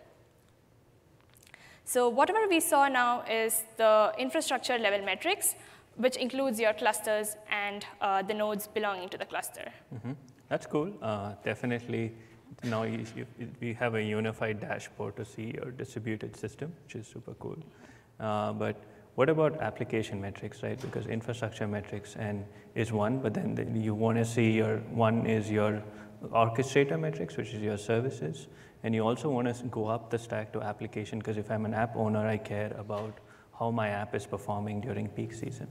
So 1.84 2.08
whatever 2.08 2.48
we 2.48 2.60
saw 2.60 2.88
now 2.88 3.22
is 3.22 3.64
the 3.76 4.12
infrastructure 4.18 4.78
level 4.78 5.04
metrics, 5.04 5.54
which 5.96 6.16
includes 6.16 6.60
your 6.60 6.72
clusters 6.74 7.36
and 7.50 7.84
uh, 8.00 8.22
the 8.22 8.34
nodes 8.34 8.66
belonging 8.66 9.08
to 9.08 9.18
the 9.18 9.26
cluster. 9.26 9.72
Mm 9.92 10.00
-hmm. 10.02 10.14
That's 10.48 10.66
cool. 10.66 10.88
Uh, 11.02 11.32
definitely, 11.44 12.12
now 12.62 12.84
you, 12.84 13.04
you, 13.16 13.26
we 13.60 13.74
have 13.74 13.98
a 13.98 14.18
unified 14.18 14.60
dashboard 14.60 15.16
to 15.16 15.24
see 15.24 15.52
your 15.58 15.72
distributed 15.72 16.36
system, 16.36 16.72
which 16.84 16.94
is 16.94 17.06
super 17.06 17.34
cool. 17.38 17.58
Uh, 18.20 18.52
but 18.52 18.76
what 19.16 19.30
about 19.30 19.60
application 19.60 20.20
metrics, 20.20 20.62
right? 20.62 20.78
Because 20.80 21.06
infrastructure 21.06 21.66
metrics 21.66 22.16
and 22.16 22.44
is 22.74 22.92
one, 22.92 23.18
but 23.18 23.32
then 23.32 23.54
the, 23.54 23.64
you 23.78 23.94
want 23.94 24.18
to 24.18 24.24
see 24.24 24.50
your 24.50 24.76
one 24.90 25.26
is 25.26 25.50
your 25.50 25.82
orchestrator 26.24 27.00
metrics, 27.00 27.36
which 27.36 27.54
is 27.54 27.62
your 27.62 27.78
services, 27.78 28.46
and 28.82 28.94
you 28.94 29.02
also 29.02 29.30
want 29.30 29.48
to 29.54 29.64
go 29.64 29.86
up 29.86 30.10
the 30.10 30.18
stack 30.18 30.52
to 30.52 30.60
application 30.60 31.18
because 31.18 31.38
if 31.38 31.50
I'm 31.50 31.64
an 31.64 31.72
app 31.72 31.96
owner, 31.96 32.26
I 32.26 32.36
care 32.36 32.74
about 32.78 33.18
how 33.58 33.70
my 33.70 33.88
app 33.88 34.14
is 34.14 34.26
performing 34.26 34.82
during 34.82 35.08
peak 35.08 35.32
season. 35.32 35.68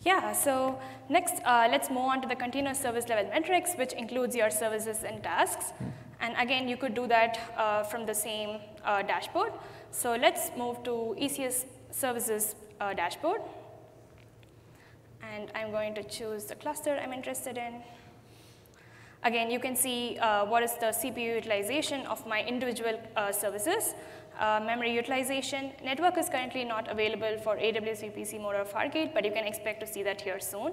Yeah, 0.00 0.32
so 0.32 0.78
next, 1.10 1.42
uh, 1.44 1.68
let's 1.70 1.90
move 1.90 2.06
on 2.14 2.22
to 2.22 2.28
the 2.28 2.34
continuous 2.34 2.80
service 2.80 3.08
level 3.10 3.30
metrics, 3.30 3.74
which 3.74 3.92
includes 3.92 4.34
your 4.34 4.50
services 4.50 5.04
and 5.04 5.22
tasks. 5.22 5.70
Hmm. 5.70 5.84
And 6.20 6.34
again, 6.38 6.68
you 6.68 6.78
could 6.78 6.94
do 6.94 7.06
that 7.08 7.38
uh, 7.56 7.82
from 7.82 8.06
the 8.06 8.14
same 8.14 8.60
uh, 8.84 9.02
dashboard. 9.02 9.52
So 9.90 10.14
let's 10.14 10.50
move 10.56 10.82
to 10.84 11.14
ECS 11.20 11.66
services 11.94 12.54
uh, 12.80 12.92
dashboard. 12.92 13.40
And 15.32 15.50
I'm 15.54 15.70
going 15.70 15.94
to 15.94 16.02
choose 16.02 16.44
the 16.44 16.54
cluster 16.54 16.98
I'm 17.02 17.12
interested 17.12 17.56
in. 17.56 17.82
Again, 19.22 19.50
you 19.50 19.58
can 19.58 19.74
see 19.74 20.18
uh, 20.18 20.44
what 20.44 20.62
is 20.62 20.74
the 20.74 20.86
CPU 20.86 21.36
utilization 21.36 22.06
of 22.06 22.26
my 22.26 22.42
individual 22.42 23.00
uh, 23.16 23.32
services. 23.32 23.94
Uh, 24.38 24.60
memory 24.66 24.92
utilization. 24.92 25.70
Network 25.82 26.18
is 26.18 26.28
currently 26.28 26.64
not 26.64 26.90
available 26.90 27.38
for 27.44 27.56
AWS 27.56 28.00
VPC 28.04 28.40
mode 28.40 28.56
or 28.56 28.64
Fargate, 28.64 29.14
but 29.14 29.24
you 29.24 29.30
can 29.30 29.46
expect 29.46 29.78
to 29.80 29.86
see 29.86 30.02
that 30.02 30.20
here 30.20 30.40
soon. 30.40 30.72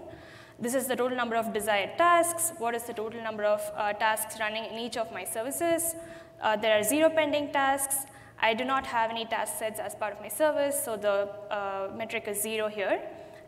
This 0.60 0.74
is 0.74 0.88
the 0.88 0.96
total 0.96 1.16
number 1.16 1.36
of 1.36 1.54
desired 1.54 1.96
tasks. 1.98 2.54
What 2.58 2.74
is 2.74 2.84
the 2.84 2.94
total 2.94 3.24
number 3.24 3.44
of 3.44 3.62
uh, 3.76 3.94
tasks 3.94 4.40
running 4.40 4.66
in 4.66 4.80
each 4.80 4.98
of 4.98 5.12
my 5.12 5.24
services? 5.24 5.96
Uh, 6.42 6.58
there 6.58 6.78
are 6.78 6.84
zero 6.84 7.10
pending 7.10 7.52
tasks. 7.54 8.08
I 8.44 8.56
do 8.56 8.66
not 8.66 8.88
have 8.88 9.12
any 9.12 9.26
task 9.26 9.60
sets 9.60 9.80
as 9.80 9.94
part 9.94 10.14
of 10.14 10.20
my 10.20 10.28
service, 10.28 10.84
so 10.84 10.98
the 10.98 11.30
uh, 11.54 11.92
metric 11.96 12.28
is 12.28 12.42
zero 12.42 12.68
here. 12.68 13.00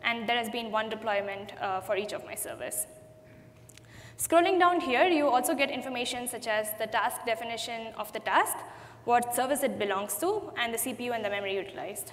And 0.04 0.28
there 0.28 0.36
has 0.36 0.48
been 0.48 0.70
one 0.70 0.88
deployment 0.88 1.52
uh, 1.60 1.80
for 1.80 1.96
each 1.96 2.12
of 2.12 2.24
my 2.24 2.36
service. 2.36 2.86
Scrolling 4.18 4.60
down 4.60 4.80
here, 4.80 5.08
you 5.08 5.26
also 5.26 5.54
get 5.54 5.70
information 5.70 6.28
such 6.28 6.46
as 6.46 6.68
the 6.78 6.86
task 6.86 7.24
definition 7.26 7.92
of 7.98 8.12
the 8.12 8.20
task, 8.20 8.56
what 9.04 9.34
service 9.34 9.64
it 9.64 9.78
belongs 9.78 10.16
to, 10.18 10.52
and 10.56 10.72
the 10.72 10.78
CPU 10.78 11.12
and 11.12 11.24
the 11.24 11.30
memory 11.30 11.56
utilized. 11.56 12.12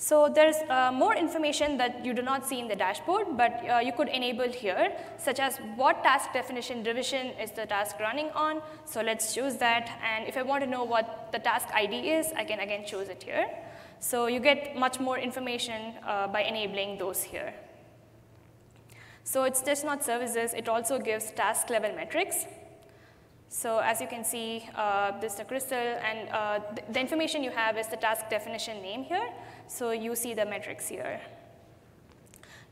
So 0.00 0.28
there's 0.28 0.56
uh, 0.70 0.92
more 0.92 1.16
information 1.16 1.76
that 1.78 2.04
you 2.04 2.14
do 2.14 2.22
not 2.22 2.46
see 2.46 2.60
in 2.60 2.68
the 2.68 2.76
dashboard, 2.76 3.36
but 3.36 3.68
uh, 3.68 3.80
you 3.80 3.92
could 3.92 4.08
enable 4.08 4.48
here, 4.48 4.92
such 5.16 5.40
as 5.40 5.56
what 5.74 6.04
task 6.04 6.32
definition 6.32 6.84
revision 6.84 7.26
is 7.42 7.50
the 7.50 7.66
task 7.66 7.98
running 7.98 8.30
on. 8.30 8.62
So 8.84 9.02
let's 9.02 9.34
choose 9.34 9.56
that. 9.56 9.90
And 10.00 10.28
if 10.28 10.36
I 10.36 10.42
want 10.42 10.62
to 10.62 10.70
know 10.70 10.84
what 10.84 11.32
the 11.32 11.40
task 11.40 11.66
ID 11.74 12.10
is, 12.10 12.32
I 12.36 12.44
can 12.44 12.60
again 12.60 12.84
choose 12.86 13.08
it 13.08 13.24
here. 13.24 13.50
So 13.98 14.28
you 14.28 14.38
get 14.38 14.76
much 14.76 15.00
more 15.00 15.18
information 15.18 15.94
uh, 16.06 16.28
by 16.28 16.42
enabling 16.42 16.98
those 16.98 17.20
here. 17.20 17.52
So 19.24 19.42
it's 19.42 19.62
just 19.62 19.84
not 19.84 20.04
services, 20.04 20.54
it 20.54 20.68
also 20.68 21.00
gives 21.00 21.32
task 21.32 21.70
level 21.70 21.92
metrics. 21.94 22.46
So 23.48 23.78
as 23.78 24.00
you 24.00 24.06
can 24.06 24.24
see, 24.24 24.68
uh, 24.76 25.18
this 25.20 25.32
is 25.32 25.38
the 25.38 25.44
crystal, 25.44 25.76
and 25.76 26.28
uh, 26.28 26.60
th 26.74 26.84
the 26.92 27.00
information 27.00 27.42
you 27.42 27.50
have 27.50 27.78
is 27.78 27.88
the 27.88 27.96
task 27.96 28.28
definition 28.30 28.82
name 28.82 29.02
here. 29.04 29.28
So 29.68 29.90
you 29.90 30.16
see 30.16 30.34
the 30.34 30.46
metrics 30.46 30.88
here. 30.88 31.20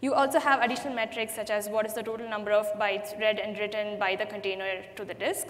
You 0.00 0.14
also 0.14 0.40
have 0.40 0.62
additional 0.62 0.94
metrics 0.94 1.34
such 1.34 1.50
as 1.50 1.68
what 1.68 1.86
is 1.86 1.94
the 1.94 2.02
total 2.02 2.28
number 2.28 2.52
of 2.52 2.66
bytes 2.78 3.18
read 3.18 3.38
and 3.38 3.58
written 3.58 3.98
by 3.98 4.16
the 4.16 4.26
container 4.26 4.82
to 4.96 5.04
the 5.04 5.14
disk. 5.14 5.46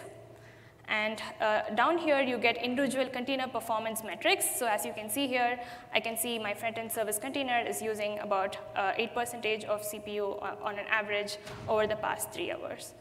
And 0.88 1.20
uh, 1.40 1.62
down 1.74 1.98
here, 1.98 2.20
you 2.20 2.38
get 2.38 2.56
individual 2.62 3.06
container 3.06 3.48
performance 3.48 4.04
metrics. 4.04 4.46
So 4.56 4.66
as 4.66 4.84
you 4.86 4.92
can 4.92 5.10
see 5.10 5.26
here, 5.26 5.58
I 5.92 5.98
can 5.98 6.16
see 6.16 6.38
my 6.38 6.54
front-end 6.54 6.92
service 6.92 7.18
container 7.18 7.58
is 7.58 7.82
using 7.82 8.20
about 8.20 8.56
8% 8.76 9.66
uh, 9.66 9.72
of 9.72 9.82
CPU 9.82 10.40
uh, 10.40 10.54
on 10.62 10.78
an 10.78 10.86
average 10.88 11.38
over 11.68 11.88
the 11.88 11.96
past 11.96 12.32
three 12.32 12.52
hours. 12.52 12.94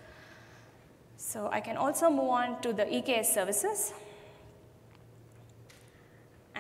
So 1.18 1.48
I 1.52 1.62
can 1.62 1.78
also 1.78 2.10
move 2.10 2.30
on 2.30 2.62
to 2.62 2.74
the 2.74 2.86
EKS 2.86 3.26
services. 3.26 3.94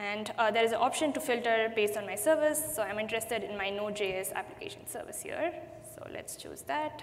And 0.05 0.31
uh, 0.37 0.51
there 0.51 0.63
is 0.63 0.71
an 0.71 0.77
option 0.87 1.13
to 1.13 1.19
filter 1.19 1.71
based 1.75 1.97
on 1.97 2.05
my 2.05 2.15
service. 2.15 2.61
So 2.75 2.83
I'm 2.83 2.99
interested 2.99 3.43
in 3.43 3.57
my 3.57 3.69
Node.js 3.69 4.33
application 4.33 4.87
service 4.87 5.21
here. 5.23 5.53
So 5.95 6.07
let's 6.13 6.35
choose 6.35 6.61
that. 6.73 7.01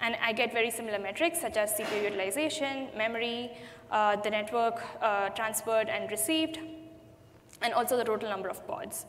And 0.00 0.16
I 0.22 0.32
get 0.32 0.52
very 0.52 0.70
similar 0.70 0.98
metrics 0.98 1.40
such 1.40 1.56
as 1.56 1.72
CPU 1.72 2.04
utilization, 2.04 2.88
memory, 2.96 3.50
uh, 3.90 4.14
the 4.16 4.30
network 4.30 4.80
uh, 5.00 5.30
transferred 5.30 5.88
and 5.88 6.10
received, 6.10 6.58
and 7.62 7.72
also 7.72 7.96
the 7.96 8.04
total 8.04 8.28
number 8.28 8.48
of 8.48 8.64
pods. 8.66 9.06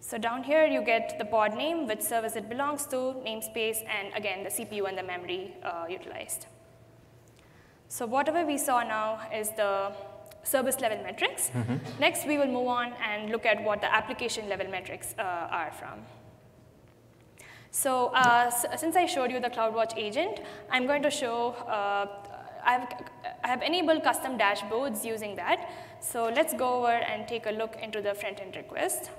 So 0.00 0.18
down 0.18 0.42
here, 0.42 0.66
you 0.66 0.82
get 0.82 1.18
the 1.18 1.24
pod 1.24 1.54
name, 1.56 1.86
which 1.86 2.00
service 2.00 2.34
it 2.34 2.48
belongs 2.48 2.86
to, 2.86 2.96
namespace, 3.26 3.84
and 3.86 4.12
again, 4.16 4.42
the 4.42 4.50
CPU 4.50 4.88
and 4.88 4.98
the 4.98 5.02
memory 5.02 5.54
uh, 5.62 5.84
utilized. 5.88 6.46
So 7.88 8.06
whatever 8.06 8.44
we 8.44 8.56
saw 8.56 8.82
now 8.82 9.20
is 9.32 9.50
the 9.50 9.92
service 10.42 10.80
level 10.80 11.02
metrics. 11.02 11.50
Next, 12.00 12.26
we 12.26 12.38
will 12.38 12.46
move 12.46 12.66
on 12.66 12.92
and 12.94 13.30
look 13.30 13.46
at 13.46 13.62
what 13.62 13.80
the 13.80 13.94
application 13.94 14.48
level 14.48 14.68
metrics 14.68 15.14
uh, 15.18 15.22
are 15.22 15.72
from. 15.72 16.00
So 17.70 18.08
uh, 18.08 18.50
since 18.50 18.96
I 18.96 19.06
showed 19.06 19.30
you 19.30 19.40
the 19.40 19.48
CloudWatch 19.48 19.96
agent, 19.96 20.40
I'm 20.70 20.86
going 20.86 21.02
to 21.02 21.10
show, 21.10 21.52
uh, 21.66 22.06
I've, 22.64 22.86
I 23.42 23.48
have 23.48 23.62
enabled 23.62 24.02
custom 24.02 24.36
dashboards 24.36 25.04
using 25.04 25.36
that. 25.36 25.70
So 26.00 26.24
let's 26.24 26.52
go 26.52 26.74
over 26.74 26.92
and 26.92 27.26
take 27.26 27.46
a 27.46 27.50
look 27.50 27.76
into 27.82 28.02
the 28.02 28.14
front-end 28.14 28.56
request. 28.56 29.10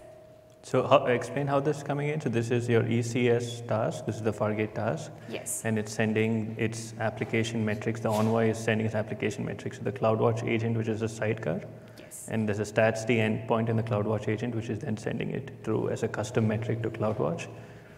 So 0.66 0.88
how, 0.88 1.06
explain 1.08 1.46
how 1.46 1.60
this 1.60 1.78
is 1.78 1.84
coming 1.84 2.08
in. 2.08 2.22
So 2.22 2.30
this 2.30 2.50
is 2.50 2.70
your 2.70 2.84
ECS 2.84 3.68
task. 3.68 4.06
This 4.06 4.16
is 4.16 4.22
the 4.22 4.32
Fargate 4.32 4.74
task. 4.74 5.12
Yes. 5.28 5.62
And 5.66 5.78
it's 5.78 5.92
sending 5.92 6.56
its 6.58 6.94
application 7.02 7.66
metrics. 7.66 8.00
The 8.00 8.10
Envoy 8.10 8.50
is 8.50 8.58
sending 8.58 8.88
its 8.88 8.96
application 8.96 9.44
metrics 9.44 9.78
to 9.80 9.84
the 9.84 9.92
CloudWatch 9.92 10.48
agent, 10.48 10.78
which 10.78 10.88
is 10.88 11.02
a 11.02 11.10
sidecar. 11.10 11.62
Yes. 12.00 12.30
And 12.32 12.48
there's 12.48 12.60
a 12.60 12.64
stats 12.64 13.06
D 13.06 13.18
endpoint 13.18 13.68
in 13.68 13.76
the 13.76 13.84
CloudWatch 13.84 14.30
agent, 14.30 14.56
which 14.56 14.70
is 14.70 14.80
then 14.80 14.96
sending 14.96 15.32
it 15.32 15.52
through 15.64 15.90
as 15.90 16.04
a 16.04 16.08
custom 16.08 16.48
metric 16.48 16.82
to 16.84 16.90
CloudWatch 16.90 17.48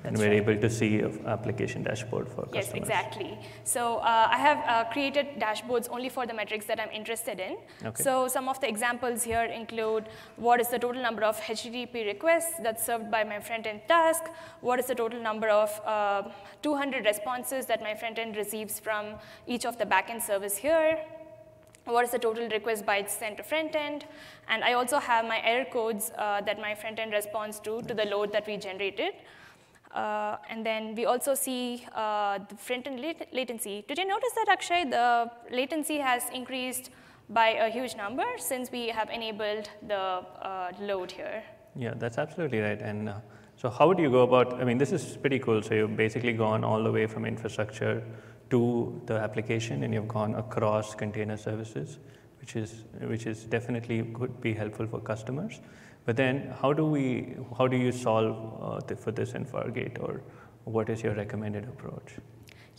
and 0.06 0.18
we're 0.18 0.34
able 0.34 0.56
to 0.56 0.70
see 0.70 1.00
an 1.00 1.26
application 1.26 1.84
dashboard 1.84 2.28
for 2.30 2.48
yes, 2.54 2.66
customers. 2.66 2.90
Yes, 2.90 3.06
exactly. 3.06 3.40
So 3.64 3.98
uh, 3.98 4.28
I 4.30 4.38
have 4.38 4.60
uh, 4.68 4.90
created 4.92 5.40
dashboards 5.40 5.88
only 5.90 6.10
for 6.10 6.26
the 6.26 6.34
metrics 6.34 6.66
that 6.66 6.80
I'm 6.80 6.92
interested 6.92 7.40
in. 7.40 7.58
Okay. 7.84 8.04
So 8.04 8.28
some 8.28 8.48
of 8.48 8.60
the 8.62 8.68
examples 8.68 9.24
here 9.24 9.44
include 9.44 10.06
what 10.38 10.60
is 10.60 10.70
the 10.70 10.80
total 10.80 11.02
number 11.02 11.24
of 11.24 11.40
HTTP 11.40 12.06
requests 12.06 12.54
that's 12.62 12.86
served 12.86 13.10
by 13.10 13.24
my 13.24 13.40
front-end 13.40 13.82
task, 13.88 14.24
what 14.62 14.80
is 14.80 14.86
the 14.88 14.96
total 14.96 15.22
number 15.22 15.50
of 15.50 15.70
uh, 15.86 16.24
200 16.62 17.06
responses 17.06 17.66
that 17.66 17.82
my 17.82 17.96
front-end 17.96 18.36
receives 18.36 18.80
from 18.80 19.16
each 19.48 19.66
of 19.66 19.78
the 19.78 19.86
backend 19.86 20.22
service 20.22 20.58
here, 20.58 21.00
what 21.86 22.04
is 22.04 22.12
the 22.12 22.20
total 22.20 22.50
request 22.50 22.86
bytes 22.86 23.12
sent 23.12 23.38
to 23.38 23.44
front 23.44 23.76
end, 23.76 24.06
and 24.50 24.64
I 24.64 24.74
also 24.74 24.98
have 25.00 25.26
my 25.26 25.40
error 25.44 25.66
codes 25.66 26.12
uh, 26.18 26.42
that 26.42 26.60
my 26.60 26.74
front 26.74 27.00
end 27.00 27.14
responds 27.14 27.60
to, 27.60 27.82
to 27.84 27.94
the 27.94 28.06
load 28.06 28.32
that 28.34 28.48
we 28.48 28.58
generated. 28.58 29.14
Uh, 29.96 30.36
and 30.50 30.66
then 30.66 30.94
we 30.94 31.06
also 31.06 31.34
see 31.34 31.88
uh, 31.96 32.38
the 32.50 32.56
front-end 32.58 33.00
lat 33.00 33.28
latency. 33.32 33.86
Did 33.88 33.98
you 33.98 34.06
notice 34.06 34.34
that, 34.36 34.50
Akshay, 34.50 34.84
the 34.90 35.32
latency 35.50 36.00
has 36.00 36.24
increased 36.34 36.90
by 37.30 37.50
a 37.52 37.70
huge 37.70 37.96
number 37.96 38.26
since 38.38 38.70
we 38.72 38.90
have 38.90 39.10
enabled 39.10 39.70
the 39.88 39.96
uh, 39.96 40.72
load 40.82 41.12
here? 41.12 41.44
Yeah, 41.76 41.94
that's 41.96 42.18
absolutely 42.18 42.60
right. 42.60 42.82
And 42.82 43.08
uh, 43.08 43.14
so 43.56 43.70
how 43.70 43.88
would 43.88 44.00
you 44.00 44.12
go 44.12 44.24
about, 44.24 44.62
I 44.62 44.66
mean, 44.66 44.78
this 44.78 44.92
is 44.92 45.16
pretty 45.16 45.40
cool. 45.40 45.62
So 45.62 45.74
you've 45.74 45.96
basically 45.96 46.34
gone 46.34 46.66
all 46.66 46.84
the 46.84 46.92
way 46.92 47.08
from 47.08 47.26
infrastructure 47.26 48.04
to 48.50 49.02
the 49.06 49.16
application 49.16 49.84
and 49.84 49.94
you've 49.94 50.10
gone 50.10 50.36
across 50.36 50.94
container 50.94 51.38
services, 51.38 52.00
which 52.42 52.58
is, 52.58 52.84
which 53.02 53.26
is 53.26 53.46
definitely 53.46 54.04
could 54.14 54.42
be 54.42 54.54
helpful 54.54 54.88
for 54.88 55.00
customers. 55.00 55.62
But 56.06 56.18
then 56.18 56.54
how 56.62 56.72
do 56.74 56.86
we, 56.86 57.36
how 57.58 57.68
do 57.68 57.78
you 57.78 57.92
solve 57.92 58.82
uh, 58.92 58.96
for 58.96 59.12
this 59.12 59.34
in 59.34 59.46
Fargate 59.46 60.00
or 60.00 60.22
what 60.66 60.90
is 60.90 61.02
your 61.04 61.16
recommended 61.16 61.64
approach? 61.66 62.14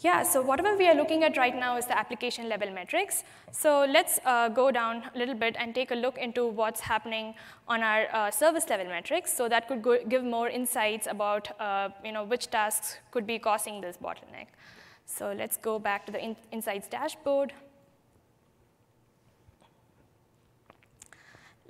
Yeah, 0.01 0.23
so 0.25 0.43
whatever 0.43 0.77
we 0.77 0.87
are 0.89 0.95
looking 0.95 1.25
at 1.25 1.39
right 1.39 1.57
now 1.59 1.79
is 1.79 1.87
the 1.87 1.99
application 1.99 2.51
level 2.51 2.71
metrics. 2.71 3.25
So 3.51 3.87
let's 3.89 4.21
uh, 4.27 4.51
go 4.51 4.71
down 4.71 5.05
a 5.15 5.19
little 5.19 5.35
bit 5.35 5.57
and 5.59 5.75
take 5.75 5.91
a 5.91 5.95
look 5.95 6.19
into 6.19 6.47
what's 6.47 6.81
happening 6.81 7.35
on 7.67 7.83
our 7.83 8.07
uh, 8.13 8.31
service 8.31 8.69
level 8.69 8.87
metrics. 8.87 9.33
So 9.33 9.49
that 9.49 9.69
could 9.69 9.81
go, 9.81 9.99
give 10.07 10.23
more 10.23 10.51
insights 10.51 11.07
about 11.07 11.59
uh, 11.59 11.89
you 12.05 12.13
know, 12.13 12.25
which 12.25 12.51
tasks 12.51 12.99
could 13.11 13.27
be 13.27 13.39
causing 13.39 13.81
this 13.81 13.97
bottleneck. 13.97 14.49
So 15.07 15.33
let's 15.33 15.57
go 15.57 15.79
back 15.79 16.05
to 16.07 16.13
the 16.13 16.23
in 16.23 16.37
insights 16.53 16.89
dashboard. 16.89 17.55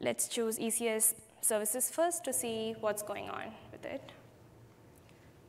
Let's 0.00 0.26
choose 0.28 0.58
ECS 0.58 1.14
services 1.46 1.88
first 1.88 2.24
to 2.24 2.32
see 2.32 2.74
what's 2.80 3.04
going 3.04 3.30
on 3.30 3.54
with 3.70 3.84
it. 3.84 4.10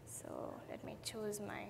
So 0.05 0.53
let 0.69 0.83
me 0.85 0.95
choose 1.03 1.39
my 1.39 1.63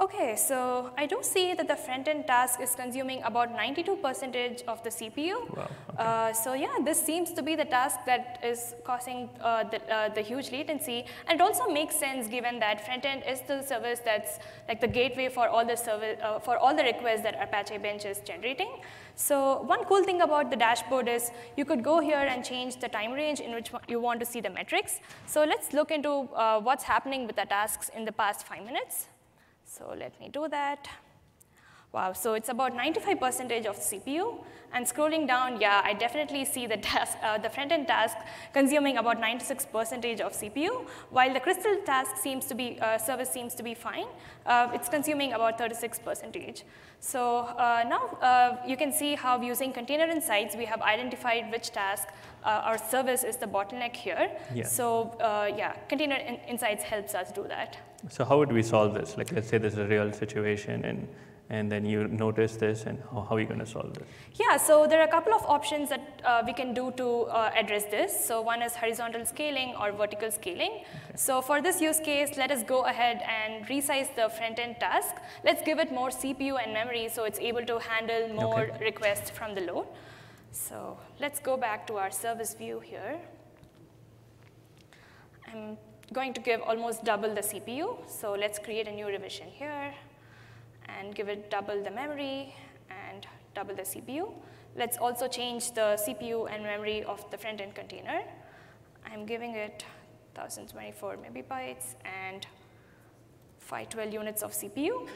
Okay, 0.00 0.34
so 0.34 0.90
I 0.96 1.04
do 1.04 1.18
see 1.20 1.52
that 1.52 1.68
the 1.68 1.76
front-end 1.76 2.26
task 2.26 2.58
is 2.62 2.74
consuming 2.74 3.22
about 3.22 3.54
92% 3.54 4.64
of 4.66 4.82
the 4.82 4.88
CPU. 4.88 5.34
Wow, 5.54 5.68
okay. 5.90 5.98
uh, 5.98 6.32
so 6.32 6.54
yeah, 6.54 6.74
this 6.82 7.04
seems 7.04 7.34
to 7.34 7.42
be 7.42 7.54
the 7.54 7.66
task 7.66 7.98
that 8.06 8.40
is 8.42 8.74
causing 8.82 9.28
uh, 9.42 9.64
the, 9.64 9.94
uh, 9.94 10.08
the, 10.08 10.22
huge 10.22 10.52
latency. 10.52 11.04
And 11.28 11.38
it 11.38 11.42
also 11.42 11.68
makes 11.68 11.96
sense 11.96 12.28
given 12.28 12.58
that 12.60 12.86
front-end 12.86 13.24
is 13.28 13.42
the 13.42 13.60
service 13.60 14.00
that's 14.02 14.38
like 14.68 14.80
the 14.80 14.88
gateway 14.88 15.28
for 15.28 15.46
all 15.46 15.66
the 15.66 15.76
service, 15.76 16.18
uh, 16.22 16.38
for 16.38 16.56
all 16.56 16.74
the 16.74 16.84
requests 16.84 17.20
that 17.24 17.36
Apache 17.38 17.76
Bench 17.76 18.06
is 18.06 18.20
generating. 18.20 18.70
So 19.16 19.60
one 19.64 19.84
cool 19.84 20.02
thing 20.02 20.22
about 20.22 20.50
the 20.50 20.56
dashboard 20.56 21.08
is 21.08 21.30
you 21.58 21.66
could 21.66 21.84
go 21.84 22.00
here 22.00 22.16
and 22.32 22.42
change 22.42 22.76
the 22.76 22.88
time 22.88 23.12
range 23.12 23.40
in 23.40 23.52
which 23.52 23.70
you 23.86 24.00
want 24.00 24.18
to 24.20 24.24
see 24.24 24.40
the 24.40 24.48
metrics. 24.48 25.00
So 25.26 25.44
let's 25.44 25.74
look 25.74 25.90
into 25.90 26.26
uh, 26.34 26.58
what's 26.58 26.84
happening 26.84 27.26
with 27.26 27.36
the 27.36 27.44
tasks 27.44 27.90
in 27.94 28.06
the 28.06 28.12
past 28.12 28.46
five 28.46 28.64
minutes. 28.64 29.08
So 29.70 29.94
let 29.96 30.18
me 30.18 30.28
do 30.28 30.48
that. 30.48 30.88
Wow, 31.92 32.12
so 32.12 32.34
it's 32.34 32.48
about 32.48 32.76
95% 32.76 33.66
of 33.66 33.76
CPU. 33.76 34.44
And 34.72 34.86
scrolling 34.86 35.26
down, 35.26 35.60
yeah, 35.60 35.82
I 35.84 35.94
definitely 35.94 36.44
see 36.44 36.68
the, 36.68 36.76
task, 36.76 37.18
uh, 37.24 37.38
the 37.38 37.50
front-end 37.50 37.88
task 37.88 38.16
consuming 38.52 38.98
about 38.98 39.20
96% 39.20 40.20
of 40.20 40.32
CPU, 40.32 40.86
while 41.10 41.34
the 41.34 41.40
Crystal 41.40 41.76
task 41.84 42.16
seems 42.16 42.46
to 42.46 42.54
be, 42.54 42.78
uh, 42.80 42.96
service 42.96 43.28
seems 43.30 43.56
to 43.56 43.64
be 43.64 43.74
fine. 43.74 44.06
Uh, 44.46 44.68
it's 44.72 44.88
consuming 44.88 45.32
about 45.32 45.58
36%. 45.58 46.62
So 47.00 47.38
uh, 47.38 47.84
now 47.88 48.16
uh, 48.22 48.58
you 48.64 48.76
can 48.76 48.92
see 48.92 49.16
how 49.16 49.40
using 49.40 49.72
container 49.72 50.04
insights, 50.04 50.54
we 50.54 50.66
have 50.66 50.82
identified 50.82 51.50
which 51.50 51.72
task 51.72 52.06
uh, 52.44 52.62
our 52.64 52.78
service 52.78 53.24
is 53.24 53.36
the 53.36 53.46
bottleneck 53.46 53.96
here. 53.96 54.30
Yeah. 54.54 54.64
So 54.64 55.16
yeah, 55.56 55.72
container 55.88 56.14
in 56.14 56.36
insights 56.48 56.84
helps 56.84 57.16
us 57.16 57.32
do 57.32 57.48
that. 57.48 57.76
So 58.08 58.24
how 58.24 58.38
would 58.38 58.52
we 58.52 58.62
solve 58.62 58.94
this? 58.94 59.16
Like 59.16 59.32
let's 59.32 59.48
say 59.48 59.58
there's 59.58 59.78
a 59.78 59.86
real 59.86 60.12
situation 60.12 60.84
and 60.84 61.08
and 61.50 61.70
then 61.70 61.84
you 61.84 62.06
notice 62.06 62.54
this 62.56 62.84
and 62.86 63.02
how, 63.10 63.22
how 63.28 63.34
are 63.34 63.40
you 63.40 63.46
going 63.46 63.58
to 63.58 63.66
solve 63.66 63.92
this? 63.94 64.06
Yeah, 64.34 64.56
so 64.56 64.86
there 64.86 65.00
are 65.00 65.08
a 65.08 65.10
couple 65.10 65.34
of 65.34 65.44
options 65.46 65.88
that 65.88 66.22
uh, 66.24 66.42
we 66.46 66.52
can 66.52 66.72
do 66.72 66.92
to 66.96 67.22
uh, 67.22 67.50
address 67.56 67.84
this. 67.86 68.24
So 68.24 68.40
one 68.40 68.62
is 68.62 68.76
horizontal 68.76 69.26
scaling 69.26 69.74
or 69.74 69.90
vertical 69.90 70.30
scaling. 70.30 70.70
Okay. 70.70 71.16
So 71.16 71.42
for 71.42 71.60
this 71.60 71.80
use 71.80 71.98
case, 71.98 72.36
let 72.36 72.52
us 72.52 72.62
go 72.62 72.84
ahead 72.84 73.20
and 73.28 73.66
resize 73.66 74.14
the 74.14 74.28
front-end 74.28 74.76
task. 74.78 75.16
Let's 75.44 75.62
give 75.62 75.80
it 75.80 75.90
more 75.90 76.10
CPU 76.10 76.56
and 76.62 76.72
memory 76.72 77.08
so 77.08 77.24
it's 77.24 77.40
able 77.40 77.64
to 77.66 77.80
handle 77.80 78.28
more 78.28 78.66
okay. 78.66 78.84
requests 78.84 79.28
from 79.28 79.56
the 79.56 79.62
load. 79.62 79.86
So 80.52 80.98
let's 81.20 81.40
go 81.40 81.56
back 81.56 81.84
to 81.88 81.96
our 81.96 82.12
service 82.12 82.54
view 82.54 82.78
here. 82.78 83.18
I'm 85.52 85.76
going 86.12 86.32
to 86.34 86.40
give 86.40 86.60
almost 86.62 87.02
double 87.04 87.34
the 87.34 87.40
CPU. 87.40 88.08
So 88.08 88.36
let's 88.38 88.60
create 88.60 88.86
a 88.86 88.92
new 88.92 89.08
revision 89.08 89.48
here 89.48 89.92
and 90.98 91.14
give 91.14 91.28
it 91.28 91.50
double 91.50 91.82
the 91.82 91.90
memory 91.90 92.54
and 92.90 93.26
double 93.54 93.74
the 93.74 93.82
CPU. 93.82 94.32
Let's 94.76 94.98
also 94.98 95.26
change 95.28 95.72
the 95.72 95.98
CPU 96.04 96.52
and 96.52 96.62
memory 96.62 97.02
of 97.04 97.28
the 97.30 97.38
front-end 97.38 97.74
container. 97.74 98.22
I'm 99.04 99.26
giving 99.26 99.54
it 99.54 99.84
1024 100.34 101.16
megabytes 101.16 101.96
and 102.04 102.46
512 103.58 104.12
units 104.12 104.42
of 104.42 104.52
CPU. 104.52 105.08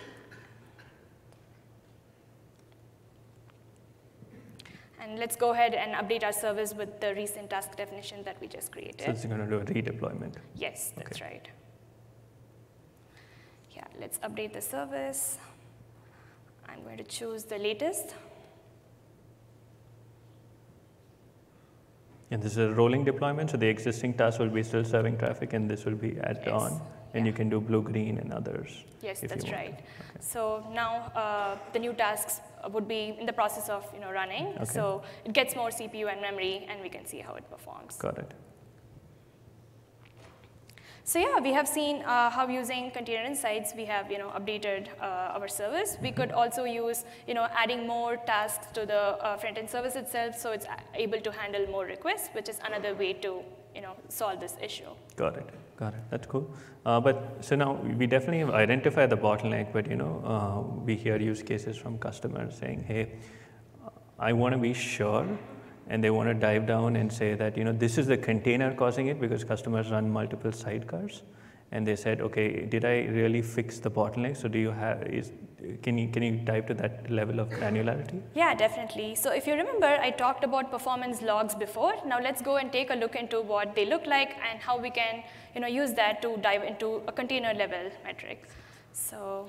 And 5.00 5.18
let's 5.18 5.36
go 5.36 5.50
ahead 5.52 5.74
and 5.74 5.92
update 5.94 6.24
our 6.24 6.32
service 6.32 6.72
with 6.72 6.98
the 7.00 7.14
recent 7.14 7.50
task 7.50 7.76
definition 7.76 8.22
that 8.24 8.40
we 8.40 8.46
just 8.46 8.72
created. 8.72 9.02
So 9.02 9.10
it's 9.10 9.26
going 9.26 9.40
to 9.40 9.46
do 9.46 9.58
a 9.58 9.64
redeployment? 9.64 10.36
Yes, 10.56 10.92
that's 10.96 11.18
okay. 11.18 11.24
right. 11.24 11.48
Yeah, 13.72 13.84
let's 14.00 14.18
update 14.18 14.54
the 14.54 14.62
service. 14.62 15.38
I'm 16.68 16.82
going 16.82 16.98
to 16.98 17.04
choose 17.04 17.44
the 17.44 17.58
latest. 17.58 18.14
And 22.30 22.42
this 22.42 22.52
is 22.52 22.58
a 22.58 22.72
rolling 22.72 23.04
deployment, 23.04 23.50
so 23.50 23.56
the 23.56 23.68
existing 23.68 24.14
task 24.14 24.40
will 24.40 24.48
be 24.48 24.62
still 24.62 24.84
serving 24.84 25.18
traffic 25.18 25.52
and 25.52 25.70
this 25.70 25.84
will 25.84 25.94
be 25.94 26.18
added 26.20 26.42
yes. 26.46 26.62
on. 26.62 26.82
And 27.12 27.24
yeah. 27.24 27.30
you 27.30 27.32
can 27.32 27.48
do 27.48 27.60
blue, 27.60 27.82
green, 27.82 28.18
and 28.18 28.32
others. 28.32 28.82
Yes, 29.00 29.20
that's 29.20 29.48
right. 29.50 29.74
Okay. 29.74 29.84
So 30.18 30.66
now 30.72 31.12
uh, 31.14 31.58
the 31.72 31.78
new 31.78 31.92
tasks 31.92 32.40
would 32.72 32.88
be 32.88 33.16
in 33.20 33.26
the 33.26 33.32
process 33.32 33.68
of 33.68 33.88
you 33.94 34.00
know, 34.00 34.10
running. 34.10 34.46
Okay. 34.54 34.64
So 34.64 35.02
it 35.24 35.32
gets 35.32 35.54
more 35.54 35.68
CPU 35.68 36.10
and 36.10 36.20
memory, 36.20 36.66
and 36.68 36.82
we 36.82 36.88
can 36.88 37.06
see 37.06 37.20
how 37.20 37.34
it 37.34 37.48
performs. 37.48 37.94
Got 37.96 38.18
it. 38.18 38.34
So 41.06 41.18
yeah, 41.18 41.38
we 41.38 41.52
have 41.52 41.68
seen 41.68 42.00
uh, 42.02 42.30
how 42.30 42.48
using 42.48 42.90
container 42.90 43.24
insights, 43.24 43.74
we 43.76 43.84
have 43.84 44.10
you 44.10 44.16
know 44.16 44.30
updated 44.30 44.88
uh, 45.02 45.36
our 45.38 45.48
service. 45.48 45.98
We 46.00 46.10
could 46.10 46.32
also 46.32 46.64
use 46.64 47.04
you 47.28 47.34
know 47.34 47.46
adding 47.54 47.86
more 47.86 48.16
tasks 48.16 48.68
to 48.72 48.86
the 48.86 49.00
uh, 49.22 49.36
front-end 49.36 49.68
service 49.68 49.96
itself, 49.96 50.38
so 50.38 50.52
it's 50.52 50.66
able 50.94 51.20
to 51.20 51.30
handle 51.30 51.66
more 51.66 51.84
requests, 51.84 52.30
which 52.32 52.48
is 52.48 52.58
another 52.66 52.94
way 52.94 53.12
to 53.12 53.42
you 53.74 53.82
know, 53.82 53.94
solve 54.08 54.40
this 54.40 54.56
issue. 54.62 54.88
Got 55.16 55.36
it. 55.36 55.48
Got 55.76 55.94
it. 55.94 56.00
That's 56.10 56.26
cool. 56.26 56.48
Uh, 56.86 57.00
but 57.00 57.36
so 57.40 57.56
now 57.56 57.74
we 57.74 58.06
definitely 58.06 58.38
have 58.38 58.50
identified 58.50 59.10
the 59.10 59.16
bottleneck, 59.16 59.72
but 59.72 59.90
you 59.90 59.96
know, 59.96 60.22
uh, 60.24 60.84
we 60.84 60.94
hear 60.94 61.18
use 61.18 61.42
cases 61.42 61.76
from 61.76 61.98
customers 61.98 62.56
saying, 62.56 62.84
"Hey, 62.84 63.12
I 64.18 64.32
want 64.32 64.52
to 64.54 64.58
be 64.58 64.72
sure," 64.72 65.26
and 65.88 66.02
they 66.02 66.10
want 66.10 66.28
to 66.28 66.34
dive 66.34 66.66
down 66.66 66.96
and 66.96 67.12
say 67.12 67.34
that 67.34 67.56
you 67.56 67.64
know 67.64 67.72
this 67.72 67.98
is 67.98 68.06
the 68.06 68.16
container 68.16 68.74
causing 68.74 69.08
it 69.08 69.20
because 69.20 69.44
customers 69.44 69.90
run 69.90 70.10
multiple 70.10 70.50
sidecars, 70.50 71.22
and 71.72 71.86
they 71.86 71.96
said, 71.96 72.20
"Okay, 72.20 72.66
did 72.66 72.84
I 72.84 72.96
really 73.18 73.42
fix 73.42 73.78
the 73.78 73.90
bottleneck? 73.90 74.36
So 74.36 74.48
do 74.48 74.58
you 74.58 74.70
have 74.70 75.02
is 75.02 75.32
can 75.82 75.98
you 75.98 76.08
can 76.08 76.22
you 76.22 76.32
dive 76.50 76.66
to 76.66 76.74
that 76.74 77.10
level 77.10 77.40
of 77.40 77.48
granularity? 77.50 78.20
Yeah, 78.34 78.54
definitely. 78.54 79.14
So 79.14 79.32
if 79.32 79.46
you 79.46 79.54
remember, 79.54 79.86
I 79.86 80.10
talked 80.10 80.44
about 80.44 80.70
performance 80.70 81.22
logs 81.22 81.54
before. 81.54 81.94
Now 82.06 82.20
let's 82.20 82.42
go 82.42 82.56
and 82.56 82.70
take 82.72 82.90
a 82.90 82.94
look 82.94 83.16
into 83.16 83.40
what 83.40 83.74
they 83.74 83.86
look 83.86 84.06
like 84.06 84.36
and 84.50 84.60
how 84.60 84.78
we 84.78 84.90
can 84.90 85.22
you 85.54 85.60
know, 85.60 85.66
use 85.66 85.92
that 85.94 86.20
to 86.22 86.36
dive 86.38 86.64
into 86.64 87.02
a 87.06 87.12
container 87.12 87.54
level 87.54 87.90
metric. 88.04 88.44
So 88.92 89.48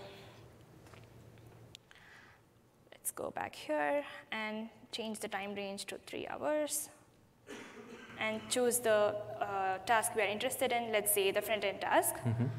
let's 2.91 3.11
go 3.11 3.31
back 3.31 3.55
here 3.55 4.03
and 4.31 4.69
change 4.97 5.19
the 5.19 5.27
time 5.27 5.53
range 5.55 5.85
to 5.85 5.95
three 6.09 6.25
hours 6.27 6.89
and 8.19 8.41
choose 8.49 8.79
the 8.79 8.99
uh, 9.41 9.77
task 9.85 10.15
we 10.15 10.21
are 10.21 10.31
interested 10.35 10.71
in, 10.71 10.91
let's 10.91 11.13
say 11.13 11.31
the 11.31 11.41
front-end 11.41 11.81
task. 11.81 12.15
Mm 12.25 12.33
-hmm. 12.37 12.49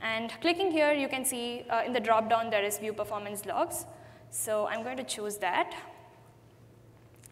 And 0.00 0.40
clicking 0.40 0.72
here, 0.72 0.94
you 1.02 1.08
can 1.08 1.24
see 1.24 1.46
uh, 1.70 1.86
in 1.86 1.92
the 1.92 2.00
drop-down 2.00 2.50
there 2.50 2.66
is 2.66 2.78
view 2.78 2.94
performance 2.94 3.48
logs. 3.52 3.86
So 4.30 4.68
I'm 4.70 4.82
going 4.82 4.98
to 5.04 5.08
choose 5.14 5.38
that. 5.38 5.68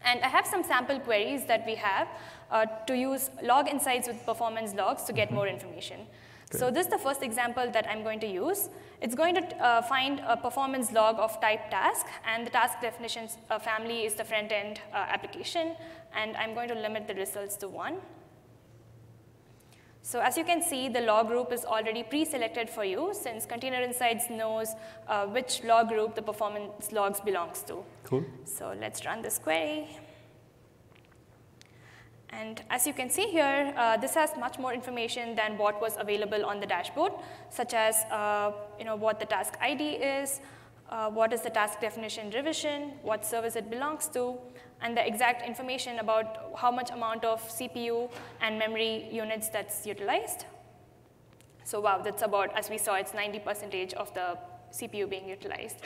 And 0.03 0.21
I 0.21 0.29
have 0.29 0.47
some 0.47 0.63
sample 0.65 1.01
queries 1.01 1.45
that 1.47 1.67
we 1.67 1.77
have 1.77 2.09
uh, 2.51 2.67
to 2.87 2.95
use 2.95 3.31
log 3.43 3.69
insights 3.69 4.09
with 4.09 4.25
performance 4.25 4.75
logs 4.83 5.03
to 5.05 5.13
get 5.13 5.29
mm 5.29 5.37
-hmm. 5.37 5.39
more 5.39 5.51
information. 5.51 5.99
Good. 6.51 6.61
So 6.61 6.71
this 6.71 6.87
is 6.87 6.93
the 6.93 6.99
first 6.99 7.23
example 7.23 7.71
that 7.73 7.89
I'm 7.91 8.05
going 8.05 8.21
to 8.21 8.27
use. 8.27 8.69
It's 9.01 9.17
going 9.17 9.35
to 9.35 9.43
uh, 9.63 9.83
find 9.83 10.21
a 10.27 10.37
performance 10.37 10.93
log 10.93 11.19
of 11.19 11.41
type 11.41 11.71
task, 11.71 12.07
and 12.25 12.47
the 12.47 12.51
task 12.51 12.81
definition 12.81 13.29
uh, 13.51 13.59
family 13.59 14.05
is 14.05 14.15
the 14.15 14.25
front-end 14.25 14.81
uh, 14.93 14.97
application, 14.97 15.75
and 16.15 16.37
I'm 16.37 16.55
going 16.55 16.69
to 16.69 16.75
limit 16.75 17.09
the 17.09 17.15
results 17.15 17.57
to 17.57 17.69
one. 17.69 17.97
So 20.03 20.21
as 20.21 20.39
you 20.39 20.45
can 20.45 20.63
see, 20.63 20.89
the 20.89 21.01
log 21.01 21.27
group 21.27 21.53
is 21.53 21.65
already 21.65 22.05
pre-selected 22.05 22.71
for 22.71 22.85
you 22.85 23.11
since 23.13 23.45
Container 23.45 23.83
Insights 23.83 24.31
knows 24.31 24.69
uh, 25.09 25.27
which 25.27 25.65
log 25.65 25.89
group 25.89 26.15
the 26.15 26.23
performance 26.23 26.93
logs 26.93 27.21
belongs 27.21 27.63
to. 27.63 27.83
Cool. 28.05 28.25
So 28.45 28.73
let's 28.81 29.05
run 29.05 29.21
this 29.21 29.41
query. 29.41 29.89
And 32.37 32.63
as 32.69 32.87
you 32.87 32.93
can 32.93 33.09
see 33.09 33.29
here, 33.29 33.73
uh, 33.77 33.97
this 33.97 34.15
has 34.15 34.37
much 34.39 34.59
more 34.59 34.75
information 34.75 35.35
than 35.35 35.57
what 35.57 35.81
was 35.81 35.97
available 35.99 36.45
on 36.45 36.61
the 36.61 36.67
dashboard, 36.67 37.13
such 37.49 37.73
as 37.73 38.05
uh, 38.11 38.53
you 38.79 38.85
know, 38.85 38.95
what 38.95 39.19
the 39.19 39.25
task 39.25 39.55
ID 39.61 39.95
is, 39.95 40.41
uh, 40.91 41.09
what 41.09 41.33
is 41.33 41.41
the 41.41 41.49
task 41.49 41.81
definition 41.81 42.31
revision, 42.31 42.93
what 43.03 43.25
service 43.25 43.57
it 43.57 43.71
belongs 43.71 44.09
to, 44.09 44.35
and 44.83 44.95
the 44.95 45.07
exact 45.07 45.47
information 45.47 45.99
about 45.99 46.53
how 46.55 46.71
much 46.71 46.91
amount 46.91 47.25
of 47.25 47.41
CPU 47.49 48.11
and 48.43 48.59
memory 48.59 49.09
units 49.11 49.49
that's 49.49 49.87
utilized. 49.87 50.45
So 51.65 51.81
wow, 51.81 52.03
that's 52.03 52.23
about, 52.23 52.57
as 52.57 52.69
we 52.69 52.77
saw, 52.77 52.97
it's 52.97 53.15
90 53.15 53.39
percentage 53.39 53.95
of 53.95 54.13
the 54.13 54.37
CPU 54.73 55.09
being 55.09 55.27
utilized. 55.27 55.79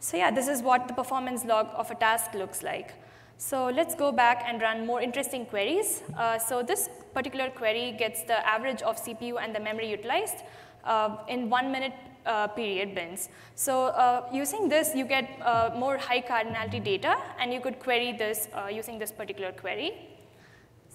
So 0.00 0.16
yeah, 0.16 0.32
this 0.32 0.48
is 0.48 0.60
what 0.60 0.88
the 0.88 0.94
performance 0.94 1.44
log 1.44 1.68
of 1.74 1.88
a 1.92 1.94
task 1.94 2.34
looks 2.34 2.64
like. 2.64 2.94
So 3.42 3.66
let's 3.66 3.96
go 3.96 4.12
back 4.12 4.44
and 4.46 4.62
run 4.62 4.86
more 4.86 5.00
interesting 5.02 5.46
queries. 5.46 6.02
Uh, 6.16 6.38
so 6.38 6.62
this 6.62 6.88
particular 7.12 7.50
query 7.50 7.90
gets 7.98 8.22
the 8.22 8.38
average 8.46 8.82
of 8.82 8.96
CPU 9.04 9.42
and 9.42 9.52
the 9.52 9.58
memory 9.58 9.90
utilized 9.90 10.44
uh, 10.84 11.16
in 11.28 11.50
one 11.50 11.72
minute 11.72 11.92
uh, 12.24 12.46
period 12.46 12.94
bins. 12.94 13.30
So 13.56 13.86
uh, 13.86 14.28
using 14.32 14.68
this, 14.68 14.94
you 14.94 15.04
get 15.04 15.28
uh, 15.42 15.70
more 15.76 15.96
high 15.98 16.20
cardinality 16.20 16.84
data, 16.84 17.16
and 17.40 17.52
you 17.52 17.60
could 17.60 17.80
query 17.80 18.12
this 18.12 18.46
uh, 18.54 18.68
using 18.68 18.96
this 18.96 19.10
particular 19.10 19.50
query. 19.50 19.90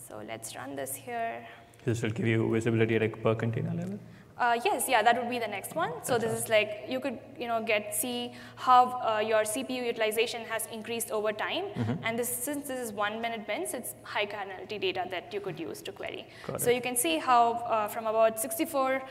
So 0.08 0.22
let's 0.26 0.56
run 0.56 0.78
this 0.78 0.96
here. 0.96 1.46
This 1.84 2.02
will 2.02 2.12
give 2.12 2.28
you 2.28 2.50
visibility 2.50 2.96
a 2.96 3.10
per 3.10 3.36
container 3.36 3.74
level? 3.74 4.00
Uh, 4.40 4.60
yes, 4.64 4.88
yeah, 4.88 5.02
that 5.02 5.18
would 5.18 5.30
be 5.30 5.40
the 5.40 5.48
next 5.48 5.76
one. 5.76 5.92
So 6.04 6.20
this 6.20 6.32
is 6.32 6.48
like, 6.48 6.86
you 6.88 7.00
could, 7.00 7.18
you 7.40 7.48
know, 7.48 7.64
get, 7.64 7.96
see 7.96 8.34
how 8.56 9.02
uh, 9.02 9.20
your 9.20 9.42
CPU 9.42 9.86
utilization 9.86 10.46
has 10.46 10.68
increased 10.72 11.10
over 11.12 11.34
time. 11.34 11.66
Mm 11.76 11.84
-hmm. 11.84 12.06
And 12.06 12.20
this, 12.20 12.30
since 12.44 12.68
this 12.68 12.80
is 12.86 12.92
one 13.06 13.16
minute 13.20 13.44
bins, 13.48 13.74
it's 13.74 13.92
high 14.04 14.28
cardinality 14.34 14.78
data 14.80 15.04
that 15.10 15.34
you 15.34 15.42
could 15.42 15.60
use 15.60 15.82
to 15.84 15.92
query. 15.92 16.24
Got 16.48 16.62
so 16.62 16.70
it. 16.70 16.76
you 16.76 16.82
can 16.82 16.96
see 16.96 17.16
how 17.30 17.44
uh, 17.54 17.88
from 17.94 18.06
about 18.08 18.40
64, 18.40 19.02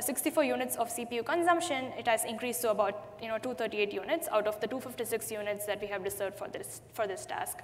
64 0.00 0.44
units 0.44 0.76
of 0.76 0.88
CPU 0.96 1.22
consumption, 1.22 1.82
it 1.98 2.06
has 2.08 2.24
increased 2.24 2.60
to 2.62 2.70
about, 2.70 2.94
you 3.22 3.28
know, 3.28 3.38
238 3.38 3.92
units 4.02 4.26
out 4.28 4.46
of 4.46 4.54
the 4.60 4.66
256 4.66 5.30
units 5.40 5.66
that 5.66 5.80
we 5.80 5.88
have 5.88 6.02
reserved 6.04 6.36
for 6.38 6.48
this, 6.48 6.80
for 6.94 7.06
this 7.06 7.26
task. 7.26 7.56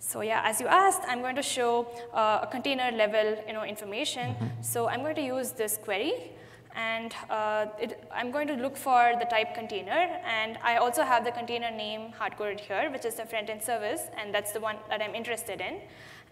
So 0.00 0.22
yeah, 0.22 0.40
as 0.44 0.60
you 0.60 0.66
asked, 0.66 1.02
I'm 1.06 1.20
going 1.20 1.36
to 1.36 1.42
show 1.42 1.86
uh, 2.14 2.40
a 2.42 2.48
container 2.50 2.90
level 2.90 3.36
you 3.46 3.52
know, 3.52 3.64
information. 3.64 4.30
Mm 4.30 4.36
-hmm. 4.36 4.62
So 4.62 4.88
I'm 4.88 5.02
going 5.02 5.14
to 5.14 5.36
use 5.36 5.54
this 5.54 5.78
query. 5.84 6.14
And 6.74 7.12
uh, 7.30 7.66
it, 7.84 7.90
I'm 8.18 8.30
going 8.30 8.48
to 8.48 8.54
look 8.54 8.76
for 8.76 9.02
the 9.18 9.26
type 9.26 9.50
container. 9.54 10.02
And 10.40 10.56
I 10.62 10.76
also 10.76 11.02
have 11.02 11.24
the 11.24 11.32
container 11.32 11.70
name 11.70 12.02
hard-coded 12.18 12.60
here, 12.60 12.90
which 12.90 13.04
is 13.04 13.14
the 13.14 13.26
front-end 13.26 13.62
service. 13.62 14.02
And 14.18 14.34
that's 14.34 14.52
the 14.52 14.60
one 14.60 14.78
that 14.88 15.00
I'm 15.00 15.14
interested 15.14 15.60
in. 15.60 15.74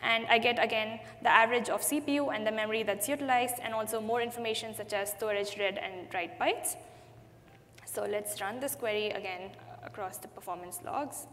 And 0.00 0.26
I 0.34 0.38
get, 0.38 0.58
again, 0.58 1.00
the 1.22 1.32
average 1.42 1.68
of 1.74 1.80
CPU 1.82 2.30
and 2.34 2.46
the 2.46 2.52
memory 2.52 2.84
that's 2.84 3.08
utilized, 3.08 3.56
and 3.64 3.74
also 3.74 4.00
more 4.00 4.22
information 4.22 4.74
such 4.74 4.92
as 4.92 5.10
storage 5.10 5.58
read 5.58 5.78
and 5.78 5.94
write 6.14 6.38
bytes. 6.38 6.76
So 7.84 8.06
let's 8.06 8.40
run 8.40 8.60
this 8.60 8.76
query 8.76 9.10
again 9.10 9.50
across 9.84 10.18
the 10.18 10.28
performance 10.28 10.78
logs. 10.84 11.26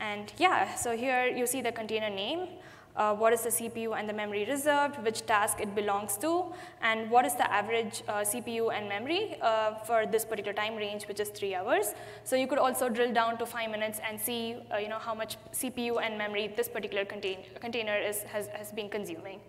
And 0.00 0.32
yeah, 0.38 0.74
so 0.74 0.96
here 0.96 1.26
you 1.26 1.46
see 1.46 1.60
the 1.60 1.72
container 1.72 2.10
name, 2.10 2.48
uh, 2.96 3.14
what 3.14 3.32
is 3.32 3.42
the 3.42 3.50
CPU 3.50 3.98
and 3.98 4.08
the 4.08 4.12
memory 4.12 4.44
reserved, 4.44 5.02
which 5.04 5.24
task 5.26 5.60
it 5.60 5.74
belongs 5.74 6.16
to, 6.18 6.46
and 6.82 7.10
what 7.10 7.24
is 7.24 7.34
the 7.34 7.50
average 7.52 8.02
uh, 8.08 8.20
CPU 8.20 8.72
and 8.72 8.88
memory 8.88 9.36
uh, 9.40 9.74
for 9.86 10.06
this 10.06 10.24
particular 10.24 10.52
time 10.52 10.74
range, 10.76 11.06
which 11.06 11.20
is 11.20 11.28
three 11.28 11.54
hours. 11.54 11.94
So 12.24 12.34
you 12.34 12.46
could 12.46 12.58
also 12.58 12.88
drill 12.88 13.12
down 13.12 13.38
to 13.38 13.46
five 13.46 13.70
minutes 13.70 14.00
and 14.06 14.20
see 14.20 14.56
uh, 14.72 14.78
you 14.78 14.88
know, 14.88 14.98
how 14.98 15.14
much 15.14 15.36
CPU 15.52 16.02
and 16.02 16.18
memory 16.18 16.52
this 16.56 16.68
particular 16.68 17.04
contain 17.04 17.38
container 17.60 17.96
is, 17.96 18.22
has, 18.22 18.48
has 18.48 18.72
been 18.72 18.88
consuming. 18.88 19.40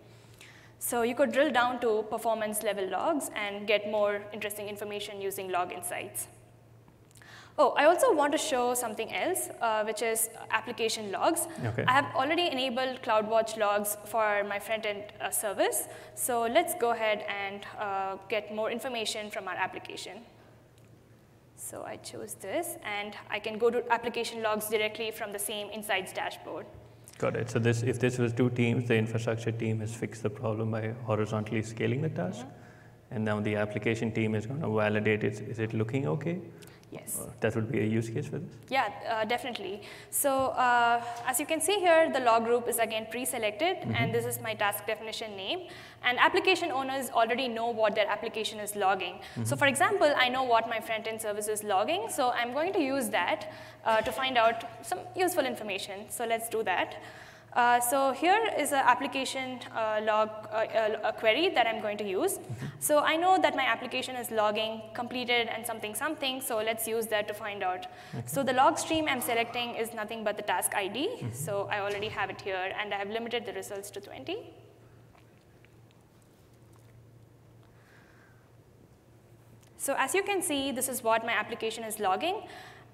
So 0.80 1.04
you 1.04 1.16
could 1.16 1.32
drill 1.32 1.52
down 1.52 1.80
to 1.82 2.04
performance 2.10 2.64
level 2.64 2.90
logs 2.90 3.30
and 3.36 3.68
get 3.68 3.90
more 3.90 4.22
interesting 4.34 4.68
information 4.68 5.22
using 5.22 5.52
log 5.52 5.72
insights. 5.72 6.28
Oh, 7.62 7.76
I 7.78 7.86
also 7.86 8.12
want 8.12 8.32
to 8.32 8.40
show 8.40 8.74
something 8.74 9.14
else, 9.14 9.50
uh, 9.62 9.84
which 9.84 10.02
is 10.02 10.32
application 10.50 11.12
logs. 11.12 11.42
Okay. 11.64 11.84
I 11.88 11.92
have 11.92 12.08
already 12.16 12.48
enabled 12.50 13.04
CloudWatch 13.04 13.56
logs 13.56 13.98
for 14.06 14.44
my 14.50 14.58
front-end 14.58 15.04
uh, 15.22 15.30
service. 15.30 15.88
So 16.16 16.42
let's 16.42 16.74
go 16.74 16.90
ahead 16.90 17.24
and 17.42 17.60
uh, 17.80 18.18
get 18.30 18.52
more 18.56 18.72
information 18.72 19.30
from 19.30 19.48
our 19.48 19.54
application. 19.54 20.24
So 21.56 21.84
I 21.84 21.98
choose 21.98 22.34
this, 22.34 22.78
and 22.84 23.14
I 23.30 23.38
can 23.38 23.60
go 23.60 23.70
to 23.70 23.84
application 23.94 24.42
logs 24.42 24.68
directly 24.68 25.12
from 25.12 25.32
the 25.32 25.38
same 25.38 25.70
Insights 25.70 26.14
dashboard. 26.14 26.66
Got 27.20 27.36
it. 27.36 27.52
So 27.52 27.60
this, 27.60 27.84
if 27.84 28.00
this 28.00 28.18
was 28.18 28.34
two 28.34 28.50
teams, 28.50 28.88
the 28.88 28.96
infrastructure 28.96 29.52
team 29.52 29.82
has 29.82 29.94
fixed 29.94 30.24
the 30.24 30.32
problem 30.32 30.72
by 30.72 30.94
horizontally 31.06 31.62
scaling 31.62 32.02
the 32.02 32.10
task. 32.10 32.40
Mm 32.40 32.52
-hmm. 32.52 33.16
And 33.16 33.26
now 33.26 33.42
the 33.42 33.56
application 33.58 34.12
team 34.12 34.36
is 34.36 34.48
going 34.48 34.62
to 34.62 34.76
validate, 34.76 35.28
it. 35.28 35.40
is 35.54 35.60
it 35.60 35.74
looking 35.74 36.08
okay? 36.08 36.38
Yes. 36.92 37.20
Uh, 37.22 37.30
that 37.40 37.56
would 37.56 37.72
be 37.72 37.80
a 37.80 37.86
use 37.86 38.10
case 38.10 38.28
for 38.28 38.40
this? 38.40 38.52
Yeah, 38.70 38.90
uh, 39.10 39.24
definitely. 39.24 39.82
So 40.10 40.48
uh, 40.48 41.02
as 41.26 41.40
you 41.40 41.46
can 41.46 41.62
see 41.62 41.80
here, 41.80 42.12
the 42.12 42.20
log 42.20 42.44
group 42.44 42.68
is 42.68 42.80
again 42.80 43.08
pre-selected, 43.10 43.78
mm 43.78 43.84
-hmm. 43.84 43.98
and 43.98 44.14
this 44.14 44.26
is 44.26 44.42
my 44.48 44.54
task 44.56 44.86
definition 44.86 45.36
name. 45.36 45.60
And 46.04 46.20
application 46.28 46.72
owners 46.72 47.06
already 47.12 47.48
know 47.48 47.70
what 47.82 47.96
their 47.96 48.10
application 48.16 48.60
is 48.60 48.76
logging. 48.76 49.16
Mm 49.16 49.22
-hmm. 49.22 49.46
So 49.50 49.56
for 49.56 49.68
example, 49.68 50.12
I 50.26 50.28
know 50.36 50.46
what 50.54 50.64
my 50.74 50.80
front-end 50.88 51.20
service 51.22 51.52
is 51.56 51.62
logging, 51.64 52.10
so 52.18 52.24
I'm 52.40 52.52
going 52.54 52.74
to 52.74 52.84
use 52.96 53.08
that 53.20 53.40
uh, 53.88 54.00
to 54.08 54.12
find 54.12 54.36
out 54.38 54.58
some 54.90 55.02
useful 55.26 55.46
information. 55.46 55.98
So 56.10 56.26
let's 56.26 56.50
do 56.50 56.64
that. 56.64 56.90
Uh, 57.54 57.82
so 57.82 58.14
here 58.14 58.40
is 58.58 58.72
an 58.72 58.82
application 58.86 59.60
uh, 59.76 60.00
log 60.04 60.30
uh, 60.54 61.12
query 61.12 61.50
that 61.50 61.68
I'm 61.68 61.82
going 61.82 61.98
to 61.98 62.08
use. 62.08 62.40
So 62.80 63.00
I 63.00 63.18
know 63.18 63.38
that 63.42 63.56
my 63.56 63.64
application 63.64 64.16
is 64.16 64.32
logging 64.32 64.82
completed 64.94 65.50
and 65.50 65.66
something 65.66 65.94
something, 65.94 66.40
so 66.40 66.58
let's 66.58 66.88
use 66.88 67.08
that 67.08 67.28
to 67.28 67.34
find 67.34 67.62
out. 67.62 67.88
Okay. 68.16 68.24
So 68.26 68.42
the 68.42 68.54
log 68.54 68.80
stream 68.80 69.06
I'm 69.10 69.22
selecting 69.22 69.76
is 69.76 69.94
nothing 69.94 70.24
but 70.24 70.38
the 70.38 70.44
task 70.44 70.72
ID. 70.76 71.08
Mm 71.08 71.18
-hmm. 71.20 71.34
So 71.34 71.68
I 71.70 71.80
already 71.80 72.10
have 72.10 72.32
it 72.34 72.42
here, 72.42 72.74
and 72.80 72.94
I 72.94 72.98
have 72.98 73.12
limited 73.12 73.46
the 73.46 73.54
results 73.54 73.92
to 73.92 74.00
20. 74.00 74.38
So 79.78 79.94
as 79.98 80.14
you 80.14 80.24
can 80.24 80.42
see, 80.42 80.72
this 80.72 80.88
is 80.88 81.02
what 81.02 81.24
my 81.24 81.34
application 81.34 81.84
is 81.84 81.98
logging. 81.98 82.36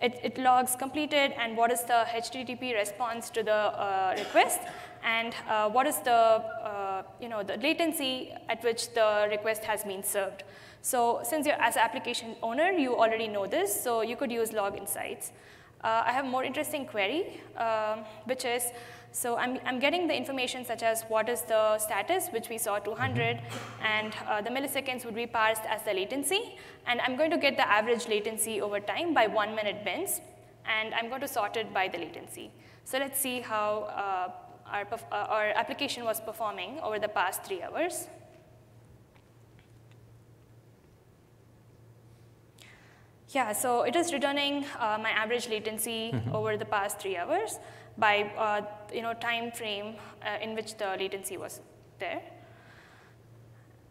It, 0.02 0.20
it, 0.24 0.38
logs 0.38 0.76
completed 0.76 1.34
and 1.40 1.58
what 1.58 1.72
is 1.72 1.82
the 1.84 2.06
HTTP 2.10 2.76
response 2.76 3.30
to 3.32 3.44
the 3.44 3.52
uh, 3.54 4.16
request 4.18 4.60
and 5.04 5.34
uh, 5.50 5.70
what 5.70 5.88
is 5.88 6.00
the, 6.00 6.12
uh, 6.12 7.04
you 7.20 7.30
know, 7.30 7.44
the 7.44 7.58
latency 7.58 8.34
at 8.50 8.64
which 8.64 8.94
the 8.94 9.28
request 9.30 9.64
has 9.64 9.84
been 9.84 10.04
served. 10.04 10.44
So 10.82 11.22
since 11.24 11.46
you're 11.46 11.62
as 11.62 11.78
application 11.78 12.36
owner, 12.42 12.72
you 12.72 12.96
already 12.96 13.28
know 13.28 13.48
this, 13.48 13.84
so 13.84 14.02
you 14.02 14.16
could 14.16 14.32
use 14.32 14.54
log 14.54 14.78
insights. 14.78 15.32
Uh, 15.84 16.04
I 16.06 16.12
have 16.12 16.26
more 16.26 16.44
interesting 16.44 16.86
query, 16.86 17.42
um, 17.56 18.06
which 18.26 18.46
is, 18.46 18.64
so 19.12 19.36
I'm, 19.38 19.60
I'm 19.66 19.80
getting 19.80 20.08
the 20.08 20.16
information 20.16 20.66
such 20.66 20.84
as 20.84 21.04
what 21.08 21.30
is 21.30 21.42
the 21.42 21.78
status, 21.80 22.28
which 22.30 22.50
we 22.50 22.58
saw 22.58 22.80
200, 22.80 23.42
and 23.84 24.14
uh, 24.28 24.42
the 24.42 24.50
milliseconds 24.50 25.06
would 25.06 25.16
be 25.16 25.26
parsed 25.26 25.64
as 25.68 25.82
the 25.84 25.94
latency. 25.94 26.58
And 26.86 27.02
I'm 27.02 27.16
going 27.16 27.32
to 27.32 27.38
get 27.38 27.58
the 27.58 27.68
average 27.68 28.08
latency 28.08 28.62
over 28.62 28.80
time 28.80 29.14
by 29.14 29.28
one 29.28 29.56
minute 29.56 29.84
bins, 29.84 30.22
and 30.66 30.94
I'm 30.94 31.10
going 31.10 31.22
to 31.22 31.28
sort 31.28 31.58
it 31.58 31.74
by 31.74 31.88
the 31.88 31.98
latency. 31.98 32.52
So 32.84 33.00
let's 33.00 33.20
see 33.20 33.42
how 33.42 33.84
uh, 33.96 34.32
our, 34.72 34.88
uh, 35.12 35.16
our 35.16 35.48
application 35.50 36.04
was 36.04 36.22
performing 36.22 36.80
over 36.82 37.00
the 37.00 37.08
past 37.08 37.44
three 37.44 37.64
hours. 37.64 38.08
Yeah, 43.30 43.52
so 43.52 43.82
it 43.82 43.96
is 43.96 44.14
returning 44.14 44.66
uh, 44.80 44.98
my 45.02 45.12
average 45.12 45.50
latency 45.50 46.12
mm 46.14 46.20
-hmm. 46.20 46.36
over 46.36 46.58
the 46.58 46.66
past 46.66 47.00
three 47.00 47.18
hours 47.18 47.60
by 47.98 48.32
uh, 48.38 48.62
you 48.94 49.02
know, 49.02 49.14
time 49.14 49.52
frame 49.52 49.96
uh, 50.24 50.38
in 50.42 50.56
which 50.56 50.78
the 50.78 50.96
latency 51.00 51.38
was 51.38 51.62
there. 52.00 52.22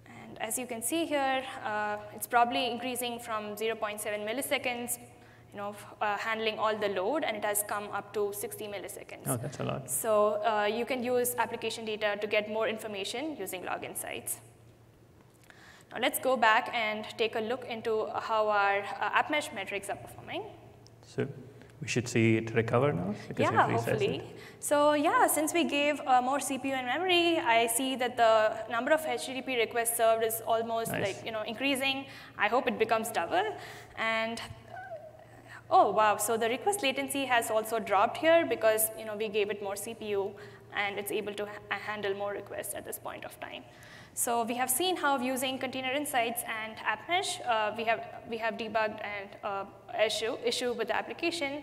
And 0.07 0.39
as 0.41 0.59
you 0.59 0.67
can 0.67 0.83
see 0.83 1.07
here, 1.07 1.43
uh, 1.65 1.97
it's 2.15 2.27
probably 2.27 2.71
increasing 2.71 3.19
from 3.19 3.57
0.7 3.57 4.01
milliseconds, 4.25 4.99
you 5.53 5.57
know, 5.57 5.75
uh, 6.01 6.17
handling 6.19 6.59
all 6.59 6.77
the 6.77 6.89
load, 6.89 7.25
and 7.25 7.37
it 7.37 7.45
has 7.45 7.65
come 7.67 7.89
up 7.93 8.13
to 8.15 8.33
60 8.33 8.67
milliseconds. 8.67 9.27
Oh, 9.27 9.37
that's 9.37 9.59
a 9.61 9.65
lot. 9.65 9.91
So 9.91 10.43
uh, 10.45 10.67
you 10.67 10.85
can 10.85 11.03
use 11.03 11.35
application 11.39 11.85
data 11.85 12.17
to 12.21 12.27
get 12.27 12.49
more 12.49 12.69
information 12.69 13.37
using 13.39 13.65
log 13.65 13.85
insights. 13.85 14.41
Now 15.93 15.99
let's 16.01 16.19
go 16.19 16.37
back 16.37 16.71
and 16.75 17.07
take 17.17 17.37
a 17.37 17.41
look 17.41 17.65
into 17.65 18.09
how 18.15 18.49
our 18.49 18.81
uh, 18.81 19.19
app 19.19 19.31
mesh 19.31 19.51
metrics 19.55 19.89
are 19.89 19.97
performing. 19.97 20.43
So 21.07 21.27
we 21.81 21.89
should 21.89 22.09
see 22.09 22.37
it 22.37 22.55
recover 22.55 22.93
now? 22.93 23.15
yeah, 23.37 23.71
hopefully. 23.71 24.17
It. 24.17 24.25
So 24.61 24.95
yeah, 24.95 25.27
since 25.27 25.53
we 25.53 25.65
gave 25.65 26.01
uh, 26.07 26.23
more 26.23 26.39
CPU 26.39 26.73
and 26.73 26.87
memory, 26.87 27.39
I 27.39 27.67
see 27.67 27.97
that 27.97 28.17
the 28.17 28.57
number 28.71 28.93
of 28.93 29.01
HTTP 29.01 29.59
requests 29.59 29.97
served 29.97 30.25
is 30.25 30.43
almost 30.47 30.93
nice. 30.93 31.03
like 31.07 31.25
you 31.25 31.33
know 31.33 31.43
increasing. 31.43 32.07
I 32.39 32.49
hope 32.49 32.67
it 32.67 32.79
becomes 32.79 33.11
double. 33.11 33.45
And 33.97 34.41
oh 35.71 35.91
wow, 35.91 36.17
so 36.17 36.37
the 36.37 36.49
request 36.49 36.83
latency 36.83 37.25
has 37.27 37.51
also 37.51 37.79
dropped 37.79 38.17
here 38.17 38.47
because 38.47 38.91
you 38.99 39.05
know 39.05 39.17
we 39.17 39.29
gave 39.29 39.51
it 39.51 39.63
more 39.63 39.75
CPU 39.75 40.33
and 40.75 40.99
it's 40.99 41.13
able 41.13 41.35
to 41.35 41.47
ha 41.47 41.79
handle 41.89 42.15
more 42.15 42.33
requests 42.33 42.75
at 42.75 42.85
this 42.85 42.99
point 42.99 43.25
of 43.25 43.39
time. 43.41 43.63
So 44.19 44.45
we 44.45 44.55
have 44.55 44.71
seen 44.71 44.97
how 44.97 45.19
using 45.19 45.59
container 45.59 45.93
insights 45.93 46.43
and 46.49 46.73
app 46.87 47.07
mesh, 47.07 47.39
uh, 47.43 47.75
we, 47.77 47.85
have, 47.85 48.03
we 48.31 48.39
have 48.39 48.55
debugged 48.55 49.05
an 49.05 49.29
uh, 49.45 49.67
issue, 50.03 50.39
issue 50.43 50.73
with 50.73 50.89
the 50.89 50.97
application, 50.97 51.63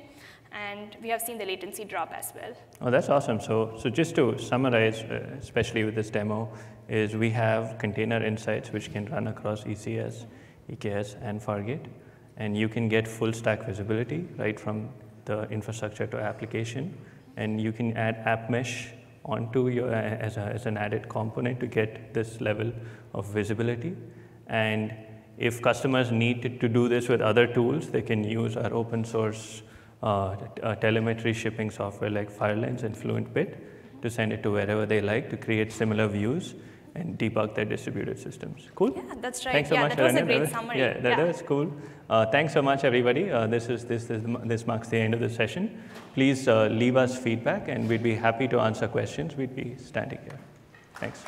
and 0.51 0.95
we 1.01 1.09
have 1.09 1.19
seen 1.19 1.39
the 1.39 1.45
latency 1.45 1.83
drop 1.83 2.11
as 2.13 2.31
well. 2.35 2.53
Oh, 2.79 2.91
that's 2.91 3.09
awesome. 3.09 3.41
So, 3.41 3.73
so 3.79 3.89
just 3.89 4.13
to 4.17 4.37
summarize, 4.37 5.01
uh, 5.01 5.35
especially 5.41 5.83
with 5.83 5.95
this 5.95 6.11
demo, 6.11 6.47
is 6.87 7.15
we 7.15 7.31
have 7.31 7.79
container 7.79 8.23
insights 8.23 8.71
which 8.71 8.93
can 8.93 9.07
run 9.07 9.29
across 9.29 9.63
ECS, 9.63 10.27
EKS, 10.71 11.17
and 11.23 11.41
Fargate, 11.41 11.87
and 12.37 12.55
you 12.55 12.69
can 12.69 12.87
get 12.87 13.07
full 13.07 13.33
stack 13.33 13.65
visibility 13.65 14.27
right 14.37 14.59
from 14.59 14.89
the 15.25 15.49
infrastructure 15.49 16.05
to 16.05 16.17
application, 16.19 16.95
and 17.35 17.59
you 17.59 17.71
can 17.71 17.97
add 17.97 18.17
app 18.27 18.51
mesh 18.51 18.93
onto 19.25 19.69
your, 19.69 19.93
as, 19.93 20.37
a, 20.37 20.41
as 20.41 20.65
an 20.65 20.77
added 20.77 21.07
component 21.09 21.59
to 21.59 21.67
get 21.67 22.13
this 22.13 22.41
level 22.41 22.71
of 23.13 23.25
visibility. 23.27 23.95
And 24.47 24.93
if 25.37 25.61
customers 25.61 26.11
need 26.11 26.59
to 26.59 26.69
do 26.69 26.87
this 26.89 27.07
with 27.07 27.21
other 27.21 27.47
tools, 27.47 27.89
they 27.89 28.01
can 28.01 28.23
use 28.23 28.57
our 28.57 28.73
open 28.73 29.03
source 29.03 29.61
uh, 30.01 30.35
uh, 30.61 30.75
telemetry 30.75 31.33
shipping 31.33 31.71
software 31.71 32.09
like 32.09 32.29
Firelens 32.29 32.83
and 32.83 32.95
FluentBit 32.95 33.55
to 34.01 34.09
send 34.09 34.33
it 34.33 34.43
to 34.43 34.51
wherever 34.51 34.85
they 34.85 34.99
like 34.99 35.29
to 35.29 35.37
create 35.37 35.71
similar 35.71 36.07
views 36.07 36.55
and 36.95 37.17
debug 37.17 37.55
their 37.55 37.65
distributed 37.65 38.19
systems. 38.19 38.67
Cool? 38.75 38.93
Yeah, 38.95 39.15
that's 39.19 39.45
right. 39.45 39.53
Thanks 39.53 39.69
so 39.69 39.75
yeah, 39.75 39.81
much, 39.81 39.95
that 39.95 40.03
was 40.03 40.15
a 40.15 40.21
great 40.23 40.49
summary. 40.49 40.79
Yeah, 40.79 40.99
that 40.99 41.17
yeah. 41.17 41.23
was 41.23 41.41
cool. 41.41 41.71
Uh, 42.09 42.25
thanks 42.27 42.53
so 42.53 42.61
much, 42.61 42.83
everybody. 42.83 43.31
Uh, 43.31 43.47
this, 43.47 43.69
is, 43.69 43.85
this, 43.85 44.05
this, 44.05 44.21
this 44.45 44.67
marks 44.67 44.89
the 44.89 44.97
end 44.97 45.13
of 45.13 45.19
the 45.19 45.29
session. 45.29 45.81
Please 46.13 46.47
uh, 46.47 46.67
leave 46.67 46.95
us 46.95 47.17
feedback, 47.17 47.67
and 47.67 47.89
we'd 47.89 48.03
be 48.03 48.15
happy 48.15 48.47
to 48.47 48.59
answer 48.59 48.87
questions. 48.87 49.35
We'd 49.35 49.55
be 49.55 49.75
standing 49.77 50.19
here. 50.19 50.39
Thanks. 50.95 51.23